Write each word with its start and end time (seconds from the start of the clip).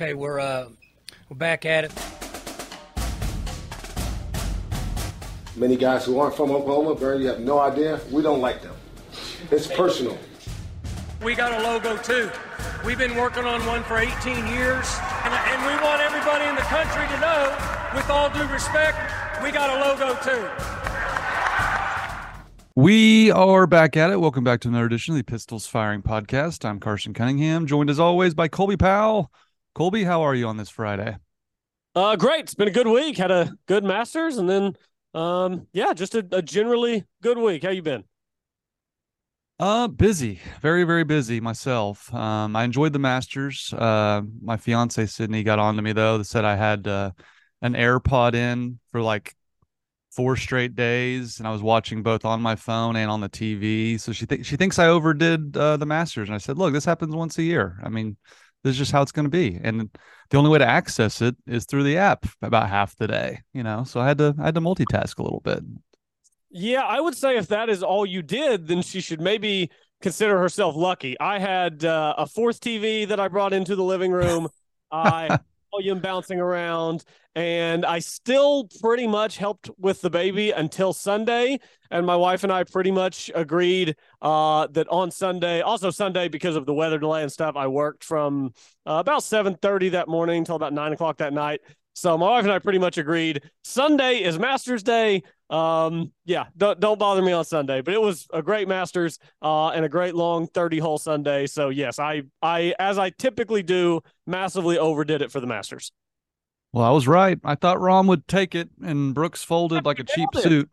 Okay, 0.00 0.14
we're 0.14 0.40
uh, 0.40 0.66
we're 1.28 1.36
back 1.36 1.66
at 1.66 1.84
it. 1.84 1.92
Many 5.56 5.76
guys 5.76 6.06
who 6.06 6.18
aren't 6.18 6.34
from 6.34 6.50
Oklahoma, 6.52 6.94
Bernie, 6.94 7.24
you 7.24 7.28
have 7.28 7.40
no 7.40 7.58
idea. 7.58 8.00
We 8.10 8.22
don't 8.22 8.40
like 8.40 8.62
them. 8.62 8.74
It's 9.50 9.66
personal. 9.66 10.16
We 11.22 11.34
got 11.34 11.52
a 11.52 11.62
logo 11.62 11.98
too. 11.98 12.30
We've 12.82 12.96
been 12.96 13.14
working 13.14 13.44
on 13.44 13.60
one 13.66 13.82
for 13.82 13.98
18 13.98 14.46
years, 14.46 14.88
and, 15.24 15.34
and 15.34 15.66
we 15.66 15.84
want 15.84 16.00
everybody 16.00 16.46
in 16.46 16.54
the 16.54 16.62
country 16.62 17.06
to 17.06 17.20
know, 17.20 17.54
with 17.94 18.08
all 18.08 18.30
due 18.30 18.50
respect, 18.50 18.96
we 19.42 19.50
got 19.50 19.68
a 19.68 19.86
logo 19.86 20.14
too. 20.22 20.48
We 22.74 23.30
are 23.32 23.66
back 23.66 23.98
at 23.98 24.10
it. 24.10 24.18
Welcome 24.18 24.44
back 24.44 24.60
to 24.60 24.68
another 24.68 24.86
edition 24.86 25.12
of 25.12 25.18
the 25.18 25.24
Pistols 25.24 25.66
Firing 25.66 26.00
Podcast. 26.00 26.64
I'm 26.64 26.80
Carson 26.80 27.12
Cunningham, 27.12 27.66
joined 27.66 27.90
as 27.90 28.00
always 28.00 28.32
by 28.32 28.48
Colby 28.48 28.78
Powell. 28.78 29.30
Colby, 29.74 30.04
how 30.04 30.22
are 30.22 30.34
you 30.34 30.46
on 30.46 30.56
this 30.58 30.70
Friday? 30.70 31.16
Uh, 31.94 32.16
great. 32.16 32.40
It's 32.40 32.54
been 32.54 32.68
a 32.68 32.72
good 32.72 32.86
week. 32.86 33.16
Had 33.16 33.30
a 33.30 33.52
good 33.66 33.84
Masters, 33.84 34.38
and 34.38 34.48
then, 34.48 34.76
um, 35.14 35.66
yeah, 35.72 35.92
just 35.92 36.14
a, 36.14 36.26
a 36.32 36.42
generally 36.42 37.04
good 37.22 37.38
week. 37.38 37.62
How 37.64 37.70
you 37.70 37.82
been? 37.82 38.04
Uh, 39.58 39.86
busy, 39.88 40.40
very, 40.62 40.84
very 40.84 41.04
busy 41.04 41.38
myself. 41.38 42.12
Um, 42.14 42.56
I 42.56 42.64
enjoyed 42.64 42.94
the 42.94 42.98
Masters. 42.98 43.74
Uh, 43.74 44.22
my 44.40 44.56
fiance 44.56 45.04
Sydney 45.04 45.42
got 45.42 45.58
on 45.58 45.76
to 45.76 45.82
me 45.82 45.92
though. 45.92 46.16
That 46.16 46.24
said 46.24 46.46
I 46.46 46.56
had 46.56 46.88
uh, 46.88 47.10
an 47.60 47.74
AirPod 47.74 48.34
in 48.34 48.80
for 48.90 49.02
like 49.02 49.34
four 50.12 50.36
straight 50.36 50.76
days, 50.76 51.38
and 51.40 51.48
I 51.48 51.52
was 51.52 51.62
watching 51.62 52.02
both 52.02 52.24
on 52.24 52.42
my 52.42 52.56
phone 52.56 52.96
and 52.96 53.10
on 53.10 53.20
the 53.20 53.28
TV. 53.28 53.98
So 53.98 54.12
she 54.12 54.26
thinks 54.26 54.48
she 54.48 54.56
thinks 54.56 54.78
I 54.78 54.88
overdid 54.88 55.56
uh, 55.56 55.76
the 55.76 55.86
Masters, 55.86 56.28
and 56.28 56.34
I 56.36 56.38
said, 56.38 56.58
"Look, 56.58 56.72
this 56.72 56.86
happens 56.86 57.14
once 57.14 57.38
a 57.38 57.42
year. 57.42 57.78
I 57.84 57.90
mean, 57.90 58.16
this 58.62 58.72
is 58.72 58.78
just 58.78 58.92
how 58.92 59.02
it's 59.02 59.12
going 59.12 59.24
to 59.24 59.30
be." 59.30 59.58
And 59.62 59.90
the 60.30 60.36
only 60.36 60.50
way 60.50 60.58
to 60.58 60.66
access 60.66 61.20
it 61.22 61.36
is 61.46 61.64
through 61.64 61.84
the 61.84 61.98
app 61.98 62.26
about 62.42 62.68
half 62.68 62.96
the 62.96 63.08
day, 63.08 63.40
you 63.52 63.62
know. 63.62 63.84
So 63.84 64.00
I 64.00 64.08
had 64.08 64.18
to 64.18 64.34
I 64.38 64.46
had 64.46 64.54
to 64.54 64.60
multitask 64.60 65.18
a 65.18 65.22
little 65.22 65.40
bit. 65.40 65.62
Yeah, 66.50 66.82
I 66.82 67.00
would 67.00 67.16
say 67.16 67.36
if 67.36 67.48
that 67.48 67.68
is 67.68 67.82
all 67.82 68.04
you 68.04 68.22
did, 68.22 68.66
then 68.66 68.82
she 68.82 69.00
should 69.00 69.20
maybe 69.20 69.70
consider 70.00 70.38
herself 70.38 70.74
lucky. 70.74 71.18
I 71.20 71.38
had 71.38 71.84
uh, 71.84 72.14
a 72.18 72.26
fourth 72.26 72.60
TV 72.60 73.06
that 73.06 73.20
I 73.20 73.28
brought 73.28 73.52
into 73.52 73.76
the 73.76 73.84
living 73.84 74.12
room. 74.12 74.48
I 74.92 75.38
volume 75.70 76.00
bouncing 76.00 76.40
around, 76.40 77.04
and 77.34 77.84
I 77.84 78.00
still 78.00 78.68
pretty 78.80 79.06
much 79.06 79.36
helped 79.38 79.70
with 79.78 80.00
the 80.00 80.10
baby 80.10 80.50
until 80.50 80.92
Sunday. 80.92 81.58
And 81.90 82.06
my 82.06 82.16
wife 82.16 82.44
and 82.44 82.52
I 82.52 82.64
pretty 82.64 82.90
much 82.90 83.30
agreed 83.34 83.96
uh, 84.22 84.66
that 84.68 84.88
on 84.88 85.10
Sunday, 85.10 85.60
also 85.60 85.90
Sunday 85.90 86.28
because 86.28 86.56
of 86.56 86.66
the 86.66 86.74
weather 86.74 86.98
delay 86.98 87.22
and 87.22 87.32
stuff, 87.32 87.56
I 87.56 87.66
worked 87.66 88.04
from 88.04 88.52
uh, 88.86 88.98
about 89.00 89.22
seven 89.22 89.54
thirty 89.54 89.90
that 89.90 90.08
morning 90.08 90.38
until 90.38 90.56
about 90.56 90.72
nine 90.72 90.92
o'clock 90.92 91.18
that 91.18 91.32
night. 91.32 91.60
So 92.00 92.16
my 92.16 92.30
wife 92.30 92.44
and 92.44 92.52
I 92.52 92.58
pretty 92.58 92.78
much 92.78 92.96
agreed 92.96 93.42
Sunday 93.62 94.22
is 94.22 94.38
Masters 94.38 94.82
Day. 94.82 95.22
Um, 95.50 96.12
yeah, 96.24 96.46
don't 96.56 96.80
don't 96.80 96.98
bother 96.98 97.20
me 97.20 97.32
on 97.32 97.44
Sunday. 97.44 97.82
But 97.82 97.92
it 97.92 98.00
was 98.00 98.26
a 98.32 98.40
great 98.40 98.68
Masters 98.68 99.18
uh, 99.42 99.68
and 99.68 99.84
a 99.84 99.88
great 99.90 100.14
long 100.14 100.46
30 100.46 100.78
hole 100.78 100.96
Sunday. 100.96 101.46
So 101.46 101.68
yes, 101.68 101.98
I 101.98 102.22
I 102.40 102.74
as 102.78 102.98
I 102.98 103.10
typically 103.10 103.62
do, 103.62 104.00
massively 104.26 104.78
overdid 104.78 105.20
it 105.20 105.30
for 105.30 105.40
the 105.40 105.46
Masters. 105.46 105.92
Well, 106.72 106.86
I 106.86 106.90
was 106.90 107.06
right. 107.06 107.38
I 107.44 107.54
thought 107.54 107.76
Rahm 107.76 108.06
would 108.06 108.26
take 108.26 108.54
it, 108.54 108.70
and 108.82 109.12
Brooks 109.12 109.44
folded 109.44 109.84
like 109.84 109.98
a 109.98 110.04
cheap 110.04 110.30
it. 110.36 110.42
suit. 110.42 110.70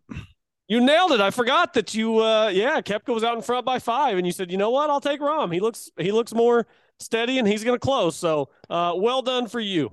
You 0.70 0.80
nailed 0.80 1.12
it. 1.12 1.20
I 1.20 1.32
forgot 1.32 1.74
that 1.74 1.94
you 1.94 2.20
uh 2.20 2.48
yeah, 2.48 2.80
Koepka 2.80 3.14
was 3.14 3.26
out 3.26 3.36
in 3.36 3.42
front 3.42 3.66
by 3.66 3.80
five, 3.80 4.18
and 4.18 4.26
you 4.26 4.32
said, 4.32 4.50
you 4.50 4.58
know 4.58 4.70
what, 4.70 4.90
I'll 4.90 5.02
take 5.02 5.20
Rahm. 5.20 5.54
He 5.54 5.60
looks 5.60 5.92
he 5.98 6.14
looks 6.14 6.34
more 6.34 6.68
steady 7.00 7.38
and 7.38 7.46
he's 7.46 7.66
gonna 7.66 7.80
close. 7.80 8.16
So 8.16 8.48
uh 8.70 8.94
well 8.96 9.22
done 9.22 9.50
for 9.50 9.60
you. 9.60 9.92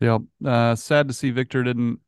Yeah. 0.00 0.18
Uh, 0.44 0.74
sad 0.74 1.08
to 1.08 1.14
see 1.14 1.30
Viktor 1.30 1.62
didn't 1.62 2.00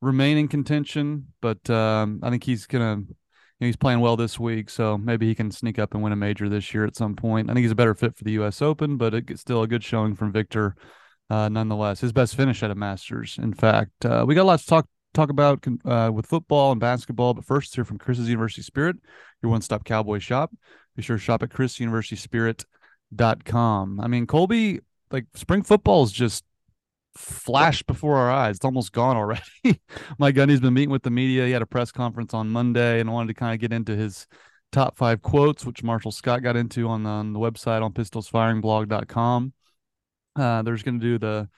remain 0.00 0.38
in 0.38 0.48
contention, 0.48 1.28
but 1.40 1.68
um, 1.70 2.20
I 2.22 2.30
think 2.30 2.44
he's 2.44 2.66
gonna. 2.66 3.02
You 3.60 3.64
know, 3.64 3.66
he's 3.66 3.76
playing 3.76 3.98
well 3.98 4.16
this 4.16 4.38
week, 4.38 4.70
so 4.70 4.96
maybe 4.96 5.26
he 5.26 5.34
can 5.34 5.50
sneak 5.50 5.80
up 5.80 5.92
and 5.92 6.00
win 6.00 6.12
a 6.12 6.16
major 6.16 6.48
this 6.48 6.72
year 6.72 6.84
at 6.84 6.94
some 6.94 7.16
point. 7.16 7.50
I 7.50 7.54
think 7.54 7.64
he's 7.64 7.72
a 7.72 7.74
better 7.74 7.96
fit 7.96 8.16
for 8.16 8.22
the 8.22 8.30
U.S. 8.32 8.62
Open, 8.62 8.96
but 8.96 9.14
it's 9.14 9.40
still 9.40 9.64
a 9.64 9.66
good 9.66 9.82
showing 9.82 10.14
from 10.14 10.30
Viktor, 10.30 10.76
uh, 11.28 11.48
nonetheless. 11.48 12.00
His 12.00 12.12
best 12.12 12.36
finish 12.36 12.62
at 12.62 12.70
a 12.70 12.76
Masters, 12.76 13.36
in 13.42 13.52
fact. 13.52 14.04
Uh, 14.04 14.24
we 14.24 14.36
got 14.36 14.42
a 14.42 14.44
lot 14.44 14.60
to 14.60 14.66
talk 14.66 14.86
talk 15.12 15.30
about 15.30 15.66
uh, 15.84 16.08
with 16.14 16.26
football 16.26 16.70
and 16.70 16.80
basketball, 16.80 17.34
but 17.34 17.44
first, 17.44 17.74
hear 17.74 17.84
from 17.84 17.98
Chris's 17.98 18.28
University 18.28 18.62
Spirit, 18.62 18.94
your 19.42 19.50
one 19.50 19.60
stop 19.60 19.84
cowboy 19.84 20.20
shop. 20.20 20.54
Be 20.94 21.02
sure 21.02 21.16
to 21.16 21.22
shop 21.22 21.42
at 21.42 21.50
chrisuniversityspirit.com. 21.50 24.00
I 24.00 24.06
mean, 24.06 24.28
Colby, 24.28 24.78
like 25.10 25.26
spring 25.34 25.64
football 25.64 26.04
is 26.04 26.12
just 26.12 26.44
flashed 27.18 27.86
before 27.86 28.16
our 28.16 28.30
eyes. 28.30 28.56
It's 28.56 28.64
almost 28.64 28.92
gone 28.92 29.16
already. 29.16 29.42
Mike 30.18 30.36
Gundy's 30.36 30.60
been 30.60 30.74
meeting 30.74 30.90
with 30.90 31.02
the 31.02 31.10
media. 31.10 31.46
He 31.46 31.52
had 31.52 31.62
a 31.62 31.66
press 31.66 31.90
conference 31.90 32.32
on 32.32 32.48
Monday 32.48 33.00
and 33.00 33.12
wanted 33.12 33.28
to 33.28 33.34
kind 33.34 33.54
of 33.54 33.60
get 33.60 33.72
into 33.72 33.96
his 33.96 34.26
top 34.70 34.96
five 34.96 35.20
quotes, 35.20 35.66
which 35.66 35.82
Marshall 35.82 36.12
Scott 36.12 36.42
got 36.42 36.56
into 36.56 36.88
on 36.88 37.02
the, 37.02 37.10
on 37.10 37.32
the 37.32 37.40
website 37.40 37.82
on 37.82 37.92
pistolsfiringblog.com. 37.92 39.52
Uh, 40.36 40.62
there's 40.62 40.82
going 40.82 41.00
to 41.00 41.04
do 41.04 41.18
the 41.18 41.48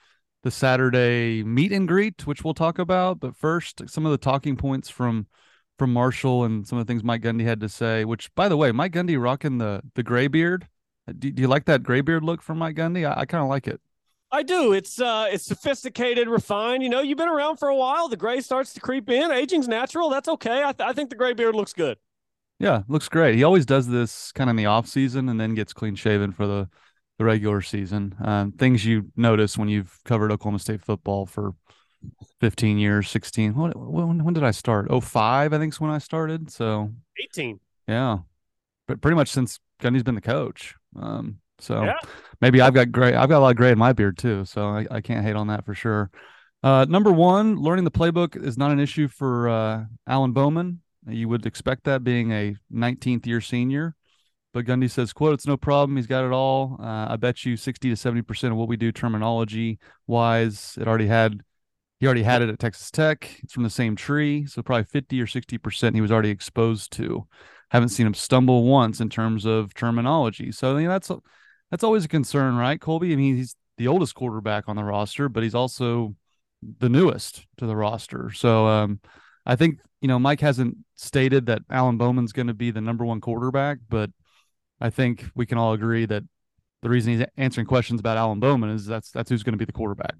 the 0.43 0.49
Saturday 0.49 1.43
meet 1.43 1.71
and 1.71 1.87
greet, 1.87 2.25
which 2.25 2.43
we'll 2.43 2.55
talk 2.55 2.79
about. 2.79 3.19
But 3.19 3.35
first, 3.35 3.87
some 3.87 4.07
of 4.07 4.11
the 4.11 4.17
talking 4.17 4.57
points 4.57 4.89
from 4.89 5.27
from 5.77 5.93
Marshall 5.93 6.43
and 6.43 6.67
some 6.67 6.79
of 6.79 6.85
the 6.85 6.91
things 6.91 7.03
Mike 7.03 7.21
Gundy 7.21 7.43
had 7.43 7.59
to 7.61 7.69
say. 7.69 8.05
Which, 8.05 8.33
by 8.33 8.49
the 8.49 8.57
way, 8.57 8.71
Mike 8.71 8.93
Gundy 8.93 9.21
rocking 9.21 9.59
the 9.59 9.81
the 9.93 10.01
gray 10.03 10.27
beard. 10.27 10.67
Do, 11.07 11.31
do 11.31 11.41
you 11.41 11.47
like 11.47 11.65
that 11.65 11.83
gray 11.83 12.01
beard 12.01 12.23
look 12.23 12.41
from 12.41 12.57
Mike 12.57 12.75
Gundy? 12.75 13.07
I, 13.07 13.21
I 13.21 13.25
kind 13.25 13.43
of 13.43 13.49
like 13.49 13.67
it. 13.67 13.81
I 14.31 14.43
do. 14.43 14.73
It's 14.73 14.99
uh 15.01 15.27
it's 15.29 15.45
sophisticated, 15.45 16.27
refined. 16.27 16.83
You 16.83 16.89
know, 16.89 17.01
you've 17.01 17.17
been 17.17 17.27
around 17.27 17.57
for 17.57 17.67
a 17.67 17.75
while. 17.75 18.07
The 18.07 18.17
gray 18.17 18.41
starts 18.41 18.73
to 18.73 18.79
creep 18.79 19.09
in. 19.09 19.31
Aging's 19.31 19.67
natural. 19.67 20.09
That's 20.09 20.29
okay. 20.29 20.63
I, 20.63 20.71
th- 20.71 20.87
I 20.87 20.93
think 20.93 21.09
the 21.09 21.15
gray 21.15 21.33
beard 21.33 21.55
looks 21.55 21.73
good. 21.73 21.97
Yeah, 22.57 22.83
looks 22.87 23.09
great. 23.09 23.35
He 23.35 23.43
always 23.43 23.65
does 23.65 23.87
this 23.87 24.31
kind 24.31 24.49
of 24.49 24.51
in 24.51 24.57
the 24.57 24.67
off 24.67 24.87
season 24.87 25.29
and 25.29 25.39
then 25.39 25.55
gets 25.55 25.73
clean 25.73 25.95
shaven 25.95 26.31
for 26.31 26.47
the 26.47 26.69
the 27.17 27.25
regular 27.25 27.61
season. 27.61 28.15
Um, 28.23 28.51
things 28.53 28.85
you 28.85 29.11
notice 29.15 29.57
when 29.57 29.67
you've 29.67 29.99
covered 30.05 30.31
Oklahoma 30.31 30.59
State 30.59 30.81
football 30.81 31.25
for 31.25 31.53
15 32.39 32.77
years, 32.77 33.09
16. 33.09 33.53
When, 33.53 33.71
when, 33.71 34.23
when 34.23 34.33
did 34.33 34.43
I 34.43 34.51
start? 34.51 34.87
Oh, 34.89 35.01
five, 35.01 35.53
I 35.53 35.59
think 35.59 35.73
is 35.73 35.79
when 35.79 35.91
I 35.91 35.99
started. 35.99 36.51
So 36.51 36.91
18. 37.21 37.59
Yeah. 37.87 38.19
But 38.87 39.01
pretty 39.01 39.15
much 39.15 39.29
since 39.29 39.59
Gundy's 39.79 40.03
been 40.03 40.15
the 40.15 40.21
coach. 40.21 40.75
Um, 40.99 41.37
so 41.61 41.83
Yeah. 41.83 41.93
maybe 42.41 42.61
I've 42.61 42.73
got 42.73 42.91
gray. 42.91 43.13
I've 43.13 43.29
got 43.29 43.39
a 43.39 43.43
lot 43.43 43.51
of 43.51 43.57
gray 43.57 43.71
in 43.71 43.77
my 43.77 43.93
beard 43.93 44.17
too. 44.17 44.45
So 44.45 44.67
I, 44.67 44.85
I 44.89 45.01
can't 45.01 45.25
hate 45.25 45.35
on 45.35 45.47
that 45.47 45.65
for 45.65 45.73
sure. 45.73 46.09
Uh, 46.63 46.85
number 46.87 47.11
one, 47.11 47.55
learning 47.55 47.85
the 47.85 47.91
playbook 47.91 48.41
is 48.41 48.57
not 48.57 48.71
an 48.71 48.79
issue 48.79 49.07
for 49.07 49.49
uh, 49.49 49.83
Alan 50.07 50.31
Bowman. 50.31 50.81
You 51.07 51.27
would 51.29 51.45
expect 51.45 51.85
that 51.85 52.03
being 52.03 52.31
a 52.31 52.55
19th 52.71 53.25
year 53.25 53.41
senior. 53.41 53.95
But 54.53 54.65
Gundy 54.65 54.91
says, 54.91 55.13
quote, 55.13 55.33
it's 55.33 55.47
no 55.47 55.55
problem. 55.55 55.95
He's 55.95 56.07
got 56.07 56.25
it 56.25 56.33
all. 56.33 56.75
Uh, 56.79 57.07
I 57.09 57.15
bet 57.15 57.45
you 57.45 57.55
60 57.55 57.89
to 57.89 57.95
70% 57.95 58.51
of 58.51 58.57
what 58.57 58.67
we 58.67 58.75
do 58.75 58.91
terminology 58.91 59.79
wise, 60.07 60.77
it 60.79 60.87
already 60.87 61.07
had, 61.07 61.41
he 62.01 62.05
already 62.05 62.23
had 62.23 62.41
it 62.41 62.49
at 62.49 62.59
Texas 62.59 62.91
Tech. 62.91 63.39
It's 63.41 63.53
from 63.53 63.63
the 63.63 63.69
same 63.69 63.95
tree. 63.95 64.45
So 64.45 64.61
probably 64.61 64.83
50 64.83 65.21
or 65.21 65.25
60% 65.25 65.95
he 65.95 66.01
was 66.01 66.11
already 66.11 66.31
exposed 66.31 66.91
to. 66.93 67.25
Haven't 67.69 67.89
seen 67.89 68.05
him 68.05 68.13
stumble 68.13 68.65
once 68.65 68.99
in 68.99 69.09
terms 69.09 69.45
of 69.45 69.73
terminology. 69.73 70.51
So 70.51 70.75
I 70.75 70.79
mean, 70.79 70.89
that's, 70.89 71.09
that's 71.71 71.83
always 71.83 72.05
a 72.05 72.09
concern, 72.09 72.55
right, 72.55 72.79
Colby? 72.79 73.13
I 73.13 73.15
mean, 73.15 73.37
he's 73.37 73.55
the 73.77 73.87
oldest 73.87 74.13
quarterback 74.13 74.65
on 74.67 74.75
the 74.75 74.83
roster, 74.83 75.29
but 75.29 75.41
he's 75.41 75.55
also 75.55 76.15
the 76.79 76.89
newest 76.89 77.47
to 77.57 77.65
the 77.65 77.75
roster. 77.75 78.29
So 78.31 78.67
um, 78.67 78.99
I 79.45 79.55
think, 79.55 79.79
you 80.01 80.07
know, 80.07 80.19
Mike 80.19 80.41
hasn't 80.41 80.77
stated 80.95 81.47
that 81.47 81.61
Alan 81.69 81.97
Bowman's 81.97 82.33
going 82.33 82.47
to 82.47 82.53
be 82.53 82.69
the 82.69 82.81
number 82.81 83.05
one 83.05 83.21
quarterback, 83.21 83.79
but 83.89 84.11
I 84.79 84.89
think 84.89 85.25
we 85.33 85.45
can 85.45 85.57
all 85.57 85.73
agree 85.73 86.05
that 86.05 86.23
the 86.81 86.89
reason 86.89 87.17
he's 87.17 87.25
answering 87.37 87.67
questions 87.67 87.99
about 87.99 88.17
Alan 88.17 88.39
Bowman 88.39 88.71
is 88.71 88.85
that's 88.85 89.11
that's 89.11 89.29
who's 89.29 89.43
going 89.43 89.53
to 89.53 89.57
be 89.57 89.65
the 89.65 89.71
quarterback. 89.71 90.15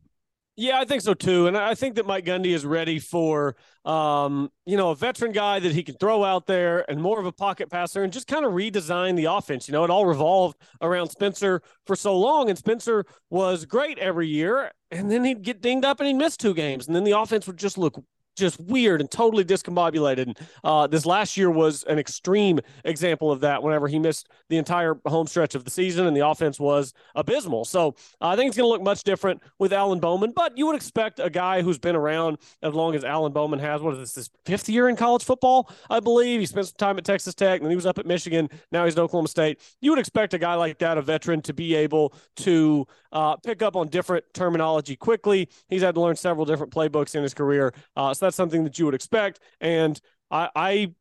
Yeah, 0.57 0.79
I 0.79 0.85
think 0.85 1.01
so 1.01 1.13
too. 1.13 1.47
And 1.47 1.57
I 1.57 1.73
think 1.75 1.95
that 1.95 2.05
Mike 2.05 2.25
Gundy 2.25 2.53
is 2.53 2.65
ready 2.65 2.99
for, 2.99 3.55
um, 3.85 4.51
you 4.65 4.75
know, 4.75 4.91
a 4.91 4.95
veteran 4.95 5.31
guy 5.31 5.59
that 5.59 5.71
he 5.71 5.81
can 5.81 5.95
throw 5.95 6.23
out 6.23 6.45
there 6.45 6.89
and 6.89 7.01
more 7.01 7.19
of 7.19 7.25
a 7.25 7.31
pocket 7.31 7.69
passer 7.69 8.03
and 8.03 8.11
just 8.11 8.27
kind 8.27 8.45
of 8.45 8.51
redesign 8.51 9.15
the 9.15 9.25
offense. 9.25 9.67
You 9.67 9.71
know, 9.71 9.83
it 9.85 9.89
all 9.89 10.05
revolved 10.05 10.57
around 10.81 11.09
Spencer 11.09 11.61
for 11.87 11.95
so 11.95 12.17
long, 12.17 12.49
and 12.49 12.57
Spencer 12.57 13.05
was 13.29 13.65
great 13.65 13.97
every 13.97 14.27
year. 14.27 14.71
And 14.91 15.09
then 15.09 15.23
he'd 15.23 15.41
get 15.41 15.61
dinged 15.61 15.85
up 15.85 15.99
and 16.01 16.07
he'd 16.07 16.15
miss 16.15 16.35
two 16.35 16.53
games. 16.53 16.85
And 16.85 16.95
then 16.95 17.05
the 17.05 17.17
offense 17.17 17.47
would 17.47 17.57
just 17.57 17.77
look 17.77 18.03
just 18.35 18.59
weird 18.59 19.01
and 19.01 19.09
totally 19.09 19.43
discombobulated. 19.43 20.23
And 20.23 20.37
uh, 20.63 20.87
this 20.87 21.05
last 21.05 21.37
year 21.37 21.49
was 21.49 21.83
an 21.83 21.99
extreme 21.99 22.59
example 22.85 23.31
of 23.31 23.41
that. 23.41 23.61
Whenever 23.63 23.87
he 23.87 23.99
missed 23.99 24.29
the 24.49 24.57
entire 24.57 24.97
home 25.05 25.27
stretch 25.27 25.55
of 25.55 25.63
the 25.63 25.71
season, 25.71 26.07
and 26.07 26.15
the 26.15 26.27
offense 26.27 26.59
was 26.59 26.93
abysmal. 27.15 27.65
So 27.65 27.95
uh, 28.21 28.27
I 28.27 28.35
think 28.35 28.49
it's 28.49 28.57
going 28.57 28.65
to 28.65 28.71
look 28.71 28.81
much 28.81 29.03
different 29.03 29.41
with 29.59 29.73
Alan 29.73 29.99
Bowman. 29.99 30.33
But 30.35 30.57
you 30.57 30.65
would 30.67 30.75
expect 30.75 31.19
a 31.19 31.29
guy 31.29 31.61
who's 31.61 31.79
been 31.79 31.95
around 31.95 32.37
as 32.61 32.73
long 32.73 32.95
as 32.95 33.03
Alan 33.03 33.31
Bowman 33.31 33.59
has. 33.59 33.81
What 33.81 33.93
is 33.93 33.99
this? 33.99 34.15
His 34.15 34.29
fifth 34.45 34.69
year 34.69 34.89
in 34.89 34.95
college 34.95 35.23
football, 35.23 35.69
I 35.89 35.99
believe. 35.99 36.39
He 36.39 36.45
spent 36.45 36.67
some 36.67 36.75
time 36.77 36.97
at 36.97 37.05
Texas 37.05 37.33
Tech, 37.33 37.59
and 37.59 37.65
then 37.65 37.71
he 37.71 37.75
was 37.75 37.85
up 37.85 37.97
at 37.97 38.05
Michigan. 38.05 38.49
Now 38.71 38.85
he's 38.85 38.95
at 38.95 39.01
Oklahoma 39.01 39.27
State. 39.27 39.59
You 39.81 39.91
would 39.91 39.99
expect 39.99 40.33
a 40.33 40.39
guy 40.39 40.55
like 40.55 40.79
that, 40.79 40.97
a 40.97 41.01
veteran, 41.01 41.41
to 41.43 41.53
be 41.53 41.75
able 41.75 42.13
to 42.37 42.87
uh, 43.11 43.35
pick 43.37 43.61
up 43.61 43.75
on 43.75 43.87
different 43.87 44.25
terminology 44.33 44.95
quickly. 44.95 45.49
He's 45.69 45.81
had 45.81 45.95
to 45.95 46.01
learn 46.01 46.15
several 46.15 46.45
different 46.45 46.73
playbooks 46.73 47.15
in 47.15 47.23
his 47.23 47.33
career. 47.33 47.73
Uh, 47.95 48.13
so 48.13 48.25
that's 48.25 48.37
something 48.37 48.63
that 48.63 48.79
you 48.79 48.85
would 48.85 48.95
expect. 48.95 49.39
And 49.59 49.99
I, 50.29 50.49
I 50.55 50.93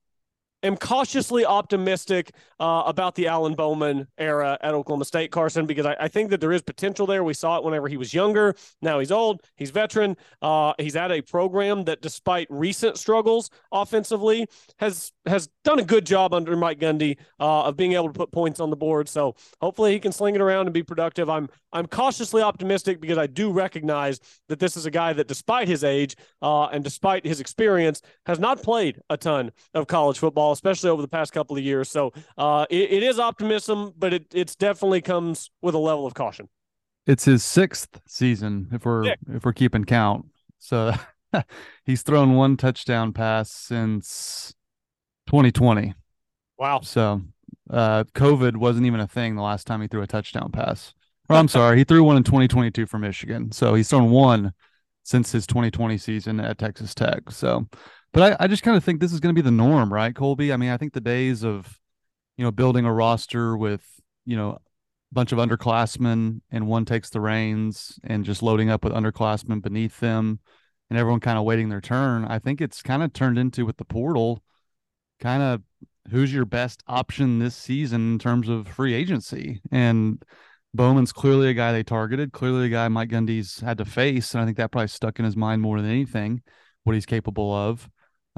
am 0.63 0.77
cautiously 0.77 1.45
optimistic 1.45 2.33
uh, 2.59 2.83
about 2.87 3.15
the 3.15 3.27
Alan 3.27 3.55
Bowman 3.55 4.07
era 4.19 4.59
at 4.61 4.75
Oklahoma 4.75 5.05
State, 5.05 5.31
Carson, 5.31 5.67
because 5.67 5.87
I, 5.87 5.97
I, 5.99 6.09
think 6.09 6.31
that 6.31 6.41
there 6.41 6.53
is 6.53 6.63
potential 6.63 7.07
there. 7.07 7.25
We 7.25 7.33
saw 7.33 7.57
it 7.57 7.65
whenever 7.65 7.89
he 7.89 7.97
was 7.97 8.13
younger. 8.13 8.55
Now 8.83 8.99
he's 8.99 9.11
old. 9.11 9.43
He's 9.57 9.71
veteran. 9.71 10.17
Uh, 10.43 10.75
he's 10.79 10.97
at 10.97 11.11
a 11.11 11.23
program 11.23 11.85
that, 11.85 12.03
despite 12.03 12.47
recent 12.51 12.99
struggles 12.99 13.51
offensively, 13.73 14.47
has 14.79 15.13
has 15.27 15.49
done 15.65 15.79
a 15.79 15.85
good 15.85 16.05
job 16.05 16.35
under 16.35 16.57
Mike 16.57 16.79
Gundy 16.79 17.17
uh, 17.39 17.65
of 17.65 17.77
being 17.77 17.93
able 17.93 18.09
to 18.09 18.13
put 18.13 18.31
points 18.31 18.61
on 18.61 18.71
the 18.71 18.77
board. 18.77 19.09
So 19.09 19.37
hopefully 19.61 19.93
he 19.93 19.99
can 19.99 20.13
sling 20.13 20.35
it 20.35 20.41
around 20.41 20.67
and 20.67 20.75
be 20.75 20.83
productive. 20.83 21.31
I'm 21.31 21.49
I'm 21.73 21.87
cautiously 21.87 22.43
optimistic 22.43 23.01
because 23.01 23.19
I 23.19 23.27
do 23.27 23.51
recognize 23.51 24.21
that 24.49 24.59
this 24.59 24.77
is 24.77 24.87
a 24.87 24.91
guy 24.91 25.13
that, 25.15 25.29
despite 25.29 25.69
his 25.69 25.85
age 25.85 26.17
uh, 26.43 26.67
and 26.67 26.85
despite 26.85 27.25
his 27.25 27.41
experience, 27.41 28.03
has 28.27 28.39
not 28.39 28.63
played 28.63 29.01
a 29.09 29.17
ton 29.17 29.53
of 29.73 29.87
college 29.87 30.19
football, 30.19 30.50
especially 30.53 30.91
over 30.91 31.03
the 31.03 31.09
past 31.09 31.33
couple 31.33 31.57
of 31.57 31.63
years. 31.63 31.91
So 31.91 32.13
uh, 32.37 32.67
it, 32.71 32.93
it 32.93 33.03
is 33.03 33.19
optimism, 33.19 33.93
but 33.97 34.13
it 34.13 34.27
it's 34.33 34.57
definitely 34.57 35.01
comes 35.01 35.51
with 35.63 35.75
a 35.75 35.79
level 35.79 36.07
of 36.07 36.15
caution. 36.15 36.49
It's 37.07 37.25
his 37.25 37.45
sixth 37.45 38.01
season, 38.07 38.69
if 38.73 38.85
we're 38.85 39.15
if 39.29 39.45
we're 39.45 39.53
keeping 39.53 39.85
count. 39.85 40.27
So 40.59 40.93
he's 41.85 42.03
thrown 42.03 42.35
one 42.35 42.57
touchdown 42.57 43.13
pass 43.13 43.51
since 43.51 44.55
2020. 45.27 45.95
Wow. 46.59 46.81
So 46.83 47.23
uh, 47.71 48.05
COVID 48.15 48.57
wasn't 48.57 48.87
even 48.87 49.01
a 49.01 49.09
thing 49.09 49.37
the 49.37 49.43
last 49.43 49.67
time 49.67 49.81
he 49.81 49.89
threw 49.89 50.03
a 50.03 50.07
touchdown 50.07 50.51
pass. 50.53 50.93
Or 51.29 51.37
I'm 51.37 51.49
sorry, 51.49 51.79
he 51.79 51.85
threw 51.85 52.03
one 52.03 52.17
in 52.17 52.25
2022 52.25 52.87
for 52.87 52.99
Michigan. 52.99 53.53
So 53.53 53.75
he's 53.75 53.89
thrown 53.89 54.11
one 54.11 54.53
since 55.05 55.33
his 55.33 55.47
2020 55.47 55.97
season 55.99 56.41
at 56.41 56.59
Texas 56.59 56.95
Tech. 56.95 57.31
So, 57.31 57.69
but 58.13 58.41
I, 58.41 58.45
I 58.45 58.47
just 58.49 58.63
kind 58.63 58.77
of 58.77 58.85
think 58.85 59.01
this 59.01 59.13
is 59.13 59.21
going 59.21 59.35
to 59.35 59.41
be 59.41 59.45
the 59.45 59.51
norm, 59.51 59.93
right, 59.93 60.15
Colby? 60.15 60.53
I 60.53 60.57
mean, 60.57 60.71
I 60.71 60.77
think 60.77 60.93
the 60.93 61.01
days 61.01 61.45
of, 61.45 61.79
you 62.37 62.45
know, 62.45 62.51
building 62.51 62.85
a 62.85 62.93
roster 62.93 63.57
with, 63.57 63.85
you 64.25 64.37
know, 64.37 64.51
a 64.51 64.61
bunch 65.15 65.33
of 65.33 65.39
underclassmen 65.39 66.41
and 66.51 66.67
one 66.67 66.85
takes 66.85 67.11
the 67.11 67.21
reins 67.21 67.99
and 68.05 68.25
just 68.25 68.43
loading 68.43 68.71
up 68.71 68.85
with 68.85 68.93
underclassmen 68.93 69.63
beneath 69.63 70.01
them 70.01 70.41
and 70.89 70.99
everyone 70.99 71.21
kind 71.21 71.39
of 71.39 71.45
waiting 71.45 71.69
their 71.69 71.81
turn. 71.81 72.25
I 72.25 72.39
think 72.39 72.61
it's 72.61 72.83
kind 72.83 73.03
of 73.03 73.13
turned 73.13 73.39
into 73.39 73.65
with 73.65 73.77
the 73.77 73.85
portal, 73.85 74.43
kind 75.21 75.43
of 75.43 75.63
who's 76.11 76.33
your 76.33 76.45
best 76.45 76.83
option 76.87 77.39
this 77.39 77.55
season 77.55 78.13
in 78.13 78.19
terms 78.19 78.49
of 78.49 78.67
free 78.69 78.95
agency. 78.95 79.61
And 79.71 80.23
Bowman's 80.75 81.13
clearly 81.13 81.49
a 81.49 81.55
guy 81.55 81.73
they 81.73 81.83
targeted, 81.83 82.33
clearly 82.33 82.67
a 82.67 82.71
guy 82.71 82.89
Mike 82.89 83.11
Gundy's 83.11 83.61
had 83.61 83.79
to 83.79 83.85
face, 83.85 84.35
and 84.35 84.43
I 84.43 84.45
think 84.45 84.57
that 84.57 84.71
probably 84.71 84.89
stuck 84.89 85.19
in 85.19 85.25
his 85.25 85.37
mind 85.37 85.63
more 85.63 85.81
than 85.81 85.91
anything 85.91 86.43
what 86.85 86.95
he's 86.95 87.07
capable 87.07 87.53
of. 87.53 87.89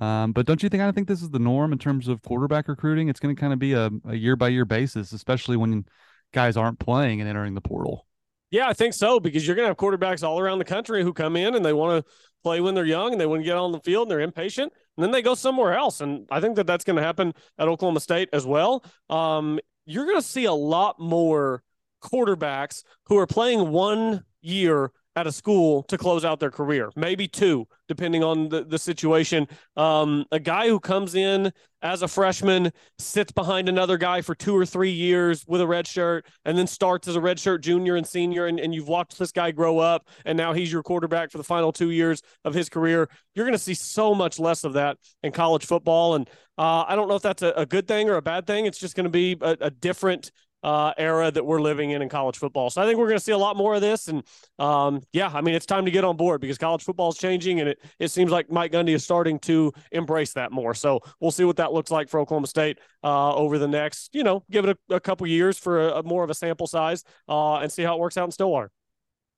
Um, 0.02 0.32
but 0.32 0.46
don't 0.46 0.60
you 0.64 0.68
think 0.68 0.82
I 0.82 0.90
think 0.90 1.06
this 1.06 1.22
is 1.22 1.30
the 1.30 1.38
norm 1.38 1.72
in 1.72 1.78
terms 1.78 2.08
of 2.08 2.22
quarterback 2.22 2.66
recruiting? 2.66 3.08
It's 3.08 3.20
going 3.20 3.36
to 3.36 3.40
kind 3.40 3.52
of 3.52 3.60
be 3.60 3.74
a, 3.74 3.88
year 4.10 4.34
by 4.34 4.48
year 4.48 4.64
basis, 4.64 5.12
especially 5.12 5.56
when 5.56 5.84
guys 6.32 6.56
aren't 6.56 6.80
playing 6.80 7.20
and 7.20 7.30
entering 7.30 7.54
the 7.54 7.60
portal. 7.60 8.08
Yeah, 8.50 8.68
I 8.68 8.72
think 8.72 8.94
so 8.94 9.20
because 9.20 9.46
you're 9.46 9.54
going 9.54 9.64
to 9.64 9.68
have 9.68 9.76
quarterbacks 9.76 10.26
all 10.26 10.40
around 10.40 10.58
the 10.58 10.64
country 10.64 11.04
who 11.04 11.12
come 11.12 11.36
in 11.36 11.54
and 11.54 11.64
they 11.64 11.72
want 11.72 12.04
to 12.04 12.12
play 12.42 12.60
when 12.60 12.74
they're 12.74 12.84
young 12.84 13.12
and 13.12 13.20
they 13.20 13.26
want 13.26 13.42
to 13.42 13.44
get 13.44 13.56
on 13.56 13.70
the 13.70 13.78
field 13.78 14.08
and 14.08 14.10
they're 14.10 14.20
impatient 14.20 14.72
and 14.96 15.04
then 15.04 15.12
they 15.12 15.22
go 15.22 15.36
somewhere 15.36 15.72
else. 15.72 16.00
And 16.00 16.26
I 16.32 16.40
think 16.40 16.56
that 16.56 16.66
that's 16.66 16.84
going 16.84 16.96
to 16.96 17.02
happen 17.02 17.32
at 17.56 17.68
Oklahoma 17.68 18.00
State 18.00 18.28
as 18.32 18.44
well. 18.44 18.84
Um, 19.08 19.60
you're 19.86 20.06
going 20.06 20.20
to 20.20 20.26
see 20.26 20.46
a 20.46 20.52
lot 20.52 20.98
more 20.98 21.62
quarterbacks 22.02 22.82
who 23.04 23.18
are 23.18 23.26
playing 23.28 23.70
one 23.70 24.24
year 24.40 24.90
at 25.16 25.26
a 25.26 25.32
school 25.32 25.82
to 25.84 25.98
close 25.98 26.24
out 26.24 26.40
their 26.40 26.50
career, 26.50 26.90
maybe 26.96 27.28
two, 27.28 27.66
depending 27.86 28.24
on 28.24 28.48
the, 28.48 28.64
the 28.64 28.78
situation. 28.78 29.46
Um, 29.76 30.24
a 30.32 30.40
guy 30.40 30.68
who 30.68 30.80
comes 30.80 31.14
in 31.14 31.52
as 31.82 32.02
a 32.02 32.08
freshman, 32.08 32.70
sits 32.98 33.32
behind 33.32 33.68
another 33.68 33.98
guy 33.98 34.22
for 34.22 34.34
two 34.34 34.56
or 34.56 34.64
three 34.64 34.90
years 34.90 35.44
with 35.48 35.60
a 35.60 35.66
red 35.66 35.86
shirt, 35.86 36.24
and 36.44 36.56
then 36.56 36.66
starts 36.66 37.08
as 37.08 37.16
a 37.16 37.20
red 37.20 37.38
shirt 37.38 37.62
junior 37.62 37.96
and 37.96 38.06
senior, 38.06 38.46
and, 38.46 38.60
and 38.60 38.74
you've 38.74 38.88
watched 38.88 39.18
this 39.18 39.32
guy 39.32 39.50
grow 39.50 39.78
up, 39.78 40.08
and 40.24 40.38
now 40.38 40.52
he's 40.52 40.72
your 40.72 40.82
quarterback 40.82 41.30
for 41.30 41.38
the 41.38 41.44
final 41.44 41.72
two 41.72 41.90
years 41.90 42.22
of 42.44 42.54
his 42.54 42.68
career. 42.68 43.08
You're 43.34 43.44
going 43.44 43.52
to 43.52 43.58
see 43.58 43.74
so 43.74 44.14
much 44.14 44.38
less 44.38 44.64
of 44.64 44.74
that 44.74 44.96
in 45.22 45.32
college 45.32 45.66
football. 45.66 46.14
And 46.14 46.30
uh, 46.56 46.84
I 46.86 46.94
don't 46.94 47.08
know 47.08 47.16
if 47.16 47.22
that's 47.22 47.42
a, 47.42 47.52
a, 47.56 47.66
good 47.66 47.88
thing 47.88 48.08
or 48.08 48.14
a 48.14 48.22
bad 48.22 48.46
thing. 48.46 48.66
It's 48.66 48.78
just 48.78 48.94
going 48.94 49.04
to 49.04 49.10
be 49.10 49.36
a, 49.40 49.56
a 49.62 49.70
different 49.70 50.30
uh, 50.62 50.92
era 50.96 51.30
that 51.30 51.44
we're 51.44 51.60
living 51.60 51.90
in 51.90 52.02
in 52.02 52.08
college 52.08 52.38
football. 52.38 52.70
So 52.70 52.82
I 52.82 52.86
think 52.86 52.98
we're 52.98 53.08
going 53.08 53.18
to 53.18 53.24
see 53.24 53.32
a 53.32 53.38
lot 53.38 53.56
more 53.56 53.74
of 53.74 53.80
this. 53.80 54.08
And 54.08 54.22
um, 54.58 55.00
yeah, 55.12 55.30
I 55.32 55.40
mean, 55.40 55.54
it's 55.54 55.66
time 55.66 55.84
to 55.84 55.90
get 55.90 56.04
on 56.04 56.16
board 56.16 56.40
because 56.40 56.58
college 56.58 56.82
football 56.82 57.10
is 57.10 57.18
changing, 57.18 57.60
and 57.60 57.68
it 57.68 57.80
it 57.98 58.08
seems 58.08 58.30
like 58.30 58.50
Mike 58.50 58.72
Gundy 58.72 58.94
is 58.94 59.04
starting 59.04 59.38
to 59.40 59.72
embrace 59.90 60.32
that 60.34 60.52
more. 60.52 60.74
So 60.74 61.00
we'll 61.20 61.30
see 61.30 61.44
what 61.44 61.56
that 61.56 61.72
looks 61.72 61.90
like 61.90 62.08
for 62.08 62.20
Oklahoma 62.20 62.46
State 62.46 62.78
uh, 63.02 63.34
over 63.34 63.58
the 63.58 63.68
next, 63.68 64.14
you 64.14 64.22
know, 64.22 64.44
give 64.50 64.64
it 64.64 64.78
a, 64.90 64.94
a 64.94 65.00
couple 65.00 65.26
years 65.26 65.58
for 65.58 65.88
a, 65.88 65.98
a, 65.98 66.02
more 66.02 66.24
of 66.24 66.30
a 66.30 66.34
sample 66.34 66.66
size 66.66 67.04
uh, 67.28 67.56
and 67.56 67.72
see 67.72 67.82
how 67.82 67.96
it 67.96 68.00
works 68.00 68.16
out 68.16 68.24
in 68.24 68.30
Stillwater. 68.30 68.70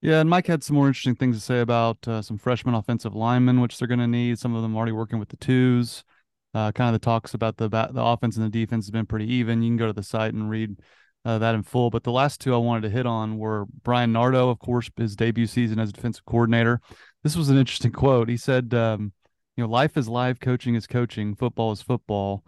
Yeah, 0.02 0.20
and 0.20 0.28
Mike 0.28 0.46
had 0.46 0.62
some 0.62 0.76
more 0.76 0.86
interesting 0.86 1.14
things 1.14 1.36
to 1.36 1.42
say 1.42 1.60
about 1.60 2.06
uh, 2.06 2.20
some 2.20 2.36
freshman 2.36 2.74
offensive 2.74 3.14
linemen, 3.14 3.62
which 3.62 3.78
they're 3.78 3.88
going 3.88 4.00
to 4.00 4.06
need. 4.06 4.38
Some 4.38 4.54
of 4.54 4.60
them 4.60 4.76
already 4.76 4.92
working 4.92 5.18
with 5.18 5.30
the 5.30 5.38
twos. 5.38 6.04
Uh, 6.52 6.70
kind 6.70 6.94
of 6.94 7.00
the 7.00 7.04
talks 7.04 7.34
about 7.34 7.56
the 7.56 7.68
the 7.68 7.90
offense 7.94 8.36
and 8.36 8.44
the 8.44 8.50
defense 8.50 8.84
has 8.84 8.90
been 8.90 9.06
pretty 9.06 9.32
even. 9.32 9.62
You 9.62 9.70
can 9.70 9.76
go 9.76 9.86
to 9.86 9.92
the 9.92 10.02
site 10.02 10.34
and 10.34 10.48
read 10.48 10.76
uh, 11.24 11.38
that 11.38 11.54
in 11.54 11.62
full. 11.62 11.90
But 11.90 12.04
the 12.04 12.12
last 12.12 12.40
two 12.40 12.54
I 12.54 12.58
wanted 12.58 12.82
to 12.82 12.90
hit 12.90 13.06
on 13.06 13.38
were 13.38 13.66
Bryan 13.82 14.12
Nardo, 14.12 14.50
of 14.50 14.58
course, 14.58 14.90
his 14.96 15.16
debut 15.16 15.46
season 15.46 15.78
as 15.78 15.92
defensive 15.92 16.24
coordinator. 16.24 16.80
This 17.22 17.36
was 17.36 17.48
an 17.48 17.58
interesting 17.58 17.92
quote. 17.92 18.28
He 18.28 18.36
said, 18.36 18.74
um, 18.74 19.12
"You 19.56 19.64
know, 19.64 19.70
life 19.70 19.96
is 19.96 20.08
live, 20.08 20.40
coaching 20.40 20.74
is 20.74 20.86
coaching, 20.86 21.34
football 21.34 21.72
is 21.72 21.82
football." 21.82 22.44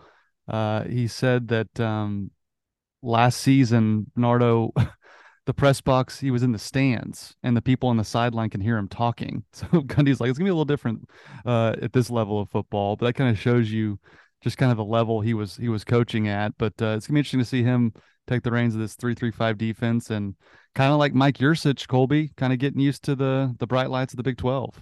Uh, 0.48 0.84
he 0.84 1.08
said 1.08 1.48
that 1.48 1.80
um, 1.80 2.30
last 3.02 3.40
season, 3.40 4.10
Nardo. 4.16 4.72
the 5.46 5.54
press 5.54 5.80
box, 5.80 6.18
he 6.18 6.32
was 6.32 6.42
in 6.42 6.50
the 6.50 6.58
stands, 6.58 7.36
and 7.44 7.56
the 7.56 7.62
people 7.62 7.88
on 7.88 7.96
the 7.96 8.04
sideline 8.04 8.50
can 8.50 8.60
hear 8.60 8.76
him 8.76 8.88
talking. 8.88 9.44
So 9.52 9.66
Gundy's 9.68 10.20
like, 10.20 10.28
it's 10.28 10.38
gonna 10.38 10.48
be 10.48 10.50
a 10.50 10.54
little 10.54 10.64
different 10.64 11.08
uh, 11.46 11.76
at 11.80 11.92
this 11.92 12.10
level 12.10 12.40
of 12.40 12.50
football, 12.50 12.96
but 12.96 13.06
that 13.06 13.12
kind 13.12 13.30
of 13.30 13.38
shows 13.38 13.70
you 13.70 13.98
just 14.42 14.58
kind 14.58 14.70
of 14.70 14.76
the 14.76 14.84
level 14.84 15.20
he 15.20 15.34
was 15.34 15.56
he 15.56 15.68
was 15.68 15.84
coaching 15.84 16.28
at. 16.28 16.52
But 16.58 16.74
uh, 16.82 16.96
it's 16.96 17.06
gonna 17.06 17.14
be 17.14 17.20
interesting 17.20 17.40
to 17.40 17.44
see 17.44 17.62
him 17.62 17.92
take 18.26 18.42
the 18.42 18.50
reins 18.50 18.74
of 18.74 18.80
this 18.80 18.94
three 18.94 19.14
three 19.14 19.30
five 19.30 19.58
defense 19.58 20.10
and 20.10 20.34
kind 20.74 20.92
of 20.92 20.98
like 20.98 21.14
Mike 21.14 21.38
Yurcich, 21.38 21.86
Colby, 21.88 22.30
kind 22.36 22.52
of 22.52 22.58
getting 22.58 22.80
used 22.80 23.02
to 23.04 23.14
the 23.14 23.54
the 23.58 23.66
bright 23.66 23.90
lights 23.90 24.12
of 24.12 24.16
the 24.16 24.22
Big 24.22 24.36
Twelve. 24.36 24.80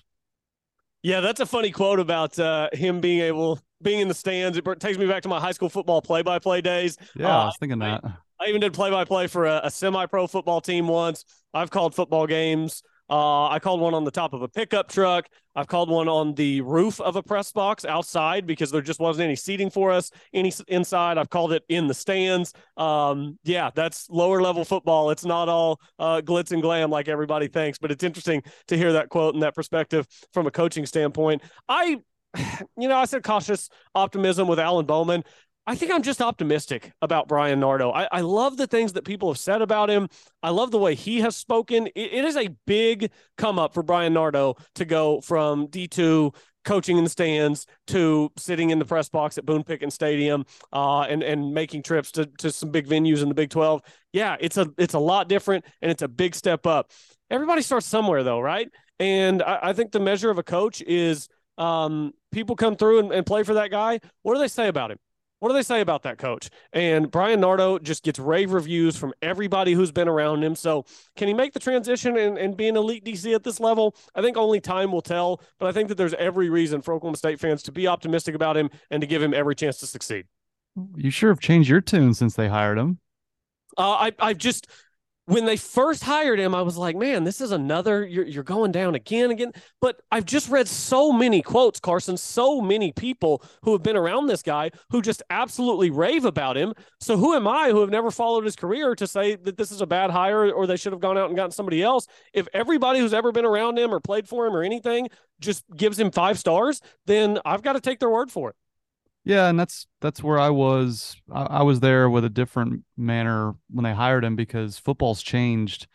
Yeah, 1.02 1.20
that's 1.20 1.40
a 1.40 1.46
funny 1.46 1.70
quote 1.70 2.00
about 2.00 2.38
uh, 2.38 2.70
him 2.72 3.00
being 3.00 3.20
able 3.20 3.60
being 3.82 4.00
in 4.00 4.08
the 4.08 4.14
stands. 4.14 4.56
It 4.56 4.64
takes 4.80 4.98
me 4.98 5.06
back 5.06 5.22
to 5.24 5.28
my 5.28 5.38
high 5.38 5.52
school 5.52 5.68
football 5.68 6.00
play 6.00 6.22
by 6.22 6.38
play 6.38 6.60
days. 6.60 6.96
Yeah, 7.14 7.28
uh, 7.28 7.42
I 7.42 7.44
was 7.44 7.56
thinking 7.60 7.78
that. 7.80 8.02
I, 8.04 8.14
I 8.40 8.48
even 8.48 8.60
did 8.60 8.72
play 8.72 8.90
by 8.90 9.04
play 9.04 9.26
for 9.26 9.46
a, 9.46 9.60
a 9.64 9.70
semi 9.70 10.06
pro 10.06 10.26
football 10.26 10.60
team 10.60 10.88
once. 10.88 11.24
I've 11.52 11.70
called 11.70 11.94
football 11.94 12.26
games 12.26 12.82
uh, 13.10 13.48
I 13.48 13.58
called 13.58 13.80
one 13.80 13.94
on 13.94 14.04
the 14.04 14.10
top 14.10 14.32
of 14.32 14.42
a 14.42 14.48
pickup 14.48 14.88
truck. 14.88 15.26
I've 15.54 15.66
called 15.66 15.90
one 15.90 16.08
on 16.08 16.34
the 16.34 16.62
roof 16.62 17.00
of 17.00 17.16
a 17.16 17.22
press 17.22 17.52
box 17.52 17.84
outside 17.84 18.46
because 18.46 18.70
there 18.70 18.80
just 18.80 18.98
wasn't 18.98 19.24
any 19.24 19.36
seating 19.36 19.70
for 19.70 19.92
us 19.92 20.10
any 20.32 20.52
inside. 20.68 21.18
I've 21.18 21.30
called 21.30 21.52
it 21.52 21.62
in 21.68 21.86
the 21.86 21.94
stands. 21.94 22.52
Um, 22.76 23.38
yeah, 23.44 23.70
that's 23.74 24.08
lower 24.10 24.40
level 24.40 24.64
football. 24.64 25.10
It's 25.10 25.24
not 25.24 25.48
all 25.48 25.80
uh, 25.98 26.22
glitz 26.22 26.52
and 26.52 26.62
glam 26.62 26.90
like 26.90 27.08
everybody 27.08 27.48
thinks, 27.48 27.78
but 27.78 27.92
it's 27.92 28.02
interesting 28.02 28.42
to 28.68 28.76
hear 28.76 28.94
that 28.94 29.10
quote 29.10 29.34
and 29.34 29.42
that 29.42 29.54
perspective 29.54 30.06
from 30.32 30.46
a 30.46 30.50
coaching 30.50 30.86
standpoint. 30.86 31.42
I 31.68 31.98
you 32.76 32.88
know, 32.88 32.96
I 32.96 33.04
said 33.04 33.22
cautious 33.22 33.68
optimism 33.94 34.48
with 34.48 34.58
Alan 34.58 34.86
Bowman. 34.86 35.24
I 35.66 35.74
think 35.74 35.92
I'm 35.92 36.02
just 36.02 36.20
optimistic 36.20 36.92
about 37.00 37.26
Bryan 37.26 37.60
Nardo. 37.60 37.90
I, 37.90 38.06
I, 38.12 38.20
love 38.20 38.58
the 38.58 38.66
things 38.66 38.92
that 38.92 39.04
people 39.04 39.30
have 39.30 39.38
said 39.38 39.62
about 39.62 39.88
him. 39.88 40.08
I 40.42 40.50
love 40.50 40.70
the 40.70 40.78
way 40.78 40.94
he 40.94 41.20
has 41.20 41.36
spoken. 41.36 41.86
it, 41.86 42.12
it 42.12 42.24
is 42.24 42.36
a 42.36 42.48
big 42.66 43.10
come 43.38 43.58
up 43.58 43.72
for 43.72 43.82
Bryan 43.82 44.12
Nardo 44.12 44.56
to 44.74 44.84
go 44.84 45.22
from 45.22 45.68
D2 45.68 46.34
coaching 46.64 46.98
in 46.98 47.04
the 47.04 47.10
stands 47.10 47.66
to 47.86 48.30
sitting 48.36 48.70
in 48.70 48.78
the 48.78 48.84
press 48.84 49.08
box 49.08 49.38
at 49.38 49.46
Boone 49.46 49.64
Pickens 49.64 49.94
Stadium 49.94 50.44
uh, 50.72 51.02
and 51.02 51.22
and 51.22 51.52
making 51.52 51.82
trips 51.82 52.10
to, 52.12 52.26
to 52.38 52.50
some 52.50 52.70
big 52.70 52.86
venues 52.86 53.22
in 53.22 53.28
the 53.28 53.34
Big 53.34 53.50
12. 53.50 53.82
Yeah, 54.12 54.36
it's 54.40 54.56
a 54.56 54.70
it's 54.76 54.94
a 54.94 54.98
lot 54.98 55.28
different 55.28 55.64
and 55.82 55.90
it's 55.90 56.02
a 56.02 56.08
big 56.08 56.34
step 56.34 56.66
up. 56.66 56.90
Everybody 57.30 57.62
starts 57.62 57.86
somewhere 57.86 58.22
though, 58.22 58.40
right? 58.40 58.68
And 58.98 59.42
I, 59.42 59.58
I 59.62 59.72
think 59.72 59.92
the 59.92 60.00
measure 60.00 60.30
of 60.30 60.38
a 60.38 60.42
coach 60.42 60.82
is 60.82 61.28
um, 61.58 62.12
people 62.32 62.56
come 62.56 62.76
through 62.76 63.00
and, 63.00 63.12
and 63.12 63.26
play 63.26 63.44
for 63.44 63.54
that 63.54 63.70
guy. 63.70 64.00
What 64.22 64.34
do 64.34 64.40
they 64.40 64.48
say 64.48 64.68
about 64.68 64.90
him? 64.90 64.98
What 65.44 65.50
do 65.50 65.56
they 65.56 65.62
say 65.62 65.82
about 65.82 66.04
that 66.04 66.16
coach? 66.16 66.48
And 66.72 67.10
Bryan 67.10 67.38
Nardo 67.38 67.78
just 67.78 68.02
gets 68.02 68.18
rave 68.18 68.52
reviews 68.52 68.96
from 68.96 69.12
everybody 69.20 69.74
who's 69.74 69.92
been 69.92 70.08
around 70.08 70.42
him. 70.42 70.56
So 70.56 70.86
can 71.16 71.28
he 71.28 71.34
make 71.34 71.52
the 71.52 71.60
transition 71.60 72.16
and, 72.16 72.38
and 72.38 72.56
be 72.56 72.66
an 72.66 72.78
elite 72.78 73.04
DC 73.04 73.34
at 73.34 73.44
this 73.44 73.60
level? 73.60 73.94
I 74.14 74.22
think 74.22 74.38
only 74.38 74.58
time 74.58 74.90
will 74.90 75.02
tell, 75.02 75.42
but 75.58 75.66
I 75.66 75.72
think 75.72 75.90
that 75.90 75.96
there's 75.96 76.14
every 76.14 76.48
reason 76.48 76.80
for 76.80 76.94
Oklahoma 76.94 77.18
State 77.18 77.40
fans 77.40 77.62
to 77.64 77.72
be 77.72 77.86
optimistic 77.86 78.34
about 78.34 78.56
him 78.56 78.70
and 78.90 79.02
to 79.02 79.06
give 79.06 79.20
him 79.22 79.34
every 79.34 79.54
chance 79.54 79.76
to 79.80 79.86
succeed. 79.86 80.24
You 80.96 81.10
sure 81.10 81.28
have 81.28 81.40
changed 81.40 81.68
your 81.68 81.82
tune 81.82 82.14
since 82.14 82.34
they 82.34 82.48
hired 82.48 82.78
him. 82.78 82.98
Uh, 83.76 83.90
I, 83.90 84.12
I've 84.18 84.38
just 84.38 84.68
when 85.26 85.46
they 85.46 85.56
first 85.56 86.02
hired 86.02 86.38
him, 86.38 86.54
I 86.54 86.60
was 86.60 86.76
like, 86.76 86.96
man, 86.96 87.24
this 87.24 87.40
is 87.40 87.50
another, 87.50 88.06
you're, 88.06 88.26
you're 88.26 88.42
going 88.42 88.72
down 88.72 88.94
again, 88.94 89.30
again. 89.30 89.52
But 89.80 90.00
I've 90.12 90.26
just 90.26 90.50
read 90.50 90.68
so 90.68 91.12
many 91.12 91.40
quotes, 91.40 91.80
Carson, 91.80 92.16
so 92.18 92.60
many 92.60 92.92
people 92.92 93.42
who 93.62 93.72
have 93.72 93.82
been 93.82 93.96
around 93.96 94.26
this 94.26 94.42
guy 94.42 94.70
who 94.90 95.00
just 95.00 95.22
absolutely 95.30 95.90
rave 95.90 96.26
about 96.26 96.58
him. 96.58 96.74
So 97.00 97.16
who 97.16 97.34
am 97.34 97.48
I 97.48 97.70
who 97.70 97.80
have 97.80 97.90
never 97.90 98.10
followed 98.10 98.44
his 98.44 98.56
career 98.56 98.94
to 98.96 99.06
say 99.06 99.36
that 99.36 99.56
this 99.56 99.70
is 99.70 99.80
a 99.80 99.86
bad 99.86 100.10
hire 100.10 100.52
or 100.52 100.66
they 100.66 100.76
should 100.76 100.92
have 100.92 101.00
gone 101.00 101.16
out 101.16 101.28
and 101.28 101.36
gotten 101.36 101.52
somebody 101.52 101.82
else? 101.82 102.06
If 102.34 102.46
everybody 102.52 102.98
who's 102.98 103.14
ever 103.14 103.32
been 103.32 103.46
around 103.46 103.78
him 103.78 103.94
or 103.94 104.00
played 104.00 104.28
for 104.28 104.46
him 104.46 104.54
or 104.54 104.62
anything 104.62 105.08
just 105.40 105.64
gives 105.74 105.98
him 105.98 106.10
five 106.10 106.38
stars, 106.38 106.82
then 107.06 107.38
I've 107.46 107.62
got 107.62 107.74
to 107.74 107.80
take 107.80 107.98
their 107.98 108.10
word 108.10 108.30
for 108.30 108.50
it. 108.50 108.56
Yeah, 109.24 109.48
and 109.48 109.58
that's 109.58 109.86
that's 110.00 110.22
where 110.22 110.38
I 110.38 110.50
was. 110.50 111.16
I, 111.32 111.42
I, 111.44 111.62
was 111.62 111.80
there 111.80 112.10
with 112.10 112.24
a 112.26 112.30
different 112.30 112.84
manner 112.96 113.54
when 113.70 113.84
they 113.84 113.94
hired 113.94 114.22
him 114.22 114.36
because 114.36 114.78
football's 114.78 115.22
changed 115.22 115.86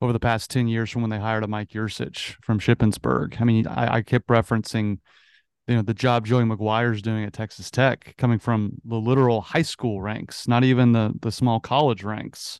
over 0.00 0.12
the 0.12 0.20
past 0.20 0.50
ten 0.50 0.68
years 0.68 0.90
from 0.90 1.02
when 1.02 1.10
they 1.10 1.18
hired 1.18 1.44
a 1.44 1.48
Mike 1.48 1.68
Yurcich 1.70 2.36
from 2.42 2.58
Shippensburg. 2.58 3.38
I 3.40 3.44
mean, 3.44 3.66
I, 3.66 3.96
I 3.96 4.02
kept 4.02 4.28
referencing, 4.28 5.00
you 5.68 5.76
know, 5.76 5.82
the 5.82 5.92
job 5.92 6.26
Joey 6.26 6.44
McGuire's 6.44 7.02
doing 7.02 7.24
at 7.24 7.34
Texas 7.34 7.70
Tech, 7.70 8.14
coming 8.16 8.38
from 8.38 8.72
the 8.86 8.96
literal 8.96 9.42
high 9.42 9.62
school 9.62 10.00
ranks, 10.00 10.48
not 10.48 10.64
even 10.64 10.92
the 10.92 11.12
the 11.20 11.32
small 11.32 11.60
college 11.60 12.02
ranks. 12.02 12.58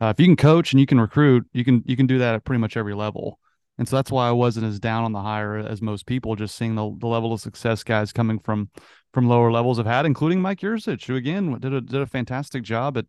Uh, 0.00 0.06
if 0.06 0.18
you 0.18 0.26
can 0.26 0.34
coach 0.36 0.72
and 0.72 0.80
you 0.80 0.86
can 0.86 1.00
recruit, 1.00 1.46
you 1.52 1.64
can 1.64 1.84
you 1.86 1.96
can 1.96 2.08
do 2.08 2.18
that 2.18 2.34
at 2.34 2.44
pretty 2.44 2.58
much 2.58 2.76
every 2.76 2.94
level. 2.94 3.38
And 3.78 3.88
so 3.88 3.96
that's 3.96 4.10
why 4.10 4.28
I 4.28 4.32
wasn't 4.32 4.66
as 4.66 4.78
down 4.78 5.04
on 5.04 5.12
the 5.12 5.22
hire 5.22 5.56
as 5.56 5.80
most 5.80 6.06
people, 6.06 6.36
just 6.36 6.56
seeing 6.56 6.74
the, 6.74 6.94
the 6.98 7.06
level 7.06 7.32
of 7.32 7.40
success 7.40 7.82
guys 7.82 8.12
coming 8.12 8.38
from 8.38 8.70
from 9.12 9.28
lower 9.28 9.52
levels 9.52 9.76
have 9.76 9.86
had, 9.86 10.06
including 10.06 10.40
Mike 10.40 10.60
Yurcich, 10.60 11.04
who 11.04 11.16
again 11.16 11.58
did 11.60 11.72
a 11.72 11.80
did 11.80 12.00
a 12.00 12.06
fantastic 12.06 12.62
job 12.62 12.96
at 12.96 13.06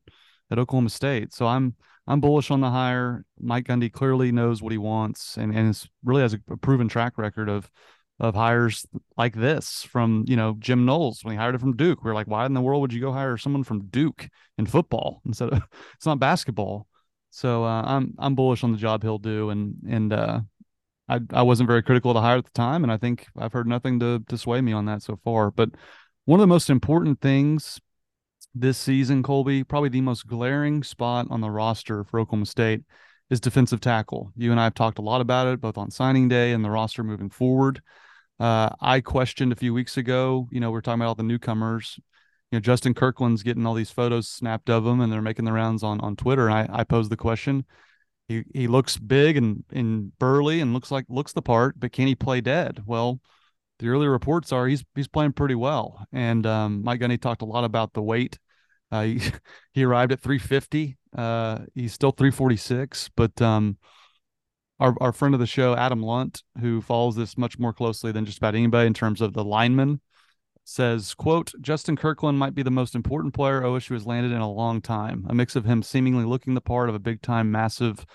at 0.52 0.60
Oklahoma 0.60 0.90
State. 0.90 1.34
So 1.34 1.48
I'm 1.48 1.76
I'm 2.08 2.22
bullish 2.22 2.52
on 2.52 2.62
the 2.62 2.70
hire. 2.70 3.26
Mike 3.40 3.66
Gundy 3.66 3.92
clearly 3.92 4.32
knows 4.32 4.62
what 4.62 4.72
he 4.72 4.78
wants 4.78 5.38
and, 5.38 5.56
and 5.56 5.70
is 5.70 5.88
really 6.04 6.22
has 6.22 6.34
a, 6.34 6.58
proven 6.58 6.88
track 6.88 7.18
record 7.18 7.50
of 7.50 7.70
of 8.20 8.36
hires 8.36 8.86
like 9.18 9.34
this 9.34 9.84
from 9.84 10.24
you 10.28 10.36
know 10.36 10.56
Jim 10.60 10.86
Knowles 10.86 11.24
when 11.24 11.34
he 11.34 11.38
hired 11.38 11.56
him 11.56 11.62
from 11.62 11.76
Duke. 11.76 12.04
We 12.04 12.12
are 12.12 12.16
like, 12.16 12.28
why 12.28 12.46
in 12.46 12.54
the 12.54 12.62
world 12.62 12.82
would 12.82 12.94
you 12.94 13.02
go 13.02 13.12
hire 13.12 13.38
someone 13.38 13.64
from 13.64 13.88
Duke 13.88 14.30
in 14.58 14.66
football 14.66 15.22
instead 15.26 15.50
of 15.50 15.64
it's 15.96 16.06
not 16.06 16.20
basketball? 16.20 16.88
So 17.32 17.64
uh, 17.64 17.82
I'm 17.82 18.14
I'm 18.20 18.36
bullish 18.36 18.64
on 18.64 18.72
the 18.72 18.78
job 18.78 19.02
he'll 19.02 19.18
do, 19.18 19.50
and 19.50 19.76
and 19.90 20.14
uh, 20.14 20.42
I 21.10 21.20
I 21.32 21.42
wasn't 21.44 21.68
very 21.68 21.84
critical 21.84 22.12
of 22.12 22.16
the 22.16 22.22
hire 22.22 22.38
at 22.38 22.46
the 22.46 22.52
time, 22.52 22.84
and 22.84 22.92
I 22.92 22.98
think 22.98 23.28
I've 23.38 23.54
heard 23.54 23.68
nothing 23.68 24.00
to 24.00 24.24
to 24.28 24.38
sway 24.38 24.62
me 24.62 24.74
on 24.74 24.86
that 24.86 25.02
so 25.02 25.20
far. 25.24 25.52
But 25.52 25.72
one 26.26 26.40
of 26.40 26.44
the 26.44 26.48
most 26.48 26.70
important 26.70 27.22
things 27.22 27.80
this 28.56 28.78
season, 28.78 29.24
Colby, 29.24 29.64
probably 29.64 29.90
the 29.90 30.02
most 30.02 30.28
glaring 30.28 30.84
spot 30.84 31.28
on 31.30 31.42
the 31.42 31.50
roster 31.50 32.04
for 32.04 32.20
Oklahoma 32.20 32.46
State 32.46 32.82
is 33.30 33.40
defensive 33.40 33.82
tackle. 33.82 34.32
You 34.36 34.52
and 34.52 34.60
I 34.60 34.66
have 34.66 34.76
talked 34.76 35.00
a 35.00 35.04
lot 35.04 35.22
about 35.22 35.48
it, 35.48 35.60
both 35.60 35.78
on 35.78 35.92
signing 35.92 36.28
day 36.28 36.52
and 36.52 36.64
the 36.64 36.70
roster 36.70 37.04
moving 37.04 37.30
forward. 37.30 37.82
Uh, 38.40 38.70
I 38.80 39.02
questioned 39.02 39.52
a 39.52 39.56
few 39.56 39.74
weeks 39.74 39.98
ago, 39.98 40.48
you 40.52 40.60
know, 40.60 40.72
we 40.72 40.78
are 40.78 40.82
talking 40.82 41.02
about 41.02 41.08
all 41.08 41.16
the 41.16 41.24
newcomers. 41.24 42.00
You 42.52 42.58
know, 42.58 42.62
Justin 42.62 42.94
Kirkland's 42.94 43.42
getting 43.44 43.66
all 43.66 43.74
these 43.74 43.90
photos 43.90 44.28
snapped 44.30 44.70
of 44.70 44.86
him 44.86 45.02
and 45.02 45.12
they're 45.12 45.22
making 45.22 45.46
the 45.46 45.54
rounds 45.54 45.82
on 45.84 46.00
on 46.02 46.16
Twitter. 46.16 46.48
And 46.48 46.70
I, 46.72 46.80
I 46.80 46.84
posed 46.84 47.10
the 47.10 47.18
question, 47.18 47.66
he 48.28 48.44
he 48.54 48.68
looks 48.68 48.98
big 48.98 49.38
and 49.38 49.64
and 49.72 50.18
burly 50.20 50.62
and 50.62 50.74
looks 50.74 50.92
like 50.92 51.06
looks 51.10 51.34
the 51.34 51.42
part, 51.42 51.80
but 51.80 51.92
can 51.92 52.08
he 52.08 52.16
play 52.16 52.42
dead? 52.42 52.84
Well, 52.86 53.20
the 53.80 53.90
early 53.90 54.08
reports 54.08 54.52
are 54.52 54.68
he's 54.68 54.84
he's 54.96 55.08
playing 55.08 55.34
pretty 55.34 55.56
well. 55.56 56.06
And 56.12 56.46
um, 56.46 56.84
Mike 56.84 57.02
Gundy 57.02 57.20
talked 57.20 57.42
a 57.42 57.46
lot 57.46 57.64
about 57.64 57.94
the 57.94 58.02
weight. 58.02 58.40
Uh, 58.92 59.02
he, 59.04 59.22
he 59.74 59.84
arrived 59.84 60.12
at 60.12 60.22
350. 60.22 60.98
Uh, 61.16 61.60
he's 61.76 61.94
still 61.94 62.12
346, 62.12 63.10
but 63.16 63.40
um, 63.42 63.78
our 64.80 64.96
our 65.02 65.12
friend 65.12 65.34
of 65.34 65.40
the 65.40 65.48
show, 65.48 65.76
Adam 65.76 66.02
Lunt, 66.02 66.44
who 66.60 66.82
follows 66.82 67.16
this 67.16 67.38
much 67.38 67.60
more 67.60 67.74
closely 67.74 68.12
than 68.12 68.26
just 68.26 68.38
about 68.38 68.56
anybody 68.56 68.88
in 68.88 68.94
terms 68.94 69.22
of 69.22 69.34
the 69.34 69.44
linemen, 69.44 70.02
says, 70.64 71.14
quote, 71.14 71.52
Justin 71.62 71.96
Kirkland 71.96 72.40
might 72.40 72.56
be 72.56 72.64
the 72.64 72.72
most 72.72 72.96
important 72.96 73.34
player 73.34 73.62
OSU 73.62 73.92
has 73.92 74.06
landed 74.06 74.32
in 74.32 74.42
a 74.42 74.52
long 74.52 74.82
time. 74.82 75.26
A 75.30 75.36
mix 75.36 75.56
of 75.56 75.66
him 75.66 75.84
seemingly 75.84 76.26
looking 76.26 76.54
the 76.54 76.62
part 76.62 76.90
of 76.90 76.96
a 76.96 77.00
big 77.00 77.22
time, 77.22 77.52
massive 77.52 78.06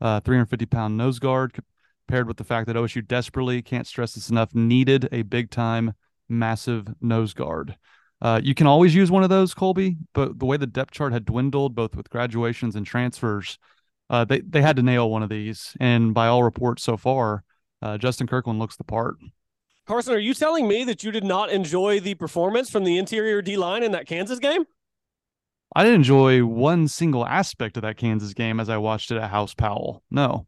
uh, 0.00 0.20
350 0.20 0.66
pound 0.66 0.96
nose 0.96 1.18
guard, 1.18 1.58
paired 2.06 2.26
with 2.26 2.36
the 2.36 2.44
fact 2.44 2.66
that 2.66 2.76
OSU 2.76 3.06
desperately, 3.06 3.60
can't 3.62 3.86
stress 3.86 4.14
this 4.14 4.30
enough, 4.30 4.54
needed 4.54 5.08
a 5.12 5.22
big 5.22 5.50
time, 5.50 5.92
massive 6.28 6.86
nose 7.00 7.34
guard. 7.34 7.76
Uh, 8.20 8.40
you 8.42 8.54
can 8.54 8.66
always 8.66 8.94
use 8.94 9.10
one 9.10 9.22
of 9.22 9.30
those, 9.30 9.54
Colby, 9.54 9.96
but 10.12 10.38
the 10.38 10.46
way 10.46 10.56
the 10.56 10.66
depth 10.66 10.90
chart 10.92 11.12
had 11.12 11.24
dwindled, 11.24 11.74
both 11.74 11.94
with 11.94 12.10
graduations 12.10 12.74
and 12.74 12.84
transfers, 12.84 13.58
uh, 14.10 14.24
they, 14.24 14.40
they 14.40 14.62
had 14.62 14.76
to 14.76 14.82
nail 14.82 15.10
one 15.10 15.22
of 15.22 15.28
these. 15.28 15.76
And 15.78 16.14
by 16.14 16.26
all 16.26 16.42
reports 16.42 16.82
so 16.82 16.96
far, 16.96 17.44
uh, 17.80 17.98
Justin 17.98 18.26
Kirkland 18.26 18.58
looks 18.58 18.76
the 18.76 18.84
part. 18.84 19.16
Carson, 19.88 20.12
are 20.12 20.18
you 20.18 20.34
telling 20.34 20.68
me 20.68 20.84
that 20.84 21.02
you 21.02 21.10
did 21.10 21.24
not 21.24 21.50
enjoy 21.50 21.98
the 21.98 22.14
performance 22.14 22.68
from 22.68 22.84
the 22.84 22.98
interior 22.98 23.40
D 23.40 23.56
line 23.56 23.82
in 23.82 23.92
that 23.92 24.06
Kansas 24.06 24.38
game? 24.38 24.64
I 25.74 25.82
didn't 25.82 26.00
enjoy 26.00 26.44
one 26.44 26.88
single 26.88 27.24
aspect 27.24 27.78
of 27.78 27.82
that 27.84 27.96
Kansas 27.96 28.34
game 28.34 28.60
as 28.60 28.68
I 28.68 28.76
watched 28.76 29.10
it 29.10 29.16
at 29.16 29.30
House 29.30 29.54
Powell. 29.54 30.02
No. 30.10 30.46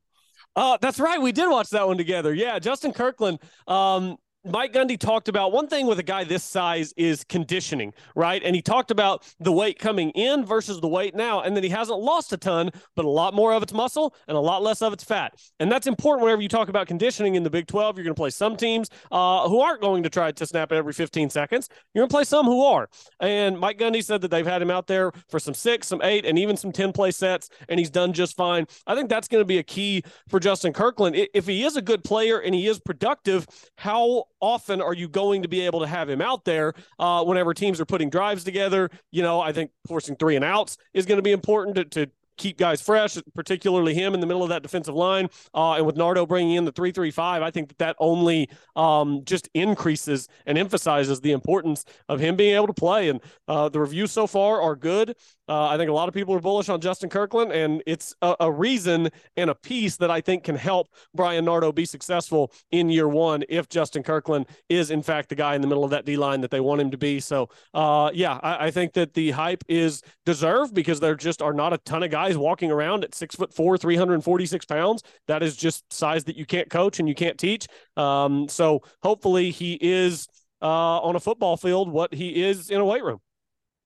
Uh, 0.55 0.77
that's 0.83 1.01
right. 1.01 1.23
We 1.23 1.33
did 1.33 1.49
watch 1.49 1.71
that 1.71 1.87
one 1.87 1.97
together. 1.97 2.35
Yeah, 2.35 2.59
Justin 2.59 2.93
Kirkland. 2.93 3.39
Um, 3.67 4.19
Mike 4.45 4.73
Gundy 4.73 4.99
talked 4.99 5.29
about 5.29 5.53
one 5.53 5.69
thing 5.69 5.87
with 5.87 5.99
a 5.99 6.03
guy 6.03 6.25
this 6.25 6.43
size 6.43 6.95
is 6.97 7.25
conditioning, 7.25 7.93
right? 8.15 8.41
And 8.43 8.57
he 8.57 8.63
talked 8.63 8.91
about 8.91 9.31
the 9.39 9.53
weight 9.53 9.79
coming 9.79 10.11
in 10.13 10.47
versus 10.47 10.81
the 10.81 10.89
weight 10.89 11.15
now, 11.15 11.43
and 11.43 11.55
that 11.59 11.65
he 11.65 11.69
hasn't 11.69 11.99
lost 11.99 12.33
a 12.33 12.39
ton, 12.39 12.71
but 12.97 13.05
a 13.05 13.09
lot 13.09 13.35
more 13.35 13.53
of 13.53 13.63
it's 13.63 13.75
muscle 13.75 14.15
and 14.29 14.39
a 14.39 14.41
lot 14.41 14.63
less 14.63 14.81
of 14.81 14.95
it's 14.95 15.05
fat. 15.05 15.35
And 15.59 15.71
that's 15.71 15.87
important 15.87 16.25
whenever 16.25 16.41
you 16.41 16.49
talk 16.49 16.71
about 16.71 16.87
conditioning 16.87 17.35
in 17.35 17.43
the 17.43 17.51
Big 17.51 17.67
12. 17.67 17.99
You're 17.99 18.05
going 18.05 18.15
to 18.15 18.19
play 18.19 18.31
some 18.31 18.57
teams 18.57 18.89
uh, 19.13 19.47
who 19.47 19.61
aren't 19.61 19.83
going 19.83 20.03
to 20.05 20.09
try 20.09 20.33
to 20.33 20.47
snap 20.47 20.73
it 20.73 20.77
every 20.77 20.95
15 20.95 21.29
seconds. 21.29 21.69
You're 21.93 22.03
going 22.03 22.09
to 22.09 22.15
play 22.15 22.25
some 22.25 22.47
who 22.47 22.65
are. 22.65 22.89
And 23.21 23.59
Mike 23.59 23.79
Gundy 23.79 24.03
said 24.03 24.23
that 24.23 24.31
they've 24.31 24.47
had 24.47 24.63
him 24.63 24.71
out 24.71 24.87
there 24.87 25.13
for 25.29 25.39
some 25.39 25.53
six, 25.53 25.87
some 25.87 26.01
eight, 26.03 26.25
and 26.25 26.39
even 26.39 26.57
some 26.57 26.73
10 26.73 26.93
play 26.93 27.11
sets, 27.11 27.51
and 27.69 27.79
he's 27.79 27.91
done 27.91 28.15
just 28.15 28.37
fine. 28.37 28.67
I 28.87 28.95
think 28.95 29.11
that's 29.11 29.29
going 29.29 29.43
to 29.43 29.47
be 29.47 29.59
a 29.59 29.63
key 29.63 30.03
for 30.29 30.41
Justin 30.41 30.73
Kirkland. 30.73 31.15
If 31.35 31.47
he 31.47 31.63
is 31.63 31.77
a 31.77 31.83
good 31.83 32.05
player 32.05 32.39
and 32.39 32.55
he 32.55 32.67
is 32.67 32.81
productive, 32.81 33.47
how 33.77 34.25
often 34.41 34.81
are 34.81 34.95
you 34.95 35.09
going 35.09 35.43
to 35.43 35.49
be 35.49 35.61
able 35.61 35.81
to 35.81 35.87
have 35.87 36.09
him 36.09 36.21
out 36.21 36.45
there 36.45 36.75
uh, 36.99 37.25
whenever 37.25 37.55
teams 37.55 37.81
are 37.81 37.87
putting 37.87 38.11
drives 38.11 38.45
together? 38.45 38.91
You 39.11 39.23
know, 39.23 39.41
I 39.41 39.53
think 39.53 39.71
forcing 39.87 40.17
three 40.17 40.37
and 40.37 40.45
outs 40.45 40.77
is 40.95 41.07
going 41.07 41.19
to 41.19 41.23
be 41.23 41.33
important 41.33 41.77
to, 41.77 41.85
to 41.85 42.11
keep 42.41 42.57
guys 42.57 42.81
fresh, 42.81 43.19
particularly 43.35 43.93
him 43.93 44.15
in 44.15 44.21
the 44.21 44.27
middle 44.27 44.43
of 44.43 44.49
that 44.49 44.63
defensive 44.63 44.95
line. 44.95 45.29
Uh, 45.55 45.75
and 45.75 45.87
with 45.87 45.97
Nardo 45.97 46.25
bringing 46.25 46.57
in 46.57 46.65
the 46.65 46.73
three 46.73 46.91
three 46.91 47.11
five, 47.11 47.43
I 47.43 47.51
think 47.51 47.69
that 47.69 47.79
that 47.79 47.97
only 47.99 48.49
um, 48.75 49.23
just 49.25 49.49
increases 49.53 50.27
and 50.47 50.57
emphasizes 50.57 51.21
the 51.21 51.33
importance 51.33 51.85
of 52.09 52.19
him 52.19 52.37
being 52.37 52.57
able 52.57 52.67
to 52.67 52.73
play. 52.73 53.11
And 53.11 53.21
uh, 53.47 53.69
the 53.69 53.79
reviews 53.79 54.11
so 54.11 54.27
far 54.27 54.63
are 54.63 54.75
good. 54.75 55.17
Uh, 55.51 55.67
I 55.67 55.77
think 55.77 55.91
a 55.91 55.93
lot 55.93 56.07
of 56.07 56.15
people 56.15 56.33
are 56.37 56.41
bullish 56.41 56.69
on 56.69 56.81
Justin 56.81 57.11
Kirkland, 57.11 57.51
and 57.51 57.83
it's 57.85 58.15
a, 58.23 58.37
a, 58.39 58.53
reason 58.53 59.11
and 59.37 59.51
a 59.51 59.55
piece 59.55 59.97
that 59.97 60.09
I 60.09 60.21
think 60.21 60.45
can 60.45 60.55
help 60.55 60.87
Bryan 61.13 61.45
Nardo 61.45 61.73
be 61.73 61.85
successful 61.85 62.53
in 62.71 62.89
year 62.89 63.09
one 63.09 63.43
if 63.49 63.69
Justin 63.69 64.05
Kirkland 64.05 64.47
is, 64.69 64.93
in 64.93 65.03
fact, 65.03 65.29
the 65.29 65.35
guy 65.35 65.57
in 65.57 65.61
the 65.61 65.67
middle 65.67 65.83
of 65.83 65.91
that 65.91 66.05
D 66.05 66.17
line 66.17 66.41
that 66.43 66.53
they 66.53 66.61
want 66.61 66.81
him 66.81 66.93
to 66.93 66.97
be. 66.97 67.19
So, 67.19 67.49
uh, 67.75 68.13
yeah, 68.15 68.39
I, 68.45 68.67
I, 68.67 68.71
think 68.71 68.93
that 68.93 69.15
the 69.15 69.33
hype 69.33 69.65
is 69.69 70.03
deserved 70.25 70.73
because 70.73 71.01
there 71.01 71.17
just 71.17 71.43
are 71.43 71.53
not 71.53 71.73
a 71.73 71.79
ton 71.79 72.05
of 72.05 72.13
guys 72.13 72.39
walking 72.39 72.71
around 72.71 73.03
at 73.03 73.17
six 73.17 73.35
foot 73.35 73.53
four, 73.53 73.77
346 73.77 74.67
pounds. 74.67 75.03
That 75.27 75.43
is 75.43 75.57
just 75.57 75.83
size 75.93 76.23
that 76.25 76.37
you 76.37 76.47
can't 76.47 76.71
coach 76.71 77.01
and 77.01 77.09
you 77.09 77.15
can't 77.17 77.37
teach. 77.37 77.67
Um, 77.97 78.49
so, 78.49 78.83
hopefully, 79.03 79.51
he 79.51 79.77
is 79.81 80.29
uh, 80.63 81.01
on 81.01 81.17
a 81.17 81.21
football 81.21 81.57
field 81.57 81.91
what 81.91 82.15
he 82.15 82.41
is 82.41 82.71
in 82.71 82.81
a 82.81 82.85
weight 82.85 83.03
room. 83.03 83.19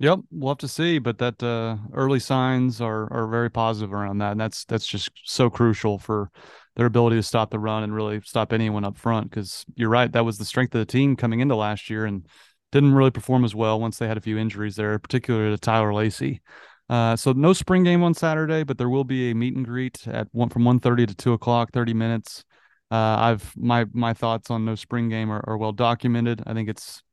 Yep, 0.01 0.21
we'll 0.33 0.51
have 0.51 0.59
to 0.59 0.69
see, 0.69 0.99
but 0.99 1.19
that 1.19 1.41
uh, 1.43 1.77
early 1.93 2.19
signs 2.19 2.81
are 2.81 3.11
are 3.13 3.29
very 3.29 3.49
positive 3.51 3.93
around 3.93 4.19
that, 4.19 4.33
and 4.33 4.41
that's 4.41 4.65
that's 4.65 4.87
just 4.87 5.09
so 5.25 5.49
crucial 5.49 5.99
for 5.99 6.31
their 6.75 6.87
ability 6.87 7.17
to 7.17 7.23
stop 7.23 7.51
the 7.51 7.61
run 7.61 7.85
and 7.85 7.95
really 7.95 8.21
stop 8.23 8.53
anyone 8.53 8.85
up 8.85 8.99
front. 8.99 9.31
Because 9.31 9.65
you're 9.77 9.89
right, 9.89 10.11
that 10.13 10.25
was 10.25 10.37
the 10.37 10.45
strength 10.45 10.75
of 10.75 10.81
the 10.81 10.85
team 10.93 11.15
coming 11.15 11.39
into 11.41 11.55
last 11.55 11.89
year, 11.89 12.07
and 12.07 12.27
didn't 12.73 12.95
really 12.95 13.13
perform 13.13 13.45
as 13.45 13.55
well 13.55 13.81
once 13.81 13.99
they 13.99 14.09
had 14.09 14.17
a 14.17 14.21
few 14.21 14.37
injuries 14.37 14.75
there, 14.75 14.99
particularly 14.99 15.55
to 15.55 15.61
Tyler 15.61 15.95
Lacy. 15.95 16.43
Uh, 16.91 17.15
so 17.17 17.33
no 17.33 17.53
spring 17.53 17.85
game 17.85 18.03
on 18.03 18.15
Saturday, 18.15 18.65
but 18.65 18.77
there 18.79 18.91
will 18.91 19.05
be 19.05 19.31
a 19.31 19.35
meet 19.35 19.55
and 19.55 19.65
greet 19.65 20.07
at 20.09 20.27
one 20.33 20.49
from 20.49 20.65
1.30 20.65 21.07
to 21.07 21.15
two 21.15 21.33
o'clock, 21.35 21.71
thirty 21.73 21.95
minutes. 21.95 22.45
Uh, 22.91 22.97
I've 23.19 23.57
my 23.57 23.87
my 23.93 24.13
thoughts 24.13 24.51
on 24.51 24.65
no 24.65 24.75
spring 24.75 25.09
game 25.09 25.31
are, 25.31 25.43
are 25.47 25.57
well 25.57 25.73
documented. 25.73 26.43
I 26.47 26.53
think 26.53 26.69
it's 26.69 27.04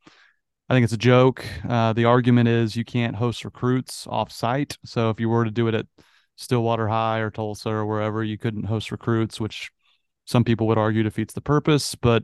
I 0.71 0.73
think 0.73 0.85
it's 0.85 0.93
a 0.93 0.97
joke. 0.97 1.43
Uh, 1.67 1.91
the 1.91 2.05
argument 2.05 2.47
is 2.47 2.77
you 2.77 2.85
can't 2.85 3.17
host 3.17 3.43
recruits 3.43 4.07
off 4.07 4.31
site. 4.31 4.77
So 4.85 5.09
if 5.09 5.19
you 5.19 5.27
were 5.27 5.43
to 5.43 5.51
do 5.51 5.67
it 5.67 5.75
at 5.75 5.85
Stillwater 6.37 6.87
High 6.87 7.19
or 7.19 7.29
Tulsa 7.29 7.69
or 7.69 7.85
wherever, 7.85 8.23
you 8.23 8.37
couldn't 8.37 8.63
host 8.63 8.89
recruits, 8.89 9.37
which 9.37 9.69
some 10.23 10.45
people 10.45 10.67
would 10.67 10.77
argue 10.77 11.03
defeats 11.03 11.33
the 11.33 11.41
purpose. 11.41 11.95
But 11.95 12.23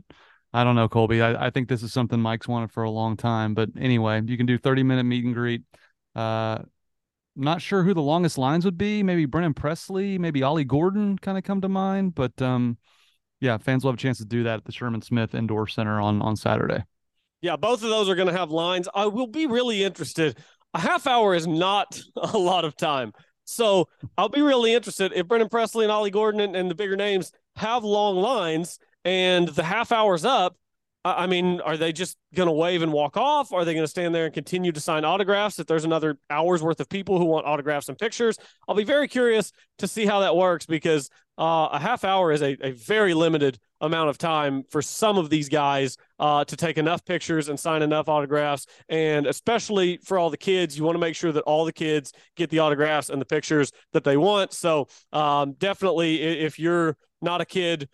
I 0.54 0.64
don't 0.64 0.76
know, 0.76 0.88
Colby. 0.88 1.20
I, 1.20 1.48
I 1.48 1.50
think 1.50 1.68
this 1.68 1.82
is 1.82 1.92
something 1.92 2.22
Mike's 2.22 2.48
wanted 2.48 2.72
for 2.72 2.84
a 2.84 2.90
long 2.90 3.18
time. 3.18 3.52
But 3.52 3.68
anyway, 3.78 4.22
you 4.24 4.38
can 4.38 4.46
do 4.46 4.56
30 4.56 4.82
minute 4.82 5.04
meet 5.04 5.26
and 5.26 5.34
greet. 5.34 5.60
Uh, 6.14 6.60
not 7.36 7.60
sure 7.60 7.82
who 7.82 7.92
the 7.92 8.00
longest 8.00 8.38
lines 8.38 8.64
would 8.64 8.78
be. 8.78 9.02
Maybe 9.02 9.26
Brennan 9.26 9.52
Presley, 9.52 10.16
maybe 10.16 10.42
Ollie 10.42 10.64
Gordon 10.64 11.18
kind 11.18 11.36
of 11.36 11.44
come 11.44 11.60
to 11.60 11.68
mind. 11.68 12.14
But 12.14 12.40
um, 12.40 12.78
yeah, 13.40 13.58
fans 13.58 13.84
will 13.84 13.90
have 13.92 13.98
a 13.98 14.02
chance 14.02 14.16
to 14.18 14.24
do 14.24 14.44
that 14.44 14.56
at 14.60 14.64
the 14.64 14.72
Sherman 14.72 15.02
Smith 15.02 15.34
Indoor 15.34 15.66
Center 15.66 16.00
on 16.00 16.22
on 16.22 16.34
Saturday. 16.34 16.84
Yeah, 17.40 17.56
both 17.56 17.82
of 17.82 17.88
those 17.88 18.08
are 18.08 18.14
going 18.14 18.28
to 18.28 18.36
have 18.36 18.50
lines. 18.50 18.88
I 18.94 19.06
will 19.06 19.26
be 19.26 19.46
really 19.46 19.84
interested. 19.84 20.36
A 20.74 20.80
half 20.80 21.06
hour 21.06 21.34
is 21.34 21.46
not 21.46 22.00
a 22.16 22.36
lot 22.38 22.64
of 22.64 22.76
time. 22.76 23.12
So 23.44 23.88
I'll 24.18 24.28
be 24.28 24.42
really 24.42 24.74
interested 24.74 25.12
if 25.14 25.26
Brennan 25.26 25.48
Presley 25.48 25.84
and 25.84 25.92
Ollie 25.92 26.10
Gordon 26.10 26.40
and, 26.40 26.54
and 26.54 26.70
the 26.70 26.74
bigger 26.74 26.96
names 26.96 27.32
have 27.56 27.82
long 27.82 28.16
lines 28.16 28.78
and 29.04 29.48
the 29.48 29.62
half 29.62 29.90
hour's 29.90 30.24
up 30.24 30.56
I 31.04 31.26
mean, 31.26 31.60
are 31.60 31.76
they 31.76 31.92
just 31.92 32.16
going 32.34 32.48
to 32.48 32.52
wave 32.52 32.82
and 32.82 32.92
walk 32.92 33.16
off? 33.16 33.52
Are 33.52 33.64
they 33.64 33.72
going 33.72 33.84
to 33.84 33.88
stand 33.88 34.14
there 34.14 34.24
and 34.24 34.34
continue 34.34 34.72
to 34.72 34.80
sign 34.80 35.04
autographs 35.04 35.58
if 35.58 35.66
there's 35.66 35.84
another 35.84 36.18
hour's 36.28 36.62
worth 36.62 36.80
of 36.80 36.88
people 36.88 37.18
who 37.18 37.24
want 37.24 37.46
autographs 37.46 37.88
and 37.88 37.96
pictures? 37.96 38.36
I'll 38.66 38.74
be 38.74 38.84
very 38.84 39.06
curious 39.06 39.52
to 39.78 39.86
see 39.88 40.06
how 40.06 40.20
that 40.20 40.36
works 40.36 40.66
because 40.66 41.08
uh, 41.38 41.68
a 41.72 41.78
half 41.78 42.02
hour 42.02 42.32
is 42.32 42.42
a, 42.42 42.56
a, 42.66 42.72
very 42.72 43.14
limited 43.14 43.60
amount 43.80 44.10
of 44.10 44.18
time 44.18 44.64
for 44.70 44.82
some 44.82 45.16
of 45.16 45.30
these 45.30 45.48
guys 45.48 45.96
uh, 46.18 46.44
to 46.44 46.56
take 46.56 46.78
enough 46.78 47.04
pictures 47.04 47.48
and 47.48 47.58
sign 47.58 47.80
enough 47.80 48.08
autographs. 48.08 48.66
And 48.88 49.24
especially 49.24 49.98
for 49.98 50.18
all 50.18 50.30
the 50.30 50.36
kids, 50.36 50.76
you 50.76 50.82
want 50.82 50.96
to 50.96 51.00
make 51.00 51.14
sure 51.14 51.30
that 51.30 51.44
all 51.44 51.64
the 51.64 51.72
kids 51.72 52.12
get 52.34 52.50
the 52.50 52.58
autographs 52.58 53.08
and 53.08 53.20
the 53.20 53.26
pictures 53.26 53.70
that 53.92 54.02
they 54.02 54.16
want. 54.16 54.52
So 54.52 54.88
um, 55.12 55.52
definitely, 55.52 56.22
if 56.22 56.58
you're 56.58 56.96
not 57.22 57.40
a 57.40 57.44
kid, 57.44 57.88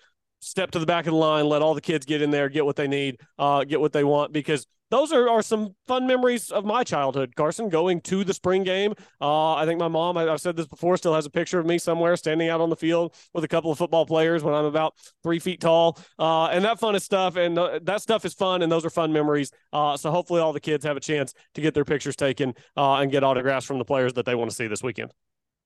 step 0.44 0.70
to 0.72 0.78
the 0.78 0.86
back 0.86 1.06
of 1.06 1.12
the 1.12 1.18
line, 1.18 1.46
let 1.46 1.62
all 1.62 1.74
the 1.74 1.80
kids 1.80 2.06
get 2.06 2.22
in 2.22 2.30
there, 2.30 2.48
get 2.48 2.64
what 2.64 2.76
they 2.76 2.88
need, 2.88 3.20
uh, 3.38 3.64
get 3.64 3.80
what 3.80 3.92
they 3.92 4.04
want, 4.04 4.32
because 4.32 4.66
those 4.90 5.12
are, 5.12 5.28
are 5.28 5.42
some 5.42 5.74
fun 5.86 6.06
memories 6.06 6.50
of 6.50 6.64
my 6.64 6.84
childhood, 6.84 7.34
Carson, 7.34 7.68
going 7.68 8.00
to 8.02 8.22
the 8.22 8.34
spring 8.34 8.62
game. 8.62 8.94
Uh, 9.20 9.54
I 9.54 9.64
think 9.66 9.80
my 9.80 9.88
mom, 9.88 10.16
I, 10.16 10.22
have 10.22 10.40
said 10.40 10.56
this 10.56 10.66
before, 10.66 10.96
still 10.96 11.14
has 11.14 11.26
a 11.26 11.30
picture 11.30 11.58
of 11.58 11.66
me 11.66 11.78
somewhere 11.78 12.16
standing 12.16 12.48
out 12.48 12.60
on 12.60 12.70
the 12.70 12.76
field 12.76 13.14
with 13.32 13.44
a 13.44 13.48
couple 13.48 13.72
of 13.72 13.78
football 13.78 14.06
players 14.06 14.44
when 14.44 14.54
I'm 14.54 14.66
about 14.66 14.94
three 15.22 15.38
feet 15.38 15.60
tall. 15.60 15.98
Uh, 16.18 16.46
and 16.46 16.64
that 16.64 16.78
fun 16.78 16.94
is 16.94 17.02
stuff. 17.02 17.34
And 17.36 17.58
uh, 17.58 17.80
that 17.82 18.02
stuff 18.02 18.24
is 18.24 18.34
fun. 18.34 18.62
And 18.62 18.70
those 18.70 18.84
are 18.84 18.90
fun 18.90 19.12
memories. 19.12 19.50
Uh, 19.72 19.96
so 19.96 20.12
hopefully 20.12 20.40
all 20.40 20.52
the 20.52 20.60
kids 20.60 20.84
have 20.84 20.96
a 20.96 21.00
chance 21.00 21.34
to 21.54 21.60
get 21.60 21.74
their 21.74 21.84
pictures 21.84 22.14
taken 22.14 22.54
uh, 22.76 22.96
and 22.96 23.10
get 23.10 23.24
autographs 23.24 23.66
from 23.66 23.78
the 23.78 23.84
players 23.84 24.12
that 24.12 24.26
they 24.26 24.36
want 24.36 24.50
to 24.50 24.54
see 24.54 24.68
this 24.68 24.82
weekend. 24.82 25.12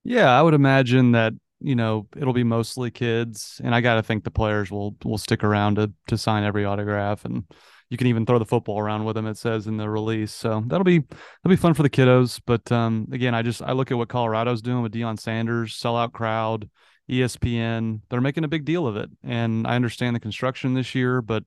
Yeah, 0.05 0.31
I 0.31 0.41
would 0.41 0.55
imagine 0.55 1.13
that 1.13 1.35
you 1.61 1.75
know 1.75 2.07
it'll 2.17 2.33
be 2.33 2.45
mostly 2.45 2.91
kids 2.91 3.61
and 3.65 3.75
i 3.75 3.81
gotta 3.81 4.03
think 4.03 4.25
the 4.25 4.31
players 4.31 4.71
will 4.71 4.97
will 5.05 5.19
stick 5.19 5.43
around 5.43 5.77
to 5.77 5.93
to 6.07 6.17
sign 6.17 6.45
every 6.45 6.65
autograph 6.65 7.25
and 7.25 7.45
you 7.91 7.97
can 7.97 8.07
even 8.07 8.27
throw 8.27 8.39
the 8.39 8.45
football 8.45 8.79
around 8.79 9.05
with 9.05 9.17
them 9.17 9.27
it 9.27 9.37
says 9.37 9.67
in 9.67 9.77
the 9.77 9.89
release 9.89 10.33
so 10.33 10.63
that'll 10.67 10.85
be 10.85 10.99
that'll 10.99 11.49
be 11.49 11.57
fun 11.57 11.75
for 11.75 11.83
the 11.83 11.91
kiddos 11.91 12.41
but 12.47 12.71
um 12.71 13.09
again 13.13 13.35
i 13.35 13.43
just 13.43 13.63
i 13.63 13.73
look 13.73 13.91
at 13.91 13.99
what 13.99 14.09
colorado's 14.09 14.63
doing 14.63 14.83
with 14.83 14.93
Deion 14.93 15.19
sanders 15.19 15.79
sellout 15.79 16.13
crowd 16.13 16.69
espn 17.11 18.01
they're 18.09 18.21
making 18.21 18.45
a 18.45 18.49
big 18.49 18.65
deal 18.65 18.87
of 18.87 18.97
it 18.97 19.11
and 19.25 19.67
i 19.67 19.75
understand 19.75 20.15
the 20.15 20.21
construction 20.21 20.75
this 20.75 20.95
year 20.95 21.23
but 21.23 21.43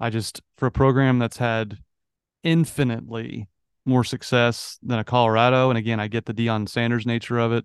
i 0.00 0.10
just 0.10 0.40
for 0.56 0.66
a 0.66 0.72
program 0.72 1.18
that's 1.18 1.36
had 1.36 1.78
infinitely 2.42 3.48
more 3.84 4.04
success 4.04 4.78
than 4.82 4.98
a 4.98 5.04
colorado 5.04 5.68
and 5.68 5.78
again 5.78 6.00
i 6.00 6.08
get 6.08 6.24
the 6.24 6.34
Deion 6.34 6.68
sanders 6.68 7.06
nature 7.06 7.38
of 7.38 7.52
it 7.52 7.64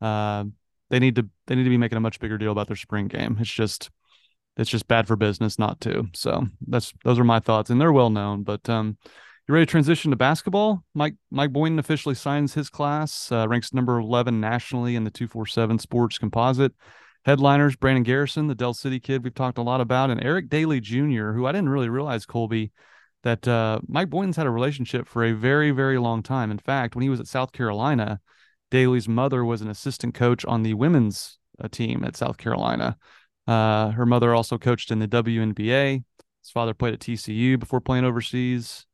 uh, 0.00 0.44
they 0.90 0.98
need 0.98 1.16
to 1.16 1.28
they 1.46 1.54
need 1.54 1.64
to 1.64 1.70
be 1.70 1.78
making 1.78 1.98
a 1.98 2.00
much 2.00 2.20
bigger 2.20 2.38
deal 2.38 2.52
about 2.52 2.66
their 2.66 2.76
spring 2.76 3.08
game. 3.08 3.36
It's 3.40 3.50
just 3.50 3.90
it's 4.56 4.70
just 4.70 4.88
bad 4.88 5.06
for 5.06 5.16
business 5.16 5.58
not 5.58 5.80
to. 5.82 6.08
So 6.14 6.46
that's 6.66 6.92
those 7.04 7.18
are 7.18 7.24
my 7.24 7.40
thoughts, 7.40 7.70
and 7.70 7.80
they're 7.80 7.92
well 7.92 8.10
known. 8.10 8.42
But 8.42 8.68
um, 8.68 8.98
you 9.46 9.54
ready 9.54 9.66
to 9.66 9.70
transition 9.70 10.10
to 10.10 10.16
basketball? 10.16 10.82
Mike 10.94 11.14
Mike 11.30 11.52
Boynton 11.52 11.78
officially 11.78 12.14
signs 12.14 12.54
his 12.54 12.68
class, 12.68 13.30
uh, 13.30 13.46
ranks 13.48 13.72
number 13.72 13.98
eleven 13.98 14.40
nationally 14.40 14.96
in 14.96 15.04
the 15.04 15.10
two 15.10 15.28
four 15.28 15.46
seven 15.46 15.78
Sports 15.78 16.18
Composite. 16.18 16.72
Headliners: 17.24 17.76
Brandon 17.76 18.02
Garrison, 18.02 18.46
the 18.46 18.54
Del 18.54 18.74
City 18.74 18.98
kid 19.00 19.22
we've 19.22 19.34
talked 19.34 19.58
a 19.58 19.62
lot 19.62 19.80
about, 19.80 20.10
and 20.10 20.22
Eric 20.22 20.48
Dailey 20.48 20.80
Jr., 20.82 21.32
who 21.32 21.46
I 21.46 21.52
didn't 21.52 21.68
really 21.68 21.88
realize 21.88 22.26
Colby 22.26 22.72
that 23.22 23.46
uh, 23.46 23.80
Mike 23.88 24.10
Boynton's 24.10 24.36
had 24.36 24.46
a 24.46 24.50
relationship 24.50 25.06
for 25.06 25.24
a 25.24 25.32
very 25.32 25.70
very 25.70 25.98
long 25.98 26.22
time. 26.22 26.50
In 26.50 26.58
fact, 26.58 26.94
when 26.94 27.02
he 27.02 27.08
was 27.08 27.20
at 27.20 27.26
South 27.28 27.52
Carolina 27.52 28.20
Dailey's 28.70 29.08
mother 29.08 29.44
was 29.44 29.62
an 29.62 29.68
assistant 29.68 30.14
coach 30.14 30.44
on 30.44 30.62
the 30.62 30.74
women's 30.74 31.38
uh, 31.62 31.68
team 31.68 32.04
at 32.04 32.16
South 32.16 32.36
Carolina. 32.36 32.96
Uh, 33.46 33.90
her 33.90 34.04
mother 34.04 34.34
also 34.34 34.58
coached 34.58 34.90
in 34.90 34.98
the 34.98 35.08
WNBA. 35.08 36.04
His 36.42 36.50
father 36.50 36.74
played 36.74 36.94
at 36.94 37.00
TCU 37.00 37.58
before 37.58 37.80
playing 37.80 38.04
overseas. 38.04 38.86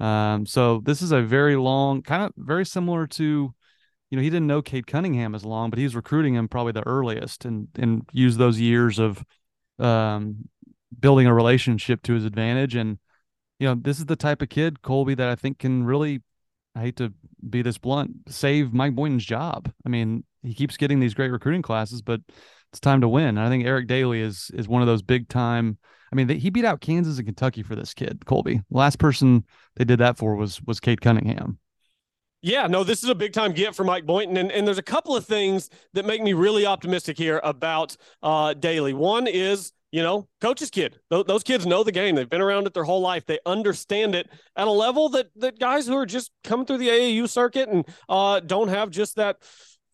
Um, 0.00 0.46
so 0.46 0.80
this 0.84 1.02
is 1.02 1.12
a 1.12 1.22
very 1.22 1.56
long, 1.56 2.02
kind 2.02 2.24
of 2.24 2.32
very 2.36 2.64
similar 2.64 3.06
to, 3.06 3.54
you 4.10 4.16
know, 4.16 4.22
he 4.22 4.30
didn't 4.30 4.46
know 4.46 4.62
Cade 4.62 4.86
Cunningham 4.86 5.34
as 5.34 5.44
long, 5.44 5.70
but 5.70 5.78
he's 5.78 5.94
recruiting 5.94 6.34
him 6.34 6.48
probably 6.48 6.72
the 6.72 6.86
earliest 6.86 7.44
and 7.44 7.68
and 7.76 8.02
used 8.12 8.38
those 8.38 8.58
years 8.58 8.98
of 8.98 9.22
um, 9.78 10.48
building 10.98 11.26
a 11.26 11.34
relationship 11.34 12.02
to 12.02 12.14
his 12.14 12.24
advantage. 12.24 12.74
And 12.74 12.98
you 13.58 13.68
know, 13.68 13.74
this 13.74 13.98
is 13.98 14.06
the 14.06 14.16
type 14.16 14.42
of 14.42 14.48
kid 14.48 14.82
Colby 14.82 15.14
that 15.14 15.28
I 15.28 15.36
think 15.36 15.58
can 15.58 15.84
really 15.84 16.22
I 16.74 16.80
hate 16.80 16.96
to 16.96 17.12
be 17.48 17.62
this 17.62 17.78
blunt, 17.78 18.12
save 18.28 18.72
Mike 18.72 18.94
Boynton's 18.94 19.24
job. 19.24 19.72
I 19.86 19.88
mean, 19.88 20.24
he 20.42 20.54
keeps 20.54 20.76
getting 20.76 21.00
these 21.00 21.14
great 21.14 21.30
recruiting 21.30 21.62
classes, 21.62 22.02
but 22.02 22.20
it's 22.72 22.80
time 22.80 23.00
to 23.00 23.08
win. 23.08 23.28
And 23.28 23.40
I 23.40 23.48
think 23.48 23.64
Eric 23.64 23.88
Dailey 23.88 24.20
is 24.20 24.50
is 24.54 24.68
one 24.68 24.82
of 24.82 24.88
those 24.88 25.02
big 25.02 25.28
time. 25.28 25.78
I 26.12 26.16
mean, 26.16 26.26
they, 26.26 26.38
he 26.38 26.50
beat 26.50 26.64
out 26.64 26.80
Kansas 26.80 27.18
and 27.18 27.26
Kentucky 27.26 27.62
for 27.62 27.76
this 27.76 27.94
kid, 27.94 28.26
Colby. 28.26 28.60
Last 28.70 28.98
person 28.98 29.44
they 29.76 29.84
did 29.84 30.00
that 30.00 30.18
for 30.18 30.34
was 30.36 30.60
was 30.62 30.80
Cade 30.80 31.00
Cunningham. 31.00 31.58
Yeah, 32.42 32.66
no, 32.68 32.84
this 32.84 33.02
is 33.02 33.10
a 33.10 33.14
big 33.14 33.34
time 33.34 33.52
get 33.52 33.74
for 33.74 33.84
Mike 33.84 34.06
Boynton. 34.06 34.38
And, 34.38 34.50
and 34.50 34.66
there's 34.66 34.78
a 34.78 34.82
couple 34.82 35.14
of 35.14 35.26
things 35.26 35.68
that 35.92 36.06
make 36.06 36.22
me 36.22 36.32
really 36.32 36.64
optimistic 36.64 37.18
here 37.18 37.38
about 37.44 37.96
uh, 38.22 38.54
Dailey. 38.54 38.94
One 38.94 39.26
is 39.26 39.72
you 39.92 40.02
know, 40.02 40.28
coach's 40.40 40.70
kid. 40.70 40.98
Th- 41.10 41.26
those 41.26 41.42
kids 41.42 41.66
know 41.66 41.82
the 41.82 41.92
game. 41.92 42.14
They've 42.14 42.28
been 42.28 42.40
around 42.40 42.66
it 42.66 42.74
their 42.74 42.84
whole 42.84 43.00
life. 43.00 43.26
They 43.26 43.38
understand 43.44 44.14
it 44.14 44.28
at 44.56 44.68
a 44.68 44.70
level 44.70 45.08
that 45.10 45.30
that 45.36 45.58
guys 45.58 45.86
who 45.86 45.96
are 45.96 46.06
just 46.06 46.30
coming 46.44 46.66
through 46.66 46.78
the 46.78 46.88
AAU 46.88 47.28
circuit 47.28 47.68
and 47.68 47.86
uh, 48.08 48.40
don't 48.40 48.68
have 48.68 48.90
just 48.90 49.16
that 49.16 49.38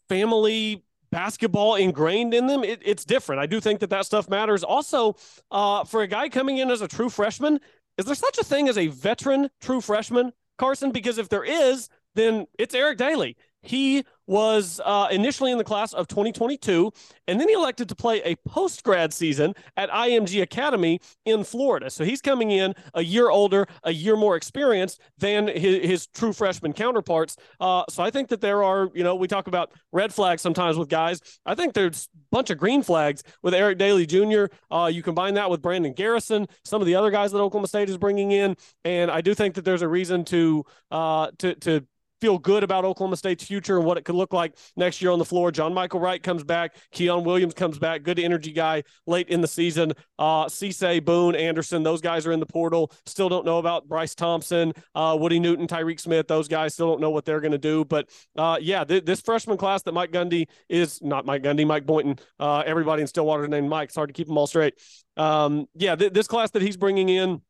family 0.08 0.84
basketball 1.10 1.76
ingrained 1.76 2.34
in 2.34 2.46
them. 2.46 2.62
It, 2.62 2.82
it's 2.84 3.04
different. 3.04 3.40
I 3.40 3.46
do 3.46 3.60
think 3.60 3.80
that 3.80 3.90
that 3.90 4.06
stuff 4.06 4.28
matters. 4.28 4.62
Also, 4.62 5.16
uh, 5.50 5.84
for 5.84 6.02
a 6.02 6.06
guy 6.06 6.28
coming 6.28 6.58
in 6.58 6.70
as 6.70 6.82
a 6.82 6.88
true 6.88 7.08
freshman, 7.08 7.60
is 7.96 8.04
there 8.04 8.14
such 8.14 8.38
a 8.38 8.44
thing 8.44 8.68
as 8.68 8.76
a 8.76 8.88
veteran 8.88 9.48
true 9.60 9.80
freshman, 9.80 10.32
Carson? 10.58 10.90
Because 10.92 11.18
if 11.18 11.28
there 11.28 11.44
is, 11.44 11.88
then 12.14 12.46
it's 12.58 12.74
Eric 12.74 12.98
Dailey. 12.98 13.36
He 13.62 14.04
was 14.26 14.80
uh, 14.84 15.08
initially 15.10 15.52
in 15.52 15.58
the 15.58 15.64
class 15.64 15.92
of 15.92 16.08
2022, 16.08 16.92
and 17.28 17.40
then 17.40 17.48
he 17.48 17.54
elected 17.54 17.88
to 17.88 17.94
play 17.94 18.20
a 18.22 18.34
post 18.48 18.82
grad 18.82 19.12
season 19.12 19.54
at 19.76 19.90
IMG 19.90 20.42
Academy 20.42 21.00
in 21.24 21.44
Florida. 21.44 21.90
So 21.90 22.04
he's 22.04 22.20
coming 22.20 22.50
in 22.50 22.74
a 22.94 23.02
year 23.02 23.30
older, 23.30 23.66
a 23.84 23.92
year 23.92 24.16
more 24.16 24.36
experienced 24.36 25.00
than 25.18 25.48
his, 25.48 25.84
his 25.84 26.06
true 26.08 26.32
freshman 26.32 26.72
counterparts. 26.72 27.36
Uh, 27.60 27.84
so 27.88 28.02
I 28.02 28.10
think 28.10 28.28
that 28.28 28.40
there 28.40 28.62
are, 28.62 28.90
you 28.94 29.04
know, 29.04 29.14
we 29.14 29.28
talk 29.28 29.46
about 29.46 29.72
red 29.92 30.12
flags 30.12 30.42
sometimes 30.42 30.76
with 30.76 30.88
guys. 30.88 31.20
I 31.44 31.54
think 31.54 31.74
there's 31.74 32.08
a 32.14 32.18
bunch 32.30 32.50
of 32.50 32.58
green 32.58 32.82
flags 32.82 33.22
with 33.42 33.54
Eric 33.54 33.78
Dailey 33.78 34.06
Jr. 34.06 34.54
Uh, 34.70 34.86
you 34.86 35.02
combine 35.02 35.34
that 35.34 35.50
with 35.50 35.62
Brandon 35.62 35.92
Garrison, 35.92 36.46
some 36.64 36.80
of 36.80 36.86
the 36.86 36.94
other 36.94 37.10
guys 37.10 37.32
that 37.32 37.38
Oklahoma 37.38 37.68
State 37.68 37.88
is 37.88 37.96
bringing 37.96 38.32
in, 38.32 38.56
and 38.84 39.10
I 39.10 39.20
do 39.20 39.34
think 39.34 39.54
that 39.54 39.64
there's 39.64 39.82
a 39.82 39.88
reason 39.88 40.24
to 40.26 40.64
uh, 40.90 41.30
to 41.38 41.54
to 41.56 41.86
feel 42.20 42.38
good 42.38 42.62
about 42.62 42.84
Oklahoma 42.84 43.16
State's 43.16 43.44
future 43.44 43.76
and 43.76 43.84
what 43.84 43.98
it 43.98 44.04
could 44.04 44.14
look 44.14 44.32
like 44.32 44.56
next 44.76 45.02
year 45.02 45.10
on 45.10 45.18
the 45.18 45.24
floor. 45.24 45.50
John 45.50 45.74
Michael 45.74 46.00
Wright 46.00 46.22
comes 46.22 46.44
back. 46.44 46.76
Quion 46.92 47.24
Williams 47.24 47.54
comes 47.54 47.78
back. 47.78 48.02
Good 48.02 48.18
energy 48.18 48.52
guy 48.52 48.84
late 49.06 49.28
in 49.28 49.40
the 49.40 49.48
season. 49.48 49.92
Uh, 50.18 50.46
Cisse, 50.46 51.04
Boone, 51.04 51.34
Anderson, 51.34 51.82
those 51.82 52.00
guys 52.00 52.26
are 52.26 52.32
in 52.32 52.40
the 52.40 52.46
portal. 52.46 52.92
Still 53.06 53.28
don't 53.28 53.44
know 53.44 53.58
about 53.58 53.88
Bryce 53.88 54.14
Thompson, 54.14 54.72
uh, 54.94 55.16
Woody 55.18 55.38
Newton, 55.38 55.66
Tyreek 55.66 56.00
Smith. 56.00 56.26
Those 56.26 56.48
guys 56.48 56.74
still 56.74 56.88
don't 56.88 57.00
know 57.00 57.10
what 57.10 57.24
they're 57.24 57.40
going 57.40 57.52
to 57.52 57.58
do. 57.58 57.84
But 57.84 58.08
uh, 58.36 58.58
yeah, 58.60 58.84
th- 58.84 59.04
this 59.04 59.20
freshman 59.20 59.56
class 59.56 59.82
that 59.82 59.92
Mike 59.92 60.12
Gundy 60.12 60.48
is 60.68 61.02
not 61.02 61.26
Mike 61.26 61.42
Gundy, 61.42 61.66
Mike 61.66 61.86
Boynton. 61.86 62.18
Uh, 62.38 62.62
everybody 62.66 63.02
in 63.02 63.08
Stillwater 63.08 63.46
named 63.48 63.68
Mike. 63.68 63.88
It's 63.88 63.96
hard 63.96 64.08
to 64.08 64.14
keep 64.14 64.26
them 64.26 64.38
all 64.38 64.46
straight. 64.46 64.74
Um, 65.16 65.66
yeah, 65.74 65.96
th- 65.96 66.12
this 66.12 66.26
class 66.26 66.50
that 66.52 66.62
he's 66.62 66.76
bringing 66.76 67.08
in 67.08 67.40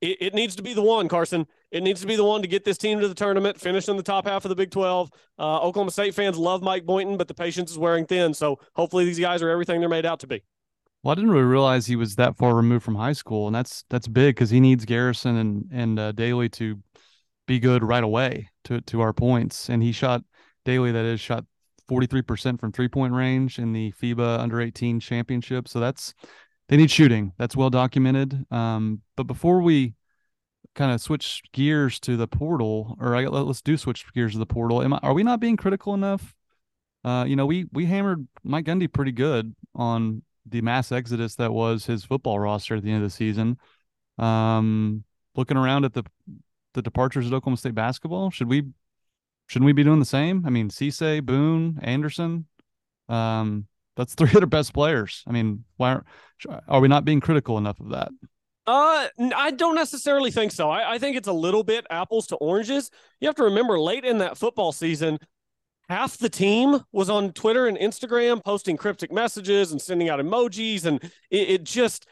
it, 0.00 0.18
it, 0.20 0.34
needs 0.34 0.56
to 0.56 0.62
be 0.62 0.74
the 0.74 0.82
one, 0.82 1.08
Carson. 1.08 1.46
It 1.70 1.82
needs 1.82 2.00
to 2.00 2.06
be 2.06 2.16
the 2.16 2.24
one 2.24 2.40
to 2.42 2.48
get 2.48 2.64
this 2.64 2.78
team 2.78 3.00
to 3.00 3.08
the 3.08 3.14
tournament, 3.14 3.60
finish 3.60 3.88
in 3.88 3.96
the 3.96 4.02
top 4.02 4.26
half 4.26 4.44
of 4.44 4.48
the 4.48 4.54
Big 4.54 4.70
12. 4.70 5.10
Uh, 5.38 5.58
Oklahoma 5.60 5.90
State 5.90 6.14
fans 6.14 6.38
love 6.38 6.62
Mike 6.62 6.86
Boynton, 6.86 7.16
but 7.18 7.28
the 7.28 7.34
patience 7.34 7.70
is 7.70 7.78
wearing 7.78 8.06
thin. 8.06 8.32
So 8.32 8.58
hopefully 8.74 9.04
these 9.04 9.18
guys 9.18 9.42
are 9.42 9.50
everything 9.50 9.80
they're 9.80 9.88
made 9.88 10.06
out 10.06 10.20
to 10.20 10.26
be. 10.26 10.42
Well, 11.02 11.12
I 11.12 11.14
didn't 11.14 11.30
really 11.30 11.44
realize 11.44 11.86
he 11.86 11.96
was 11.96 12.16
that 12.16 12.36
far 12.36 12.54
removed 12.54 12.84
from 12.84 12.96
high 12.96 13.12
school, 13.12 13.46
and 13.46 13.54
that's 13.54 13.84
that's 13.88 14.08
big 14.08 14.34
because 14.34 14.50
he 14.50 14.58
needs 14.60 14.84
Garrison 14.84 15.36
and 15.36 15.64
and 15.70 15.98
uh, 15.98 16.12
Dailey 16.12 16.50
to 16.52 16.82
be 17.46 17.60
good 17.60 17.84
right 17.84 18.02
away 18.02 18.48
to 18.64 18.80
to 18.80 19.00
our 19.00 19.12
points. 19.12 19.68
And 19.68 19.82
he 19.82 19.92
shot 19.92 20.22
Dailey 20.66 20.92
that 20.92 21.04
is 21.04 21.20
shot 21.20 21.44
43% 21.88 22.60
from 22.60 22.72
three 22.72 22.88
point 22.88 23.12
range 23.12 23.58
in 23.58 23.72
the 23.72 23.92
FIBA 23.92 24.40
under 24.40 24.60
18 24.60 25.00
championship. 25.00 25.68
So 25.68 25.80
that's 25.80 26.14
they 26.68 26.76
need 26.76 26.90
shooting. 26.90 27.32
That's 27.38 27.56
well 27.56 27.70
documented. 27.70 28.44
Um, 28.50 29.02
but 29.16 29.24
before 29.24 29.62
we 29.62 29.94
kind 30.74 30.92
of 30.92 31.00
switch 31.00 31.42
gears 31.52 31.98
to 32.00 32.16
the 32.16 32.28
portal, 32.28 32.96
or 33.00 33.16
I, 33.16 33.26
let's 33.26 33.62
do 33.62 33.76
switch 33.76 34.04
gears 34.14 34.32
to 34.32 34.38
the 34.38 34.46
portal. 34.46 34.82
Am 34.82 34.92
I, 34.92 34.98
are 35.02 35.14
we 35.14 35.22
not 35.22 35.40
being 35.40 35.56
critical 35.56 35.94
enough? 35.94 36.34
Uh, 37.04 37.24
you 37.26 37.36
know, 37.36 37.46
we 37.46 37.66
we 37.72 37.86
hammered 37.86 38.26
Mike 38.44 38.66
Gundy 38.66 38.92
pretty 38.92 39.12
good 39.12 39.54
on 39.74 40.22
the 40.46 40.60
mass 40.60 40.92
exodus 40.92 41.34
that 41.36 41.52
was 41.52 41.86
his 41.86 42.04
football 42.04 42.38
roster 42.38 42.76
at 42.76 42.82
the 42.82 42.90
end 42.90 43.02
of 43.02 43.10
the 43.10 43.14
season. 43.14 43.58
Um, 44.18 45.04
looking 45.36 45.56
around 45.56 45.84
at 45.84 45.94
the 45.94 46.04
the 46.74 46.82
departures 46.82 47.26
at 47.26 47.32
Oklahoma 47.32 47.56
State 47.56 47.74
basketball, 47.74 48.30
should 48.30 48.48
we 48.48 48.64
shouldn't 49.46 49.66
we 49.66 49.72
be 49.72 49.84
doing 49.84 50.00
the 50.00 50.04
same? 50.04 50.44
I 50.46 50.50
mean, 50.50 50.68
Cisse, 50.68 51.24
Boone, 51.24 51.78
Anderson, 51.82 52.46
um, 53.08 53.66
that's 53.96 54.14
three 54.14 54.28
of 54.34 54.34
their 54.34 54.46
best 54.46 54.74
players. 54.74 55.24
I 55.26 55.32
mean, 55.32 55.64
why 55.76 55.90
aren't 55.92 56.06
are 56.68 56.80
we 56.80 56.88
not 56.88 57.04
being 57.04 57.20
critical 57.20 57.58
enough 57.58 57.80
of 57.80 57.90
that? 57.90 58.10
Uh, 58.68 59.08
I 59.34 59.50
don't 59.50 59.74
necessarily 59.76 60.30
think 60.30 60.52
so. 60.52 60.68
I, 60.68 60.92
I 60.92 60.98
think 60.98 61.16
it's 61.16 61.26
a 61.26 61.32
little 61.32 61.64
bit 61.64 61.86
apples 61.88 62.26
to 62.26 62.36
oranges. 62.36 62.90
You 63.18 63.26
have 63.26 63.34
to 63.36 63.44
remember, 63.44 63.80
late 63.80 64.04
in 64.04 64.18
that 64.18 64.36
football 64.36 64.72
season, 64.72 65.18
half 65.88 66.18
the 66.18 66.28
team 66.28 66.78
was 66.92 67.08
on 67.08 67.32
Twitter 67.32 67.66
and 67.66 67.78
Instagram 67.78 68.44
posting 68.44 68.76
cryptic 68.76 69.10
messages 69.10 69.72
and 69.72 69.80
sending 69.80 70.10
out 70.10 70.20
emojis, 70.20 70.84
and 70.84 71.02
it, 71.30 71.48
it 71.48 71.64
just 71.64 72.06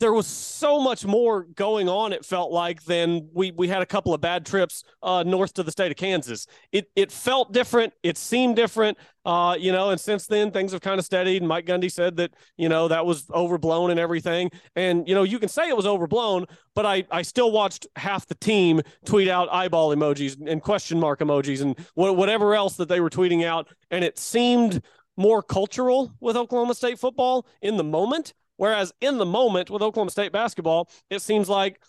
there 0.00 0.14
was 0.14 0.26
so 0.26 0.80
much 0.80 1.04
more 1.04 1.44
going 1.54 1.88
on. 1.88 2.14
It 2.14 2.24
felt 2.24 2.50
like 2.50 2.82
than 2.84 3.28
we 3.34 3.52
we 3.52 3.68
had 3.68 3.82
a 3.82 3.86
couple 3.86 4.14
of 4.14 4.20
bad 4.20 4.46
trips 4.46 4.82
uh, 5.02 5.22
north 5.22 5.52
to 5.54 5.62
the 5.62 5.70
state 5.70 5.90
of 5.90 5.96
Kansas. 5.96 6.46
It 6.72 6.90
it 6.96 7.12
felt 7.12 7.52
different. 7.52 7.92
It 8.02 8.16
seemed 8.16 8.56
different. 8.56 8.96
Uh, 9.26 9.54
you 9.58 9.70
know, 9.70 9.90
and 9.90 10.00
since 10.00 10.26
then 10.26 10.50
things 10.50 10.72
have 10.72 10.80
kind 10.80 10.98
of 10.98 11.04
steadied. 11.04 11.42
Mike 11.42 11.66
Gundy 11.66 11.92
said 11.92 12.16
that 12.16 12.32
you 12.56 12.70
know 12.70 12.88
that 12.88 13.04
was 13.04 13.26
overblown 13.30 13.90
and 13.90 14.00
everything. 14.00 14.50
And 14.74 15.06
you 15.06 15.14
know 15.14 15.22
you 15.22 15.38
can 15.38 15.50
say 15.50 15.68
it 15.68 15.76
was 15.76 15.86
overblown, 15.86 16.46
but 16.74 16.86
I 16.86 17.04
I 17.10 17.20
still 17.20 17.52
watched 17.52 17.86
half 17.96 18.26
the 18.26 18.34
team 18.36 18.80
tweet 19.04 19.28
out 19.28 19.48
eyeball 19.52 19.94
emojis 19.94 20.36
and 20.46 20.62
question 20.62 20.98
mark 20.98 21.20
emojis 21.20 21.60
and 21.60 21.78
whatever 21.94 22.54
else 22.54 22.76
that 22.76 22.88
they 22.88 23.00
were 23.00 23.10
tweeting 23.10 23.44
out, 23.44 23.68
and 23.90 24.02
it 24.02 24.18
seemed 24.18 24.82
more 25.18 25.42
cultural 25.42 26.10
with 26.20 26.34
Oklahoma 26.34 26.74
State 26.74 26.98
football 26.98 27.46
in 27.60 27.76
the 27.76 27.84
moment 27.84 28.32
Whereas 28.60 28.92
in 29.00 29.16
the 29.16 29.24
moment 29.24 29.70
with 29.70 29.80
Oklahoma 29.80 30.10
State 30.10 30.32
basketball, 30.32 30.90
it 31.08 31.22
seems 31.22 31.48
like, 31.48 31.80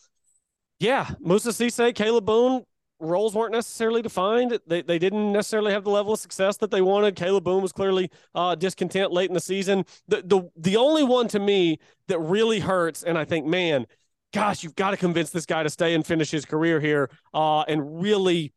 yeah, 0.79 1.10
Moussa 1.19 1.49
Cisse, 1.49 1.93
Caleb 1.93 2.25
Boone, 2.25 2.63
roles 2.97 3.36
weren't 3.36 3.51
necessarily 3.51 4.01
defined. 4.01 4.57
They, 4.65 4.81
they 4.81 4.97
didn't 4.97 5.34
necessarily 5.34 5.73
have 5.73 5.84
the 5.84 5.89
level 5.89 6.13
of 6.13 6.19
success 6.21 6.55
that 6.60 6.71
they 6.71 6.81
wanted. 6.81 7.17
Caleb 7.17 7.43
Boone 7.43 7.62
was 7.62 7.73
clearly 7.73 8.10
uh, 8.36 8.55
discontent 8.55 9.12
late 9.12 9.29
in 9.29 9.34
the 9.34 9.41
season. 9.41 9.84
The, 10.07 10.21
the 10.21 10.49
the 10.55 10.77
only 10.77 11.03
one 11.03 11.27
to 11.27 11.39
me 11.39 11.77
that 12.07 12.19
really 12.19 12.62
hurts, 12.62 13.03
and 13.03 13.17
I 13.17 13.25
think, 13.25 13.45
man, 13.45 13.86
gosh, 14.31 14.63
you've 14.63 14.75
got 14.75 14.91
to 14.91 14.97
convince 14.97 15.29
this 15.31 15.45
guy 15.45 15.63
to 15.63 15.69
stay 15.69 15.93
and 15.93 16.05
finish 16.07 16.31
his 16.31 16.45
career 16.45 16.79
here 16.79 17.10
uh, 17.34 17.63
and 17.63 18.01
really 18.01 18.53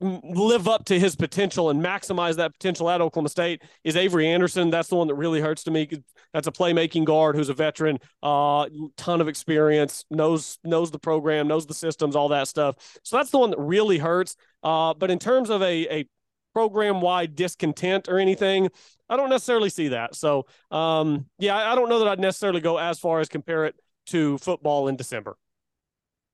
live 0.00 0.68
up 0.68 0.84
to 0.84 0.98
his 0.98 1.16
potential 1.16 1.70
and 1.70 1.82
maximize 1.82 2.36
that 2.36 2.52
potential 2.52 2.90
at 2.90 3.00
Oklahoma 3.00 3.30
State 3.30 3.62
is 3.82 3.96
Avery 3.96 4.28
Anderson. 4.28 4.68
That's 4.70 4.88
the 4.88 4.96
one 4.96 5.08
that 5.08 5.14
really 5.14 5.40
hurts 5.40 5.64
to 5.64 5.70
me. 5.70 5.88
That's 6.34 6.46
a 6.46 6.52
playmaking 6.52 7.04
guard 7.04 7.34
who's 7.34 7.48
a 7.48 7.54
veteran, 7.54 7.98
uh, 8.22 8.68
ton 8.96 9.20
of 9.20 9.28
experience, 9.28 10.04
knows 10.10 10.58
knows 10.64 10.90
the 10.90 10.98
program, 10.98 11.48
knows 11.48 11.66
the 11.66 11.74
systems, 11.74 12.14
all 12.14 12.28
that 12.28 12.48
stuff. 12.48 12.76
So 13.04 13.16
that's 13.16 13.30
the 13.30 13.38
one 13.38 13.50
that 13.50 13.58
really 13.58 13.96
hurts. 13.96 14.36
Uh, 14.62 14.92
but 14.92 15.10
in 15.10 15.18
terms 15.18 15.48
of 15.48 15.62
a, 15.62 16.00
a 16.00 16.08
program 16.52 17.00
wide 17.00 17.34
discontent 17.34 18.08
or 18.08 18.18
anything, 18.18 18.68
I 19.08 19.16
don't 19.16 19.30
necessarily 19.30 19.70
see 19.70 19.88
that. 19.88 20.14
So 20.14 20.46
um, 20.70 21.26
yeah, 21.38 21.56
I 21.56 21.74
don't 21.74 21.88
know 21.88 22.00
that 22.00 22.08
I'd 22.08 22.20
necessarily 22.20 22.60
go 22.60 22.76
as 22.76 22.98
far 22.98 23.20
as 23.20 23.28
compare 23.28 23.64
it 23.64 23.76
to 24.06 24.36
football 24.38 24.88
in 24.88 24.96
December. 24.96 25.36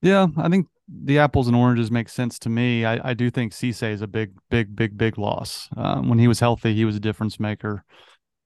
Yeah, 0.01 0.27
I 0.37 0.49
think 0.49 0.67
the 0.89 1.19
apples 1.19 1.47
and 1.47 1.57
oranges 1.57 1.91
make 1.91 2.09
sense 2.09 2.39
to 2.41 2.49
me. 2.49 2.85
I, 2.85 3.11
I 3.11 3.15
do 3.15 3.31
think 3.31 3.53
Cisse 3.53 3.91
is 3.91 4.03
a 4.03 4.07
big, 4.07 4.33
big, 4.51 4.75
big, 4.75 4.97
big 4.97 5.19
loss. 5.19 5.69
Um, 5.77 6.09
when 6.09 6.19
he 6.19 6.29
was 6.29 6.41
healthy, 6.41 6.75
he 6.75 6.85
was 6.85 6.97
a 6.97 7.01
difference 7.01 7.39
maker. 7.39 7.85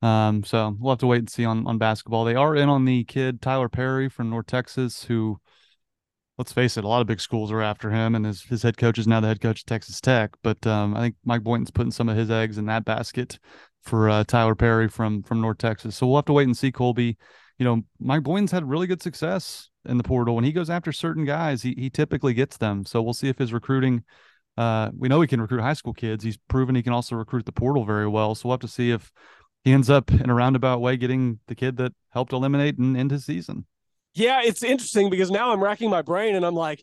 Um, 0.02 0.44
so 0.44 0.76
we'll 0.78 0.92
have 0.92 0.98
to 1.00 1.06
wait 1.06 1.20
and 1.20 1.30
see 1.30 1.44
on 1.44 1.66
on 1.66 1.78
basketball. 1.78 2.24
They 2.24 2.34
are 2.34 2.54
in 2.54 2.68
on 2.68 2.84
the 2.84 3.04
kid 3.04 3.40
Tyler 3.40 3.68
Perry 3.68 4.08
from 4.08 4.30
North 4.30 4.46
Texas, 4.46 5.04
who, 5.04 5.40
let's 6.36 6.52
face 6.52 6.76
it, 6.76 6.84
a 6.84 6.88
lot 6.88 7.00
of 7.00 7.06
big 7.06 7.20
schools 7.20 7.50
are 7.50 7.62
after 7.62 7.90
him, 7.90 8.14
and 8.14 8.26
his 8.26 8.42
his 8.42 8.62
head 8.62 8.76
coach 8.76 8.98
is 8.98 9.06
now 9.06 9.20
the 9.20 9.28
head 9.28 9.40
coach 9.40 9.60
of 9.60 9.66
Texas 9.66 10.00
Tech. 10.00 10.32
But 10.42 10.64
um, 10.66 10.94
I 10.94 11.00
think 11.00 11.16
Mike 11.24 11.42
Boynton's 11.42 11.70
putting 11.70 11.92
some 11.92 12.08
of 12.08 12.16
his 12.16 12.30
eggs 12.30 12.58
in 12.58 12.66
that 12.66 12.84
basket 12.84 13.38
for 13.82 14.10
uh, 14.10 14.24
Tyler 14.24 14.54
Perry 14.54 14.88
from 14.88 15.22
from 15.22 15.40
North 15.40 15.58
Texas. 15.58 15.96
So 15.96 16.06
we'll 16.06 16.16
have 16.16 16.26
to 16.26 16.32
wait 16.34 16.46
and 16.46 16.56
see 16.56 16.70
Colby. 16.70 17.16
You 17.58 17.64
know, 17.64 17.82
Mike 17.98 18.22
Boynton's 18.22 18.52
had 18.52 18.68
really 18.68 18.86
good 18.86 19.02
success 19.02 19.70
in 19.86 19.98
the 19.98 20.04
portal. 20.04 20.34
When 20.34 20.44
he 20.44 20.52
goes 20.52 20.70
after 20.70 20.92
certain 20.92 21.24
guys, 21.24 21.62
he 21.62 21.74
he 21.76 21.90
typically 21.90 22.34
gets 22.34 22.56
them. 22.56 22.84
So 22.84 23.02
we'll 23.02 23.14
see 23.14 23.28
if 23.28 23.38
his 23.38 23.52
recruiting. 23.52 24.04
Uh, 24.56 24.90
we 24.96 25.08
know 25.08 25.20
he 25.20 25.28
can 25.28 25.40
recruit 25.40 25.60
high 25.60 25.74
school 25.74 25.92
kids. 25.92 26.24
He's 26.24 26.38
proven 26.48 26.74
he 26.74 26.82
can 26.82 26.92
also 26.92 27.14
recruit 27.14 27.44
the 27.44 27.52
portal 27.52 27.84
very 27.84 28.08
well. 28.08 28.34
So 28.34 28.48
we'll 28.48 28.54
have 28.54 28.60
to 28.60 28.68
see 28.68 28.90
if 28.90 29.12
he 29.64 29.72
ends 29.72 29.90
up 29.90 30.10
in 30.10 30.30
a 30.30 30.34
roundabout 30.34 30.80
way 30.80 30.96
getting 30.96 31.40
the 31.46 31.54
kid 31.54 31.76
that 31.76 31.92
helped 32.10 32.32
eliminate 32.32 32.78
and 32.78 32.96
end 32.96 33.10
his 33.10 33.24
season. 33.24 33.66
Yeah, 34.14 34.40
it's 34.42 34.62
interesting 34.62 35.10
because 35.10 35.30
now 35.30 35.52
I'm 35.52 35.62
racking 35.62 35.90
my 35.90 36.00
brain 36.00 36.36
and 36.36 36.46
I'm 36.46 36.54
like, 36.54 36.82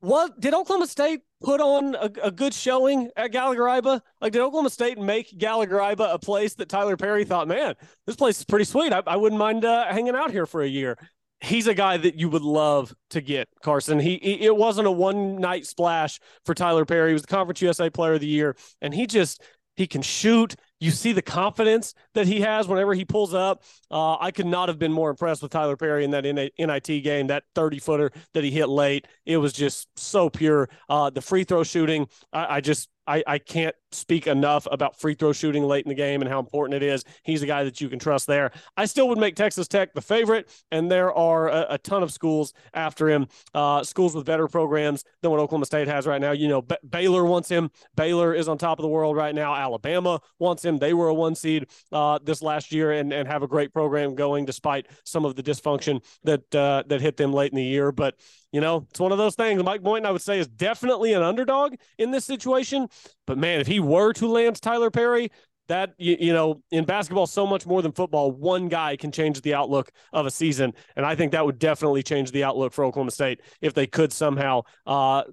what 0.00 0.40
did 0.40 0.54
Oklahoma 0.54 0.86
State 0.86 1.20
put 1.42 1.60
on 1.60 1.94
a, 1.94 2.10
a 2.22 2.30
good 2.30 2.54
showing 2.54 3.10
at 3.16 3.32
Gallagher-Iba? 3.32 4.00
Like, 4.20 4.32
did 4.32 4.40
Oklahoma 4.40 4.70
State 4.70 4.98
make 4.98 5.36
Gallagher-Iba 5.36 6.14
a 6.14 6.18
place 6.18 6.54
that 6.54 6.68
Tyler 6.68 6.96
Perry 6.96 7.24
thought, 7.24 7.48
man, 7.48 7.74
this 8.06 8.16
place 8.16 8.38
is 8.38 8.44
pretty 8.44 8.64
sweet. 8.64 8.92
I, 8.92 9.02
I 9.06 9.16
wouldn't 9.16 9.38
mind 9.38 9.64
uh, 9.64 9.86
hanging 9.92 10.14
out 10.14 10.30
here 10.30 10.46
for 10.46 10.62
a 10.62 10.68
year 10.68 10.96
he's 11.40 11.66
a 11.66 11.74
guy 11.74 11.96
that 11.96 12.14
you 12.14 12.28
would 12.28 12.42
love 12.42 12.94
to 13.10 13.20
get, 13.20 13.48
Carson. 13.62 13.98
He, 13.98 14.18
he, 14.22 14.44
it 14.44 14.56
wasn't 14.56 14.86
a 14.86 14.90
one 14.90 15.36
night 15.36 15.66
splash 15.66 16.18
for 16.44 16.54
Tyler 16.54 16.84
Perry. 16.84 17.10
He 17.10 17.12
was 17.12 17.22
the 17.22 17.28
Conference 17.28 17.60
USA 17.62 17.90
Player 17.90 18.14
of 18.14 18.20
the 18.20 18.26
Year, 18.26 18.56
and 18.80 18.94
he 18.94 19.06
just 19.06 19.42
he 19.76 19.86
can 19.86 20.02
shoot. 20.02 20.54
You 20.80 20.90
see 20.90 21.12
the 21.12 21.22
confidence 21.22 21.94
that 22.14 22.26
he 22.26 22.40
has 22.40 22.66
whenever 22.66 22.94
he 22.94 23.04
pulls 23.04 23.34
up. 23.34 23.62
Uh, 23.90 24.16
I 24.18 24.30
could 24.30 24.46
not 24.46 24.68
have 24.68 24.78
been 24.78 24.92
more 24.92 25.10
impressed 25.10 25.42
with 25.42 25.52
Tyler 25.52 25.76
Perry 25.76 26.04
in 26.04 26.10
that 26.10 26.24
NIT 26.24 27.04
game, 27.04 27.28
that 27.28 27.44
30 27.54 27.78
footer 27.78 28.10
that 28.34 28.44
he 28.44 28.50
hit 28.50 28.68
late. 28.68 29.06
It 29.24 29.36
was 29.36 29.52
just 29.52 29.88
so 29.96 30.28
pure. 30.28 30.68
Uh, 30.88 31.10
the 31.10 31.22
free 31.22 31.44
throw 31.44 31.62
shooting, 31.62 32.08
I, 32.32 32.56
I 32.56 32.60
just 32.60 32.88
I, 33.06 33.22
I 33.26 33.38
can't 33.38 33.74
speak 33.96 34.26
enough 34.26 34.66
about 34.70 34.98
free 34.98 35.14
throw 35.14 35.32
shooting 35.32 35.64
late 35.64 35.84
in 35.84 35.88
the 35.88 35.94
game 35.94 36.22
and 36.22 36.30
how 36.30 36.38
important 36.38 36.82
it 36.82 36.86
is. 36.86 37.04
He's 37.22 37.42
a 37.42 37.46
guy 37.46 37.64
that 37.64 37.80
you 37.80 37.88
can 37.88 37.98
trust 37.98 38.26
there. 38.26 38.50
I 38.76 38.84
still 38.86 39.08
would 39.08 39.18
make 39.18 39.36
Texas 39.36 39.68
Tech 39.68 39.94
the 39.94 40.00
favorite, 40.00 40.48
and 40.70 40.90
there 40.90 41.12
are 41.12 41.48
a, 41.48 41.66
a 41.70 41.78
ton 41.78 42.02
of 42.02 42.12
schools 42.12 42.52
after 42.74 43.08
him, 43.08 43.28
uh, 43.54 43.82
schools 43.82 44.14
with 44.14 44.24
better 44.24 44.48
programs 44.48 45.04
than 45.22 45.30
what 45.30 45.40
Oklahoma 45.40 45.66
State 45.66 45.88
has 45.88 46.06
right 46.06 46.20
now. 46.20 46.32
You 46.32 46.48
know, 46.48 46.62
B- 46.62 46.76
Baylor 46.88 47.24
wants 47.24 47.48
him. 47.48 47.70
Baylor 47.96 48.34
is 48.34 48.48
on 48.48 48.58
top 48.58 48.78
of 48.78 48.82
the 48.82 48.88
world 48.88 49.16
right 49.16 49.34
now. 49.34 49.54
Alabama 49.54 50.20
wants 50.38 50.64
him. 50.64 50.78
They 50.78 50.94
were 50.94 51.08
a 51.08 51.14
one 51.14 51.34
seed 51.34 51.66
uh, 51.92 52.18
this 52.22 52.42
last 52.42 52.72
year 52.72 52.92
and, 52.92 53.12
and 53.12 53.26
have 53.28 53.42
a 53.42 53.48
great 53.48 53.72
program 53.72 54.14
going 54.14 54.44
despite 54.44 54.86
some 55.04 55.24
of 55.24 55.36
the 55.36 55.42
dysfunction 55.42 56.02
that 56.24 56.54
uh, 56.54 56.84
that 56.86 57.00
hit 57.00 57.16
them 57.16 57.32
late 57.32 57.52
in 57.52 57.56
the 57.56 57.64
year. 57.64 57.92
But 57.92 58.16
you 58.52 58.60
know, 58.60 58.86
it's 58.90 59.00
one 59.00 59.12
of 59.12 59.18
those 59.18 59.34
things. 59.34 59.62
Mike 59.62 59.82
Boynton, 59.82 60.06
I 60.06 60.10
would 60.10 60.22
say, 60.22 60.38
is 60.38 60.48
definitely 60.48 61.12
an 61.12 61.22
underdog 61.22 61.74
in 61.98 62.10
this 62.10 62.24
situation. 62.24 62.88
But 63.26 63.38
man, 63.38 63.60
if 63.60 63.66
he 63.66 63.80
were 63.80 64.12
to 64.14 64.26
land 64.26 64.60
Tyler 64.60 64.90
Perry, 64.90 65.30
that 65.68 65.94
you, 65.98 66.16
you, 66.18 66.32
know 66.32 66.62
in 66.70 66.84
basketball 66.84 67.26
so 67.26 67.46
much 67.46 67.66
more 67.66 67.82
than 67.82 67.92
football 67.92 68.30
one 68.30 68.68
guy 68.68 68.96
can 68.96 69.10
change 69.10 69.40
the 69.42 69.54
outlook 69.54 69.90
of 70.12 70.26
a 70.26 70.30
season. 70.30 70.72
And 70.96 71.04
i 71.04 71.14
think 71.14 71.32
that 71.32 71.44
would 71.44 71.58
definitely 71.58 72.02
change 72.02 72.30
the 72.30 72.44
outlook 72.44 72.72
for 72.72 72.84
oklahoma 72.84 73.10
state 73.10 73.40
if 73.60 73.74
they 73.74 73.86
could 73.86 74.12
somehow 74.12 74.62
uh, 74.86 75.24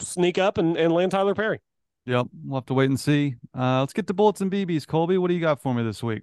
sneak 0.00 0.38
up 0.38 0.58
and, 0.58 0.76
and 0.76 0.92
land 0.92 1.12
tyler 1.12 1.34
perry. 1.34 1.60
Yep. 2.06 2.26
We'll 2.44 2.60
have 2.60 2.66
to 2.66 2.74
wait 2.74 2.90
and 2.90 3.00
see. 3.00 3.36
Uh, 3.56 3.80
let's 3.80 3.94
get 3.94 4.06
to 4.08 4.14
bullets 4.14 4.40
and 4.40 4.50
bb's 4.50 4.86
colby 4.86 5.18
what 5.18 5.28
do 5.28 5.34
you 5.34 5.40
got 5.40 5.60
for 5.60 5.74
me 5.74 5.82
this 5.82 6.02
week? 6.02 6.22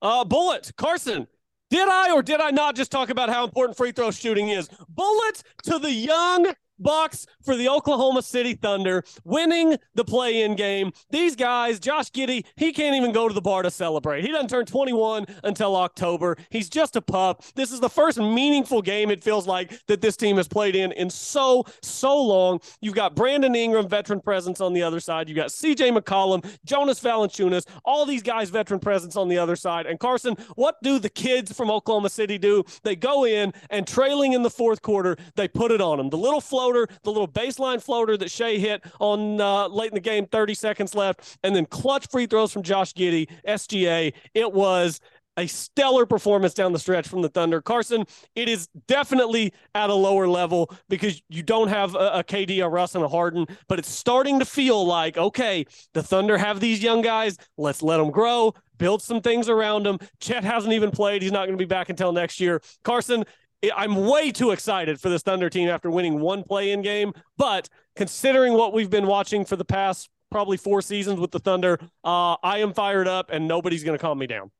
Uh 0.00 0.24
bullet. 0.24 0.72
Carson 0.76 1.26
did 1.70 1.88
I 1.88 2.12
or 2.12 2.22
did 2.22 2.40
I 2.40 2.50
not 2.50 2.76
just 2.76 2.90
talk 2.92 3.08
about 3.08 3.30
how 3.30 3.44
important 3.44 3.76
free 3.76 3.92
throw 3.92 4.10
shooting 4.10 4.50
is? 4.50 4.68
Bullets 4.88 5.42
to 5.64 5.78
the 5.78 5.90
young 5.90 6.52
bucks 6.82 7.26
for 7.42 7.56
the 7.56 7.68
Oklahoma 7.68 8.22
City 8.22 8.54
Thunder, 8.54 9.04
winning 9.24 9.76
the 9.94 10.04
play-in 10.04 10.54
game. 10.54 10.92
These 11.10 11.36
guys, 11.36 11.78
Josh 11.78 12.10
Giddey, 12.10 12.44
he 12.56 12.72
can't 12.72 12.96
even 12.96 13.12
go 13.12 13.28
to 13.28 13.34
the 13.34 13.40
bar 13.40 13.62
to 13.62 13.70
celebrate. 13.70 14.24
He 14.24 14.30
doesn't 14.30 14.48
turn 14.48 14.66
21 14.66 15.26
until 15.44 15.76
October. 15.76 16.36
He's 16.50 16.68
just 16.68 16.96
a 16.96 17.00
pup. 17.00 17.42
This 17.54 17.72
is 17.72 17.80
the 17.80 17.88
first 17.90 18.18
meaningful 18.18 18.82
game 18.82 19.10
it 19.10 19.22
feels 19.22 19.46
like 19.46 19.72
that 19.86 20.00
this 20.00 20.16
team 20.16 20.36
has 20.36 20.48
played 20.48 20.76
in 20.76 20.92
in 20.92 21.10
so 21.10 21.64
so 21.82 22.20
long. 22.20 22.60
You've 22.80 22.94
got 22.94 23.14
Brandon 23.14 23.54
Ingram, 23.54 23.88
veteran 23.88 24.20
presence 24.20 24.60
on 24.60 24.72
the 24.72 24.82
other 24.82 25.00
side. 25.00 25.28
You've 25.28 25.36
got 25.36 25.48
CJ 25.48 25.96
McCollum, 25.96 26.44
Jonas 26.64 27.00
Valanciunas, 27.00 27.66
all 27.84 28.06
these 28.06 28.22
guys 28.22 28.50
veteran 28.50 28.80
presence 28.80 29.16
on 29.16 29.28
the 29.28 29.38
other 29.38 29.56
side. 29.56 29.86
And 29.86 29.98
Carson, 29.98 30.36
what 30.56 30.82
do 30.82 30.98
the 30.98 31.10
kids 31.10 31.52
from 31.52 31.70
Oklahoma 31.70 32.10
City 32.10 32.38
do? 32.38 32.64
They 32.82 32.96
go 32.96 33.24
in 33.24 33.52
and 33.70 33.86
trailing 33.86 34.32
in 34.32 34.42
the 34.42 34.50
fourth 34.50 34.82
quarter, 34.82 35.16
they 35.36 35.48
put 35.48 35.70
it 35.70 35.80
on 35.80 35.98
them. 35.98 36.10
The 36.10 36.18
little 36.18 36.40
float 36.40 36.71
floater, 36.72 36.88
the 37.02 37.10
little 37.10 37.28
baseline 37.28 37.82
floater 37.82 38.16
that 38.16 38.30
Shai 38.30 38.56
hit 38.56 38.84
on 39.00 39.40
uh, 39.40 39.68
late 39.68 39.90
in 39.90 39.94
the 39.94 40.00
game, 40.00 40.26
30 40.26 40.54
seconds 40.54 40.94
left, 40.94 41.38
and 41.42 41.54
then 41.54 41.66
clutch 41.66 42.08
free 42.08 42.26
throws 42.26 42.52
from 42.52 42.62
Josh 42.62 42.94
Giddey, 42.94 43.28
SGA. 43.46 44.12
It 44.34 44.52
was 44.52 45.00
a 45.38 45.46
stellar 45.46 46.04
performance 46.04 46.52
down 46.52 46.72
the 46.72 46.78
stretch 46.78 47.08
from 47.08 47.22
the 47.22 47.28
Thunder. 47.28 47.62
Carson, 47.62 48.04
it 48.36 48.50
is 48.50 48.68
definitely 48.86 49.52
at 49.74 49.88
a 49.88 49.94
lower 49.94 50.28
level 50.28 50.70
because 50.90 51.22
you 51.30 51.42
don't 51.42 51.68
have 51.68 51.94
a, 51.94 52.18
a 52.18 52.24
KD, 52.24 52.62
a 52.62 52.68
Russ, 52.68 52.94
and 52.94 53.02
a 53.02 53.08
Harden, 53.08 53.46
but 53.66 53.78
it's 53.78 53.90
starting 53.90 54.38
to 54.40 54.44
feel 54.44 54.84
like, 54.84 55.16
okay, 55.16 55.64
the 55.94 56.02
Thunder 56.02 56.36
have 56.36 56.60
these 56.60 56.82
young 56.82 57.00
guys. 57.00 57.38
Let's 57.56 57.82
let 57.82 57.96
them 57.96 58.10
grow, 58.10 58.52
build 58.76 59.00
some 59.00 59.22
things 59.22 59.48
around 59.48 59.84
them. 59.84 59.98
Chet 60.20 60.44
hasn't 60.44 60.74
even 60.74 60.90
played. 60.90 61.22
He's 61.22 61.32
not 61.32 61.46
going 61.46 61.56
to 61.56 61.62
be 61.62 61.64
back 61.64 61.88
until 61.88 62.12
next 62.12 62.38
year. 62.38 62.60
Carson, 62.84 63.24
I'm 63.70 63.94
way 63.94 64.32
too 64.32 64.50
excited 64.50 65.00
for 65.00 65.08
this 65.08 65.22
Thunder 65.22 65.48
team 65.48 65.68
after 65.68 65.90
winning 65.90 66.20
one 66.20 66.42
play 66.42 66.72
in 66.72 66.82
game. 66.82 67.12
But 67.36 67.68
considering 67.94 68.54
what 68.54 68.72
we've 68.72 68.90
been 68.90 69.06
watching 69.06 69.44
for 69.44 69.56
the 69.56 69.64
past 69.64 70.08
probably 70.30 70.56
four 70.56 70.82
seasons 70.82 71.20
with 71.20 71.30
the 71.30 71.38
Thunder, 71.38 71.78
uh, 72.02 72.36
I 72.42 72.58
am 72.58 72.72
fired 72.72 73.06
up 73.06 73.30
and 73.30 73.46
nobody's 73.46 73.84
going 73.84 73.96
to 73.96 74.02
calm 74.02 74.18
me 74.18 74.26
down. 74.26 74.50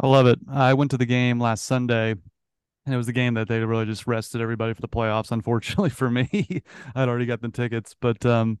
I 0.00 0.06
love 0.06 0.26
it. 0.26 0.38
I 0.50 0.74
went 0.74 0.90
to 0.92 0.98
the 0.98 1.06
game 1.06 1.38
last 1.38 1.66
Sunday, 1.66 2.12
and 2.12 2.94
it 2.94 2.96
was 2.96 3.06
the 3.06 3.12
game 3.12 3.34
that 3.34 3.48
they 3.48 3.60
really 3.60 3.84
just 3.84 4.06
rested 4.06 4.40
everybody 4.40 4.72
for 4.72 4.80
the 4.80 4.88
playoffs. 4.88 5.30
Unfortunately 5.30 5.90
for 5.90 6.10
me, 6.10 6.62
I'd 6.94 7.08
already 7.08 7.26
got 7.26 7.42
the 7.42 7.50
tickets, 7.50 7.94
but 8.00 8.24
um, 8.24 8.58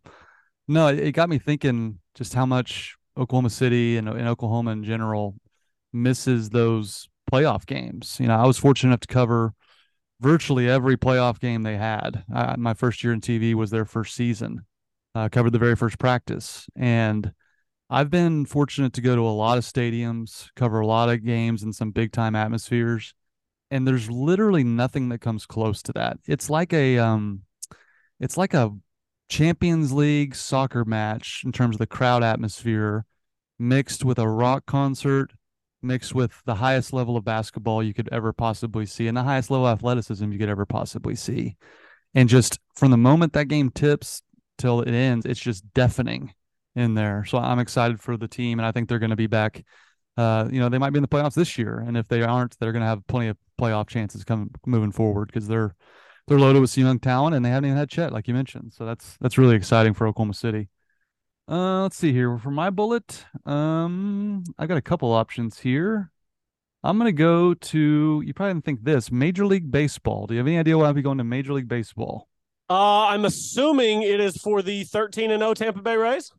no, 0.68 0.88
it 0.88 1.12
got 1.12 1.28
me 1.28 1.38
thinking 1.38 1.98
just 2.14 2.34
how 2.34 2.46
much 2.46 2.96
Oklahoma 3.16 3.50
City 3.50 3.96
and, 3.96 4.08
and 4.08 4.28
Oklahoma 4.28 4.72
in 4.72 4.84
general 4.84 5.34
misses 5.92 6.50
those 6.50 7.08
playoff 7.32 7.66
games. 7.66 8.18
You 8.20 8.28
know, 8.28 8.36
I 8.36 8.46
was 8.46 8.58
fortunate 8.58 8.90
enough 8.90 9.00
to 9.00 9.08
cover 9.08 9.54
virtually 10.20 10.68
every 10.68 10.96
playoff 10.96 11.40
game 11.40 11.62
they 11.62 11.76
had. 11.76 12.24
Uh, 12.32 12.54
my 12.58 12.74
first 12.74 13.02
year 13.02 13.12
in 13.12 13.20
TV 13.20 13.54
was 13.54 13.70
their 13.70 13.84
first 13.84 14.14
season. 14.14 14.64
Uh, 15.14 15.28
covered 15.28 15.52
the 15.52 15.58
very 15.58 15.74
first 15.74 15.98
practice, 15.98 16.68
and 16.76 17.32
I've 17.88 18.10
been 18.10 18.46
fortunate 18.46 18.92
to 18.92 19.00
go 19.00 19.16
to 19.16 19.22
a 19.22 19.28
lot 19.28 19.58
of 19.58 19.64
stadiums, 19.64 20.48
cover 20.54 20.78
a 20.78 20.86
lot 20.86 21.08
of 21.08 21.24
games 21.24 21.64
in 21.64 21.72
some 21.72 21.90
big 21.90 22.12
time 22.12 22.36
atmospheres, 22.36 23.12
and 23.72 23.88
there's 23.88 24.08
literally 24.08 24.62
nothing 24.62 25.08
that 25.08 25.18
comes 25.20 25.46
close 25.46 25.82
to 25.82 25.92
that. 25.94 26.18
It's 26.28 26.48
like 26.48 26.72
a 26.72 26.98
um 26.98 27.42
it's 28.20 28.36
like 28.36 28.54
a 28.54 28.70
Champions 29.28 29.92
League 29.92 30.36
soccer 30.36 30.84
match 30.84 31.42
in 31.44 31.50
terms 31.50 31.74
of 31.74 31.78
the 31.80 31.86
crowd 31.86 32.22
atmosphere 32.22 33.04
mixed 33.58 34.04
with 34.04 34.18
a 34.20 34.28
rock 34.28 34.66
concert 34.66 35.32
mixed 35.82 36.14
with 36.14 36.42
the 36.44 36.54
highest 36.56 36.92
level 36.92 37.16
of 37.16 37.24
basketball 37.24 37.82
you 37.82 37.94
could 37.94 38.08
ever 38.12 38.32
possibly 38.32 38.86
see 38.86 39.08
and 39.08 39.16
the 39.16 39.22
highest 39.22 39.50
level 39.50 39.66
of 39.66 39.78
athleticism 39.78 40.30
you 40.30 40.38
could 40.38 40.48
ever 40.48 40.66
possibly 40.66 41.14
see. 41.14 41.56
And 42.14 42.28
just 42.28 42.58
from 42.74 42.90
the 42.90 42.96
moment 42.96 43.32
that 43.34 43.48
game 43.48 43.70
tips 43.70 44.22
till 44.58 44.82
it 44.82 44.92
ends, 44.92 45.26
it's 45.26 45.40
just 45.40 45.64
deafening 45.74 46.34
in 46.74 46.94
there. 46.94 47.24
So 47.24 47.38
I'm 47.38 47.58
excited 47.58 48.00
for 48.00 48.16
the 48.16 48.28
team, 48.28 48.58
and 48.58 48.66
I 48.66 48.72
think 48.72 48.88
they're 48.88 48.98
going 48.98 49.10
to 49.10 49.16
be 49.16 49.26
back. 49.26 49.64
Uh, 50.16 50.48
you 50.50 50.60
know, 50.60 50.68
they 50.68 50.78
might 50.78 50.90
be 50.90 50.98
in 50.98 51.02
the 51.02 51.08
playoffs 51.08 51.34
this 51.34 51.56
year, 51.56 51.78
and 51.78 51.96
if 51.96 52.08
they 52.08 52.22
aren't, 52.22 52.58
they're 52.58 52.72
going 52.72 52.82
to 52.82 52.88
have 52.88 53.06
plenty 53.06 53.28
of 53.28 53.36
playoff 53.60 53.88
chances 53.88 54.24
coming 54.24 54.50
moving 54.66 54.92
forward 54.92 55.26
because 55.26 55.46
they're 55.46 55.74
they're 56.26 56.38
loaded 56.38 56.60
with 56.60 56.70
some 56.70 56.84
young 56.84 56.98
talent, 56.98 57.34
and 57.34 57.44
they 57.44 57.50
haven't 57.50 57.66
even 57.66 57.78
had 57.78 57.90
Chet, 57.90 58.12
like 58.12 58.28
you 58.28 58.34
mentioned. 58.34 58.72
So 58.72 58.84
that's 58.84 59.16
that's 59.20 59.38
really 59.38 59.56
exciting 59.56 59.94
for 59.94 60.06
Oklahoma 60.06 60.34
City. 60.34 60.68
Uh, 61.50 61.82
let's 61.82 61.96
see 61.96 62.12
here 62.12 62.38
for 62.38 62.52
my 62.52 62.70
bullet. 62.70 63.24
Um, 63.44 64.44
I 64.56 64.66
got 64.66 64.76
a 64.76 64.82
couple 64.82 65.12
options 65.12 65.58
here. 65.58 66.12
I'm 66.84 66.96
gonna 66.96 67.10
go 67.10 67.54
to. 67.54 68.22
You 68.24 68.32
probably 68.32 68.54
didn't 68.54 68.64
think 68.64 68.84
this 68.84 69.10
Major 69.10 69.44
League 69.44 69.68
Baseball. 69.70 70.28
Do 70.28 70.34
you 70.34 70.38
have 70.38 70.46
any 70.46 70.58
idea 70.58 70.78
why 70.78 70.88
I'd 70.88 70.94
be 70.94 71.02
going 71.02 71.18
to 71.18 71.24
Major 71.24 71.52
League 71.52 71.68
Baseball? 71.68 72.28
Uh, 72.70 73.06
I'm 73.06 73.24
assuming 73.24 74.02
it 74.02 74.20
is 74.20 74.36
for 74.36 74.62
the 74.62 74.84
13 74.84 75.32
and 75.32 75.40
0 75.40 75.54
Tampa 75.54 75.82
Bay 75.82 75.96
Rays. 75.96 76.32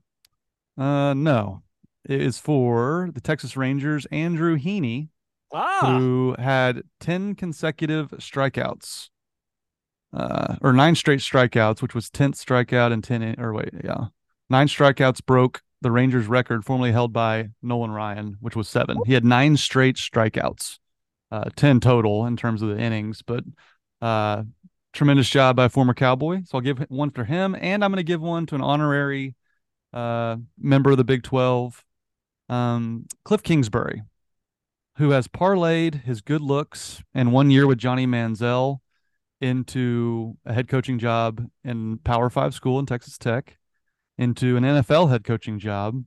Uh, 0.78 1.14
no, 1.14 1.62
it 2.06 2.22
is 2.22 2.40
for 2.40 3.10
the 3.14 3.20
Texas 3.20 3.58
Rangers. 3.58 4.06
Andrew 4.08 4.58
Heaney, 4.58 5.10
ah. 5.54 5.98
who 5.98 6.38
had 6.40 6.84
ten 7.02 7.36
consecutive 7.36 8.12
strikeouts, 8.12 9.10
uh, 10.14 10.56
or 10.62 10.72
nine 10.72 10.96
straight 10.96 11.20
strikeouts, 11.20 11.82
which 11.82 11.94
was 11.94 12.10
tenth 12.10 12.36
strikeout 12.36 12.94
and 12.94 13.04
ten. 13.04 13.22
In, 13.22 13.40
or 13.40 13.54
wait, 13.54 13.74
yeah, 13.84 14.06
nine 14.52 14.68
strikeouts 14.68 15.26
broke 15.26 15.62
the 15.82 15.90
Rangers 15.92 16.28
record 16.28 16.64
formerly 16.64 16.92
held 16.92 17.12
by 17.12 17.50
Nolan 17.64 17.92
Ryan, 17.92 18.38
which 18.40 18.56
was 18.56 18.70
seven. 18.70 18.98
He 19.06 19.14
had 19.14 19.26
nine 19.26 19.58
straight 19.58 19.96
strikeouts, 19.96 20.78
uh, 21.32 21.46
ten 21.56 21.80
total 21.80 22.28
in 22.28 22.38
terms 22.38 22.62
of 22.62 22.70
the 22.70 22.78
innings, 22.78 23.24
but 23.24 23.44
uh, 24.02 24.44
tremendous 24.94 25.30
job 25.30 25.56
by 25.56 25.68
former 25.68 25.96
Cowboy. 25.96 26.42
So 26.46 26.58
I'll 26.58 26.62
give 26.62 26.80
one 26.90 27.10
for 27.10 27.24
him, 27.24 27.56
and 27.60 27.84
I'm 27.84 27.92
going 27.92 27.98
to 27.98 28.04
give 28.04 28.22
one 28.22 28.46
to 28.48 28.56
an 28.56 28.62
honorary 28.62 29.36
uh, 29.94 30.38
member 30.60 30.92
of 30.92 30.98
the 30.98 31.04
Big 31.04 31.24
12, 31.24 31.84
um, 32.50 33.08
Cliff 33.24 33.42
Kingsbury, 33.42 34.04
who 34.98 35.12
has 35.12 35.28
parlayed 35.28 36.04
his 36.04 36.22
good 36.22 36.42
looks 36.42 37.02
and 37.14 37.34
one 37.34 37.50
year 37.50 37.66
with 37.66 37.80
Johnny 37.80 38.06
Manziel 38.06 38.80
into 39.40 40.38
a 40.46 40.54
head 40.54 40.68
coaching 40.68 41.00
job 41.00 41.44
in 41.64 41.98
Power 42.00 42.30
Five 42.30 42.54
school 42.54 42.78
in 42.78 42.86
Texas 42.86 43.18
Tech, 43.18 43.58
into 44.22 44.56
an 44.56 44.64
NFL 44.64 45.10
head 45.10 45.24
coaching 45.24 45.58
job. 45.58 46.04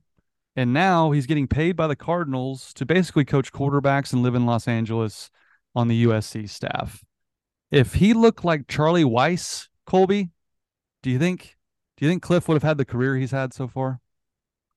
And 0.55 0.71
now 0.71 1.11
he's 1.11 1.25
getting 1.25 1.49
paid 1.49 1.75
by 1.75 1.87
the 1.87 1.97
Cardinals 1.97 2.73
to 2.75 2.85
basically 2.85 3.25
coach 3.25 3.51
quarterbacks 3.51 4.13
and 4.13 4.23
live 4.23 4.35
in 4.35 4.45
Los 4.45 4.69
Angeles 4.69 5.29
on 5.75 5.89
the 5.89 6.05
USC 6.05 6.49
staff. 6.49 7.03
If 7.71 7.95
he 7.95 8.13
looked 8.13 8.45
like 8.45 8.69
Charlie 8.69 9.03
Weis, 9.03 9.67
Colby, 9.85 10.29
do 11.03 11.09
you 11.09 11.19
think 11.19 11.57
do 11.97 12.05
you 12.05 12.11
think 12.11 12.23
Cliff 12.23 12.47
would 12.47 12.55
have 12.55 12.63
had 12.63 12.77
the 12.77 12.85
career 12.85 13.17
he's 13.17 13.31
had 13.31 13.53
so 13.53 13.67
far? 13.67 13.99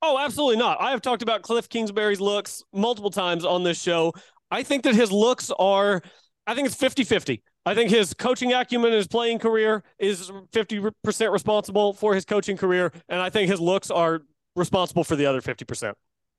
Oh, 0.02 0.18
absolutely 0.18 0.56
not. 0.56 0.80
I 0.80 0.90
have 0.90 1.00
talked 1.00 1.22
about 1.22 1.42
Cliff 1.42 1.68
Kingsbury's 1.68 2.20
looks 2.20 2.62
multiple 2.72 3.10
times 3.10 3.44
on 3.44 3.62
this 3.62 3.80
show. 3.80 4.12
I 4.50 4.64
think 4.64 4.82
that 4.82 4.96
his 4.96 5.12
looks 5.12 5.52
are, 5.60 6.02
I 6.46 6.54
think 6.56 6.66
it's 6.66 6.76
50 6.76 7.04
50. 7.04 7.42
I 7.68 7.74
think 7.74 7.90
his 7.90 8.14
coaching 8.14 8.54
acumen 8.54 8.86
and 8.86 8.96
his 8.96 9.06
playing 9.06 9.40
career 9.40 9.82
is 9.98 10.30
50% 10.52 11.30
responsible 11.30 11.92
for 11.92 12.14
his 12.14 12.24
coaching 12.24 12.56
career. 12.56 12.92
And 13.10 13.20
I 13.20 13.28
think 13.28 13.50
his 13.50 13.60
looks 13.60 13.90
are 13.90 14.22
responsible 14.56 15.04
for 15.04 15.16
the 15.16 15.26
other 15.26 15.42
50%. 15.42 15.92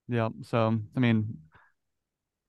Yeah. 0.08 0.30
So, 0.42 0.80
I 0.96 1.00
mean, 1.00 1.38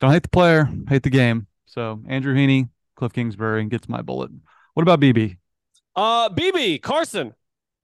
don't 0.01 0.13
hate 0.13 0.23
the 0.23 0.31
player, 0.31 0.67
hate 0.89 1.03
the 1.03 1.11
game. 1.11 1.47
So, 1.67 2.01
Andrew 2.09 2.35
Heaney, 2.35 2.71
Cliff 2.97 3.13
Kingsbury 3.13 3.67
gets 3.67 3.87
my 3.87 4.01
bullet. 4.01 4.31
What 4.73 4.83
about 4.83 4.99
BB? 4.99 5.37
Uh, 5.95 6.31
BB, 6.31 6.81
Carson, 6.81 7.35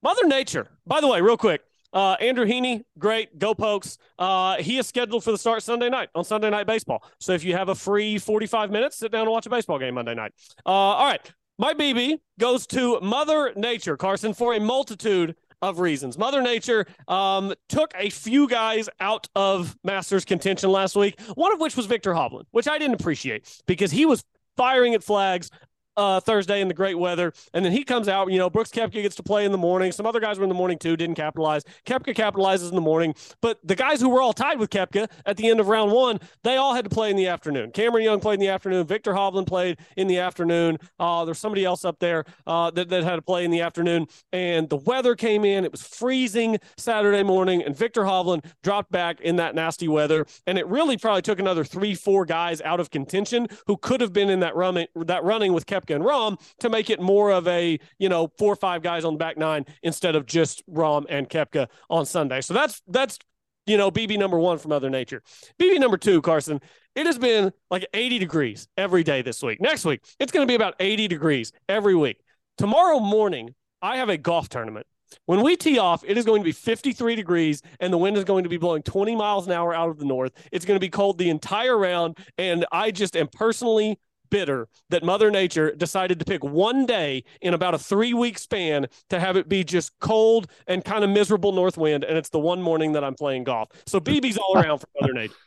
Mother 0.02 0.26
Nature. 0.26 0.68
By 0.86 1.02
the 1.02 1.08
way, 1.08 1.20
real 1.20 1.36
quick, 1.36 1.60
uh, 1.92 2.16
Andrew 2.20 2.46
Heaney, 2.46 2.82
great. 2.98 3.38
Go 3.38 3.54
Pokes. 3.54 3.98
Uh, 4.18 4.56
he 4.56 4.78
is 4.78 4.86
scheduled 4.86 5.24
for 5.24 5.32
the 5.32 5.38
start 5.38 5.62
Sunday 5.62 5.88
night 5.88 6.08
on 6.14 6.24
Sunday 6.24 6.50
Night 6.50 6.66
Baseball. 6.66 7.02
So 7.20 7.32
if 7.32 7.44
you 7.44 7.54
have 7.54 7.68
a 7.68 7.74
free 7.74 8.18
45 8.18 8.70
minutes, 8.70 8.96
sit 8.96 9.12
down 9.12 9.22
and 9.22 9.30
watch 9.30 9.46
a 9.46 9.50
baseball 9.50 9.78
game 9.78 9.94
Monday 9.94 10.14
night. 10.14 10.32
Uh, 10.64 10.70
all 10.70 11.06
right. 11.06 11.32
My 11.58 11.72
BB 11.72 12.18
goes 12.38 12.66
to 12.68 13.00
Mother 13.00 13.52
Nature, 13.56 13.96
Carson, 13.96 14.34
for 14.34 14.52
a 14.54 14.60
multitude 14.60 15.34
of 15.62 15.80
reasons. 15.80 16.18
Mother 16.18 16.42
Nature 16.42 16.86
um, 17.08 17.54
took 17.68 17.92
a 17.96 18.10
few 18.10 18.46
guys 18.46 18.90
out 19.00 19.28
of 19.34 19.74
Masters 19.82 20.26
contention 20.26 20.70
last 20.70 20.96
week, 20.96 21.18
one 21.34 21.52
of 21.52 21.60
which 21.60 21.76
was 21.76 21.86
Viktor 21.86 22.12
Hovland, 22.12 22.44
which 22.50 22.68
I 22.68 22.78
didn't 22.78 23.00
appreciate 23.00 23.62
because 23.66 23.90
he 23.90 24.04
was 24.04 24.22
firing 24.56 24.94
at 24.94 25.02
flags 25.02 25.50
uh, 25.96 26.20
Thursday 26.20 26.60
in 26.60 26.68
the 26.68 26.74
great 26.74 26.98
weather. 26.98 27.32
And 27.52 27.64
then 27.64 27.72
he 27.72 27.84
comes 27.84 28.08
out, 28.08 28.30
you 28.30 28.38
know, 28.38 28.50
Brooks 28.50 28.70
Koepka 28.70 29.02
gets 29.02 29.16
to 29.16 29.22
play 29.22 29.44
in 29.44 29.52
the 29.52 29.58
morning. 29.58 29.92
Some 29.92 30.06
other 30.06 30.20
guys 30.20 30.38
were 30.38 30.44
in 30.44 30.48
the 30.48 30.54
morning 30.54 30.78
too, 30.78 30.96
didn't 30.96 31.16
capitalize. 31.16 31.62
Koepka 31.84 32.14
capitalizes 32.14 32.68
in 32.68 32.74
the 32.74 32.80
morning. 32.80 33.14
But 33.40 33.58
the 33.64 33.74
guys 33.74 34.00
who 34.00 34.08
were 34.08 34.20
all 34.20 34.32
tied 34.32 34.58
with 34.58 34.70
Koepka 34.70 35.10
at 35.24 35.36
the 35.36 35.48
end 35.48 35.60
of 35.60 35.68
round 35.68 35.92
one, 35.92 36.20
they 36.44 36.56
all 36.56 36.74
had 36.74 36.84
to 36.84 36.90
play 36.90 37.10
in 37.10 37.16
the 37.16 37.26
afternoon. 37.26 37.70
Cameron 37.70 38.04
Young 38.04 38.20
played 38.20 38.34
in 38.34 38.40
the 38.40 38.48
afternoon. 38.48 38.86
Viktor 38.86 39.12
Hovland 39.12 39.46
played 39.46 39.78
in 39.96 40.06
the 40.06 40.18
afternoon. 40.18 40.78
Uh, 40.98 41.24
there's 41.24 41.38
somebody 41.38 41.64
else 41.64 41.84
up 41.84 41.98
there 41.98 42.24
uh, 42.46 42.70
that, 42.72 42.88
that 42.88 43.04
had 43.04 43.16
to 43.16 43.22
play 43.22 43.44
in 43.44 43.50
the 43.50 43.60
afternoon. 43.60 44.06
And 44.32 44.68
the 44.68 44.76
weather 44.76 45.14
came 45.14 45.44
in. 45.44 45.64
It 45.64 45.72
was 45.72 45.82
freezing 45.82 46.58
Saturday 46.76 47.22
morning. 47.22 47.62
And 47.62 47.76
Viktor 47.76 48.02
Hovland 48.02 48.44
dropped 48.62 48.90
back 48.90 49.20
in 49.20 49.36
that 49.36 49.54
nasty 49.54 49.88
weather. 49.88 50.26
And 50.46 50.58
it 50.58 50.66
really 50.66 50.96
probably 50.96 51.22
took 51.22 51.38
another 51.38 51.64
three, 51.64 51.94
four 51.94 52.24
guys 52.24 52.60
out 52.62 52.80
of 52.80 52.90
contention 52.90 53.48
who 53.66 53.76
could 53.76 54.00
have 54.00 54.12
been 54.12 54.28
in 54.28 54.40
that 54.40 54.54
running, 54.56 54.86
that 54.94 55.24
running 55.24 55.52
with 55.52 55.66
Koepka 55.66 55.85
Koepka 55.86 55.96
and 55.96 56.04
Rahm 56.04 56.40
to 56.60 56.68
make 56.68 56.90
it 56.90 57.00
more 57.00 57.30
of 57.30 57.46
a, 57.48 57.78
you 57.98 58.08
know, 58.08 58.30
four 58.38 58.52
or 58.52 58.56
five 58.56 58.82
guys 58.82 59.04
on 59.04 59.14
the 59.14 59.18
back 59.18 59.36
nine 59.36 59.64
instead 59.82 60.16
of 60.16 60.26
just 60.26 60.62
Rahm 60.68 61.06
and 61.08 61.28
Koepka 61.28 61.68
on 61.90 62.06
Sunday. 62.06 62.40
So 62.40 62.54
that's 62.54 62.82
that's 62.88 63.18
you 63.66 63.76
know, 63.76 63.90
BB 63.90 64.16
number 64.18 64.38
one 64.38 64.58
from 64.58 64.68
Mother 64.68 64.88
Nature. 64.88 65.22
BB 65.58 65.80
number 65.80 65.96
two, 65.96 66.22
Carson, 66.22 66.60
it 66.94 67.04
has 67.04 67.18
been 67.18 67.52
like 67.68 67.84
80 67.92 68.20
degrees 68.20 68.68
every 68.76 69.02
day 69.02 69.22
this 69.22 69.42
week. 69.42 69.60
Next 69.60 69.84
week, 69.84 70.04
it's 70.20 70.30
going 70.30 70.46
to 70.46 70.50
be 70.50 70.54
about 70.54 70.74
80 70.78 71.08
degrees 71.08 71.52
every 71.68 71.96
week. 71.96 72.22
Tomorrow 72.58 73.00
morning, 73.00 73.54
I 73.82 73.96
have 73.96 74.08
a 74.08 74.16
golf 74.16 74.48
tournament. 74.48 74.86
When 75.26 75.42
we 75.42 75.56
tee 75.56 75.78
off, 75.78 76.04
it 76.06 76.18
is 76.18 76.24
going 76.24 76.40
to 76.40 76.44
be 76.44 76.52
53 76.52 77.14
degrees 77.14 77.62
and 77.80 77.92
the 77.92 77.98
wind 77.98 78.16
is 78.16 78.24
going 78.24 78.44
to 78.44 78.48
be 78.48 78.56
blowing 78.56 78.82
20 78.82 79.14
miles 79.16 79.46
an 79.46 79.52
hour 79.52 79.74
out 79.74 79.88
of 79.88 79.98
the 79.98 80.04
north. 80.04 80.32
It's 80.52 80.64
going 80.64 80.76
to 80.76 80.84
be 80.84 80.88
cold 80.88 81.18
the 81.18 81.30
entire 81.30 81.76
round. 81.76 82.18
And 82.38 82.66
I 82.72 82.90
just 82.90 83.16
am 83.16 83.28
personally 83.28 83.98
bitter 84.30 84.68
that 84.90 85.02
Mother 85.04 85.30
Nature 85.30 85.74
decided 85.74 86.18
to 86.18 86.24
pick 86.24 86.42
one 86.44 86.86
day 86.86 87.24
in 87.40 87.54
about 87.54 87.74
a 87.74 87.78
three 87.78 88.14
week 88.14 88.38
span 88.38 88.86
to 89.10 89.20
have 89.20 89.36
it 89.36 89.48
be 89.48 89.64
just 89.64 89.92
cold 90.00 90.48
and 90.66 90.84
kind 90.84 91.04
of 91.04 91.10
miserable 91.10 91.52
north 91.52 91.76
wind. 91.76 92.04
And 92.04 92.16
it's 92.18 92.28
the 92.30 92.38
one 92.40 92.60
morning 92.62 92.92
that 92.92 93.04
I'm 93.04 93.14
playing 93.14 93.44
golf. 93.44 93.68
So 93.86 94.00
BB's 94.00 94.36
all 94.36 94.56
around 94.58 94.78
for 94.78 94.88
Mother 95.00 95.12
Nature. 95.12 95.34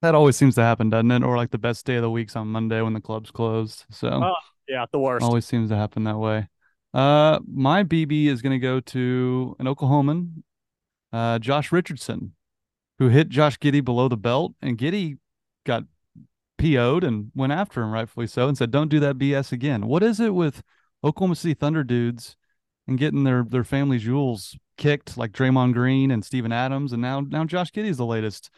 That 0.00 0.14
always 0.14 0.36
seems 0.36 0.54
to 0.54 0.62
happen, 0.62 0.90
doesn't 0.90 1.10
it? 1.10 1.24
Or 1.24 1.36
like 1.36 1.50
the 1.50 1.58
best 1.58 1.84
day 1.84 1.96
of 1.96 2.02
the 2.02 2.10
week's 2.10 2.36
on 2.36 2.46
Monday 2.46 2.80
when 2.82 2.92
the 2.92 3.00
club's 3.00 3.32
closed. 3.32 3.84
So 3.90 4.08
Oh, 4.08 4.34
yeah, 4.68 4.86
the 4.92 5.00
worst. 5.00 5.24
always 5.24 5.44
seems 5.44 5.70
to 5.70 5.76
happen 5.76 6.04
that 6.04 6.18
way. 6.18 6.46
Uh, 6.94 7.40
my 7.52 7.82
BB 7.82 8.26
is 8.26 8.40
going 8.40 8.52
to 8.52 8.60
go 8.64 8.78
to 8.78 9.56
an 9.58 9.66
Oklahoman, 9.66 10.44
uh, 11.12 11.40
Josh 11.40 11.72
Richardson, 11.72 12.34
who 13.00 13.08
hit 13.08 13.28
Josh 13.28 13.58
Giddey 13.58 13.84
below 13.84 14.06
the 14.06 14.16
belt, 14.16 14.54
and 14.62 14.78
Giddey 14.78 15.18
got 15.66 15.82
PO'd 16.58 17.04
and 17.04 17.30
went 17.34 17.52
after 17.52 17.82
him, 17.82 17.90
rightfully 17.92 18.26
so, 18.26 18.48
and 18.48 18.58
said, 18.58 18.70
"Don't 18.70 18.88
do 18.88 19.00
that 19.00 19.16
BS 19.18 19.52
again." 19.52 19.86
What 19.86 20.02
is 20.02 20.20
it 20.20 20.34
with 20.34 20.62
Oklahoma 21.04 21.36
City 21.36 21.54
Thunder 21.54 21.84
dudes 21.84 22.36
and 22.86 22.98
getting 22.98 23.24
their 23.24 23.44
their 23.48 23.64
family 23.64 23.98
jewels 23.98 24.56
kicked, 24.76 25.16
like 25.16 25.32
Draymond 25.32 25.72
Green 25.74 26.10
and 26.10 26.24
Steven 26.24 26.52
Adams, 26.52 26.92
and 26.92 27.00
now 27.02 27.20
now 27.20 27.44
Josh 27.44 27.70
Giddey 27.72 27.88
is 27.88 27.96
the 27.96 28.06
latest 28.06 28.50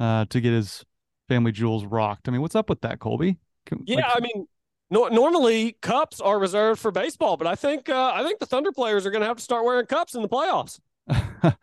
uh, 0.00 0.24
to 0.30 0.40
get 0.40 0.52
his 0.52 0.84
family 1.28 1.52
jewels 1.52 1.84
rocked. 1.84 2.28
I 2.28 2.30
mean, 2.30 2.40
what's 2.40 2.54
up 2.56 2.68
with 2.70 2.80
that, 2.82 3.00
Colby? 3.00 3.38
Can- 3.66 3.82
Yeah, 3.86 3.96
like- 3.96 4.16
I 4.16 4.20
mean, 4.20 4.46
no, 4.90 5.08
normally 5.08 5.76
cups 5.82 6.20
are 6.20 6.38
reserved 6.38 6.80
for 6.80 6.90
baseball, 6.90 7.36
but 7.36 7.46
I 7.46 7.54
think 7.54 7.88
uh, 7.88 8.12
I 8.14 8.22
think 8.24 8.38
the 8.40 8.46
Thunder 8.46 8.72
players 8.72 9.04
are 9.04 9.10
going 9.10 9.20
to 9.22 9.26
have 9.26 9.36
to 9.36 9.42
start 9.42 9.64
wearing 9.64 9.84
cups 9.86 10.14
in 10.14 10.22
the 10.22 10.28
playoffs. 10.28 10.78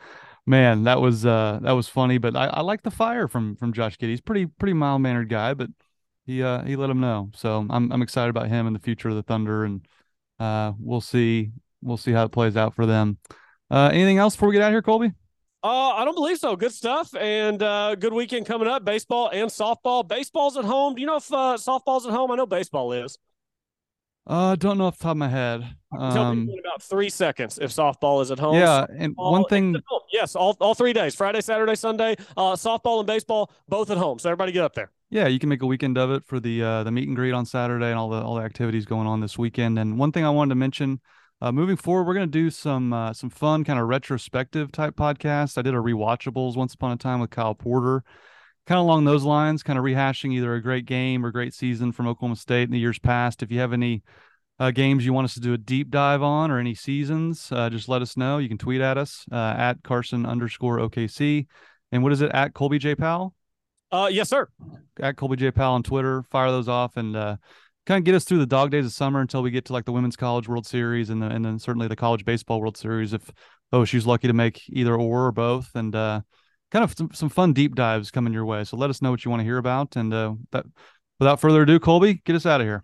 Man, 0.47 0.83
that 0.83 1.01
was 1.01 1.25
uh 1.25 1.59
that 1.63 1.71
was 1.71 1.87
funny, 1.87 2.19
but 2.19 2.35
I, 2.35 2.45
I 2.45 2.61
like 2.61 2.83
the 2.83 2.91
fire 2.91 3.27
from 3.27 3.55
from 3.55 3.73
Josh 3.73 3.97
Giddey. 3.97 4.09
He's 4.09 4.21
pretty 4.21 4.45
pretty 4.45 4.73
mild 4.73 5.01
mannered 5.01 5.27
guy, 5.27 5.55
but 5.55 5.69
he 6.25 6.41
uh 6.43 6.63
he 6.63 6.75
let 6.75 6.89
him 6.89 6.99
know. 6.99 7.31
So 7.35 7.65
I'm 7.69 7.91
I'm 7.91 8.01
excited 8.01 8.29
about 8.29 8.47
him 8.47 8.67
and 8.67 8.75
the 8.75 8.79
future 8.79 9.09
of 9.09 9.15
the 9.15 9.23
Thunder, 9.23 9.63
and 9.65 9.85
uh 10.39 10.73
we'll 10.79 11.01
see 11.01 11.51
we'll 11.81 11.97
see 11.97 12.11
how 12.11 12.25
it 12.25 12.31
plays 12.31 12.57
out 12.57 12.73
for 12.73 12.85
them. 12.85 13.17
Uh, 13.71 13.89
anything 13.91 14.17
else 14.17 14.35
before 14.35 14.49
we 14.49 14.53
get 14.53 14.61
out 14.61 14.67
of 14.67 14.73
here, 14.73 14.81
Colby? 14.81 15.11
Uh, 15.63 15.89
I 15.95 16.05
don't 16.05 16.13
believe 16.13 16.37
so. 16.37 16.55
Good 16.55 16.71
stuff 16.73 17.15
and 17.15 17.61
uh, 17.63 17.95
good 17.95 18.13
weekend 18.13 18.45
coming 18.45 18.67
up. 18.67 18.85
Baseball 18.85 19.29
and 19.33 19.49
softball. 19.49 20.07
Baseball's 20.07 20.57
at 20.57 20.65
home. 20.65 20.93
Do 20.93 21.01
you 21.01 21.07
know 21.07 21.15
if 21.17 21.33
uh, 21.33 21.57
softball's 21.57 22.05
at 22.05 22.11
home? 22.11 22.29
I 22.29 22.35
know 22.35 22.45
baseball 22.45 22.93
is. 22.93 23.17
Uh, 24.27 24.55
don't 24.55 24.77
know 24.77 24.85
off 24.85 24.97
the 24.97 25.03
top 25.03 25.11
of 25.11 25.17
my 25.17 25.27
head. 25.27 25.61
Tell 25.91 26.01
Um, 26.03 26.41
people 26.41 26.53
in 26.55 26.59
about 26.65 26.81
three 26.83 27.09
seconds 27.09 27.59
if 27.59 27.71
softball 27.71 28.21
is 28.21 28.31
at 28.31 28.39
home. 28.39 28.55
yeah, 28.55 28.85
and 28.97 29.13
one 29.15 29.45
thing. 29.45 29.75
Yes, 30.11 30.35
all, 30.35 30.57
all 30.59 30.73
three 30.75 30.93
days 30.93 31.13
Friday, 31.15 31.41
Saturday, 31.41 31.75
Sunday. 31.75 32.15
Uh, 32.35 32.53
softball 32.53 32.99
and 32.99 33.07
baseball 33.07 33.51
both 33.67 33.89
at 33.91 33.97
home. 33.97 34.17
So 34.19 34.29
everybody 34.29 34.51
get 34.51 34.63
up 34.63 34.73
there. 34.73 34.91
Yeah, 35.15 35.27
you 35.27 35.39
can 35.39 35.47
make 35.47 35.61
a 35.61 35.65
weekend 35.65 35.97
of 35.97 36.11
it 36.11 36.25
for 36.25 36.41
the 36.41 36.61
uh, 36.61 36.83
the 36.83 36.91
meet 36.91 37.07
and 37.07 37.15
greet 37.15 37.31
on 37.31 37.45
Saturday 37.45 37.85
and 37.85 37.97
all 37.97 38.09
the 38.09 38.21
all 38.21 38.35
the 38.35 38.41
activities 38.41 38.83
going 38.83 39.07
on 39.07 39.21
this 39.21 39.37
weekend. 39.37 39.79
And 39.79 39.97
one 39.97 40.11
thing 40.11 40.25
I 40.25 40.29
wanted 40.29 40.49
to 40.49 40.55
mention, 40.55 40.99
uh, 41.39 41.53
moving 41.53 41.77
forward, 41.77 42.03
we're 42.03 42.15
going 42.15 42.29
to 42.29 42.37
do 42.37 42.49
some 42.49 42.91
uh, 42.91 43.13
some 43.13 43.29
fun 43.29 43.63
kind 43.63 43.79
of 43.79 43.87
retrospective 43.87 44.73
type 44.73 44.97
podcast. 44.97 45.57
I 45.57 45.61
did 45.61 45.73
a 45.73 45.77
rewatchables 45.77 46.57
once 46.57 46.73
upon 46.73 46.91
a 46.91 46.97
time 46.97 47.21
with 47.21 47.29
Kyle 47.29 47.55
Porter, 47.55 48.03
kind 48.67 48.77
of 48.77 48.83
along 48.83 49.05
those 49.05 49.23
lines, 49.23 49.63
kind 49.63 49.79
of 49.79 49.85
rehashing 49.85 50.33
either 50.33 50.53
a 50.53 50.61
great 50.61 50.85
game 50.85 51.25
or 51.25 51.31
great 51.31 51.53
season 51.53 51.93
from 51.93 52.09
Oklahoma 52.09 52.35
State 52.35 52.63
in 52.63 52.71
the 52.71 52.79
years 52.79 52.99
past. 52.99 53.41
If 53.41 53.53
you 53.53 53.61
have 53.61 53.71
any 53.71 54.03
uh, 54.59 54.71
games 54.71 55.05
you 55.05 55.13
want 55.13 55.23
us 55.23 55.35
to 55.35 55.39
do 55.39 55.53
a 55.53 55.57
deep 55.57 55.91
dive 55.91 56.23
on 56.23 56.51
or 56.51 56.59
any 56.59 56.75
seasons, 56.75 57.53
uh, 57.53 57.69
just 57.69 57.87
let 57.87 58.01
us 58.01 58.17
know. 58.17 58.37
You 58.37 58.49
can 58.49 58.57
tweet 58.57 58.81
at 58.81 58.97
us 58.97 59.23
uh, 59.31 59.55
at 59.57 59.81
Carson 59.81 60.25
underscore 60.25 60.79
OKC. 60.79 61.47
And 61.93 62.03
what 62.03 62.11
is 62.11 62.19
it 62.19 62.31
at 62.33 62.53
Colby 62.53 62.79
J 62.79 62.95
Powell? 62.95 63.33
Uh, 63.95 64.07
yes, 64.07 64.27
sir. 64.27 64.49
at 64.99 65.15
Colby 65.15 65.37
J 65.37 65.51
Powell 65.51 65.75
on 65.75 65.83
Twitter. 65.83 66.23
Fire 66.23 66.51
those 66.51 66.67
off 66.67 66.97
and 66.97 67.15
uh, 67.15 67.37
kind 67.85 67.97
of 67.97 68.03
get 68.03 68.13
us 68.13 68.25
through 68.25 68.39
the 68.39 68.45
dog 68.45 68.69
days 68.69 68.85
of 68.85 68.91
summer 68.91 69.21
until 69.21 69.41
we 69.41 69.51
get 69.51 69.63
to 69.65 69.73
like 69.73 69.85
the 69.85 69.93
Women's 69.93 70.17
College 70.17 70.49
World 70.49 70.67
Series 70.67 71.09
and 71.09 71.21
the, 71.21 71.27
and 71.27 71.45
then 71.45 71.57
certainly 71.59 71.87
the 71.87 71.95
College 71.95 72.25
Baseball 72.25 72.59
World 72.59 72.75
Series 72.75 73.13
if 73.13 73.31
OSU's 73.71 74.05
lucky 74.05 74.27
to 74.27 74.33
make 74.33 74.61
either 74.67 74.93
or 74.95 75.27
or 75.27 75.31
both. 75.31 75.69
And 75.75 75.95
uh, 75.95 76.21
kind 76.71 76.83
of 76.83 76.93
some, 76.97 77.09
some 77.13 77.29
fun 77.29 77.53
deep 77.53 77.73
dives 77.73 78.11
coming 78.11 78.33
your 78.33 78.43
way. 78.43 78.65
So 78.65 78.75
let 78.75 78.89
us 78.89 79.01
know 79.01 79.11
what 79.11 79.23
you 79.23 79.31
want 79.31 79.39
to 79.39 79.45
hear 79.45 79.59
about. 79.59 79.95
And 79.95 80.13
uh, 80.13 80.33
that, 80.51 80.65
without 81.17 81.39
further 81.39 81.61
ado, 81.61 81.79
Colby, 81.79 82.15
get 82.25 82.35
us 82.35 82.45
out 82.45 82.59
of 82.59 82.67
here. 82.67 82.83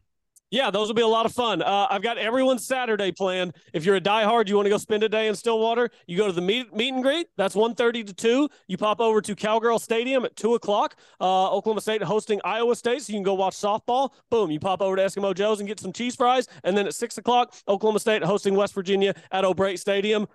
Yeah, 0.52 0.70
those 0.70 0.90
will 0.90 0.96
be 0.96 1.02
a 1.02 1.08
lot 1.08 1.26
of 1.26 1.32
fun. 1.34 1.62
Uh, 1.62 1.88
I've 1.90 2.02
got 2.02 2.18
everyone's 2.18 2.68
Saturday 2.68 3.14
planned. 3.14 3.56
If 3.72 3.86
you're 3.86 3.96
a 3.96 4.02
diehard, 4.02 4.50
you 4.50 4.56
want 4.58 4.66
to 4.66 4.70
go 4.70 4.78
spend 4.78 5.02
a 5.02 5.08
day 5.08 5.28
in 5.30 5.36
Stillwater, 5.36 5.90
you 6.08 6.18
go 6.18 6.28
to 6.28 6.34
the 6.34 6.42
meet, 6.42 6.76
meet 6.76 6.94
and 6.94 7.02
greet. 7.02 7.28
That's 7.38 7.56
1.30 7.56 8.06
to 8.08 8.14
2. 8.14 8.50
You 8.68 8.78
pop 8.78 9.00
over 9.00 9.22
to 9.22 9.34
Cowgirl 9.34 9.80
Stadium 9.80 10.26
at 10.26 10.36
2 10.36 10.56
o'clock. 10.56 10.98
Uh, 11.22 11.50
Oklahoma 11.52 11.80
State 11.80 12.04
hosting 12.04 12.42
Iowa 12.44 12.76
State, 12.76 13.02
so 13.02 13.14
you 13.14 13.18
can 13.18 13.24
go 13.24 13.34
watch 13.34 13.54
softball. 13.56 14.10
Boom, 14.30 14.52
you 14.52 14.60
pop 14.60 14.82
over 14.82 14.98
to 14.98 15.02
Eskimo 15.02 15.34
Joe's 15.34 15.60
and 15.60 15.70
get 15.70 15.80
some 15.80 15.94
cheese 15.94 16.18
fries. 16.18 16.50
And 16.66 16.76
then 16.78 16.86
at 16.86 16.96
6 16.96 17.18
o'clock, 17.18 17.56
Oklahoma 17.70 18.00
State 18.02 18.22
hosting 18.22 18.54
West 18.56 18.74
Virginia 18.74 19.14
at 19.32 19.46
O'Brate 19.46 19.80
Stadium. 19.80 20.28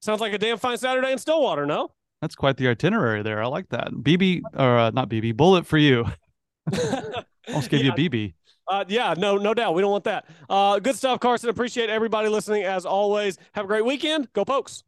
Sounds 0.00 0.20
like 0.20 0.32
a 0.32 0.38
damn 0.38 0.56
fine 0.58 0.78
Saturday 0.78 1.10
in 1.10 1.18
Stillwater, 1.18 1.66
no? 1.66 1.90
That's 2.20 2.36
quite 2.36 2.58
the 2.58 2.68
itinerary 2.68 3.24
there. 3.24 3.42
I 3.42 3.46
like 3.48 3.68
that. 3.70 3.90
BB 3.90 4.42
or 4.56 4.78
uh, 4.78 4.90
not 4.90 5.08
BB, 5.08 5.36
bullet 5.36 5.66
for 5.66 5.78
you. 5.78 6.04
Almost 7.48 7.70
gave 7.70 7.84
Yeah. 7.84 7.92
you 7.96 8.06
a 8.06 8.08
BB. 8.08 8.34
Uh, 8.66 8.84
yeah, 8.88 9.14
no, 9.16 9.36
no 9.36 9.52
doubt. 9.54 9.74
We 9.74 9.82
don't 9.82 9.90
want 9.90 10.04
that. 10.04 10.24
Uh, 10.48 10.78
good 10.78 10.96
stuff, 10.96 11.20
Carson. 11.20 11.50
Appreciate 11.50 11.90
everybody 11.90 12.28
listening 12.28 12.62
as 12.64 12.86
always. 12.86 13.38
Have 13.52 13.66
a 13.66 13.68
great 13.68 13.84
weekend. 13.84 14.32
Go 14.32 14.44
Pokes. 14.44 14.84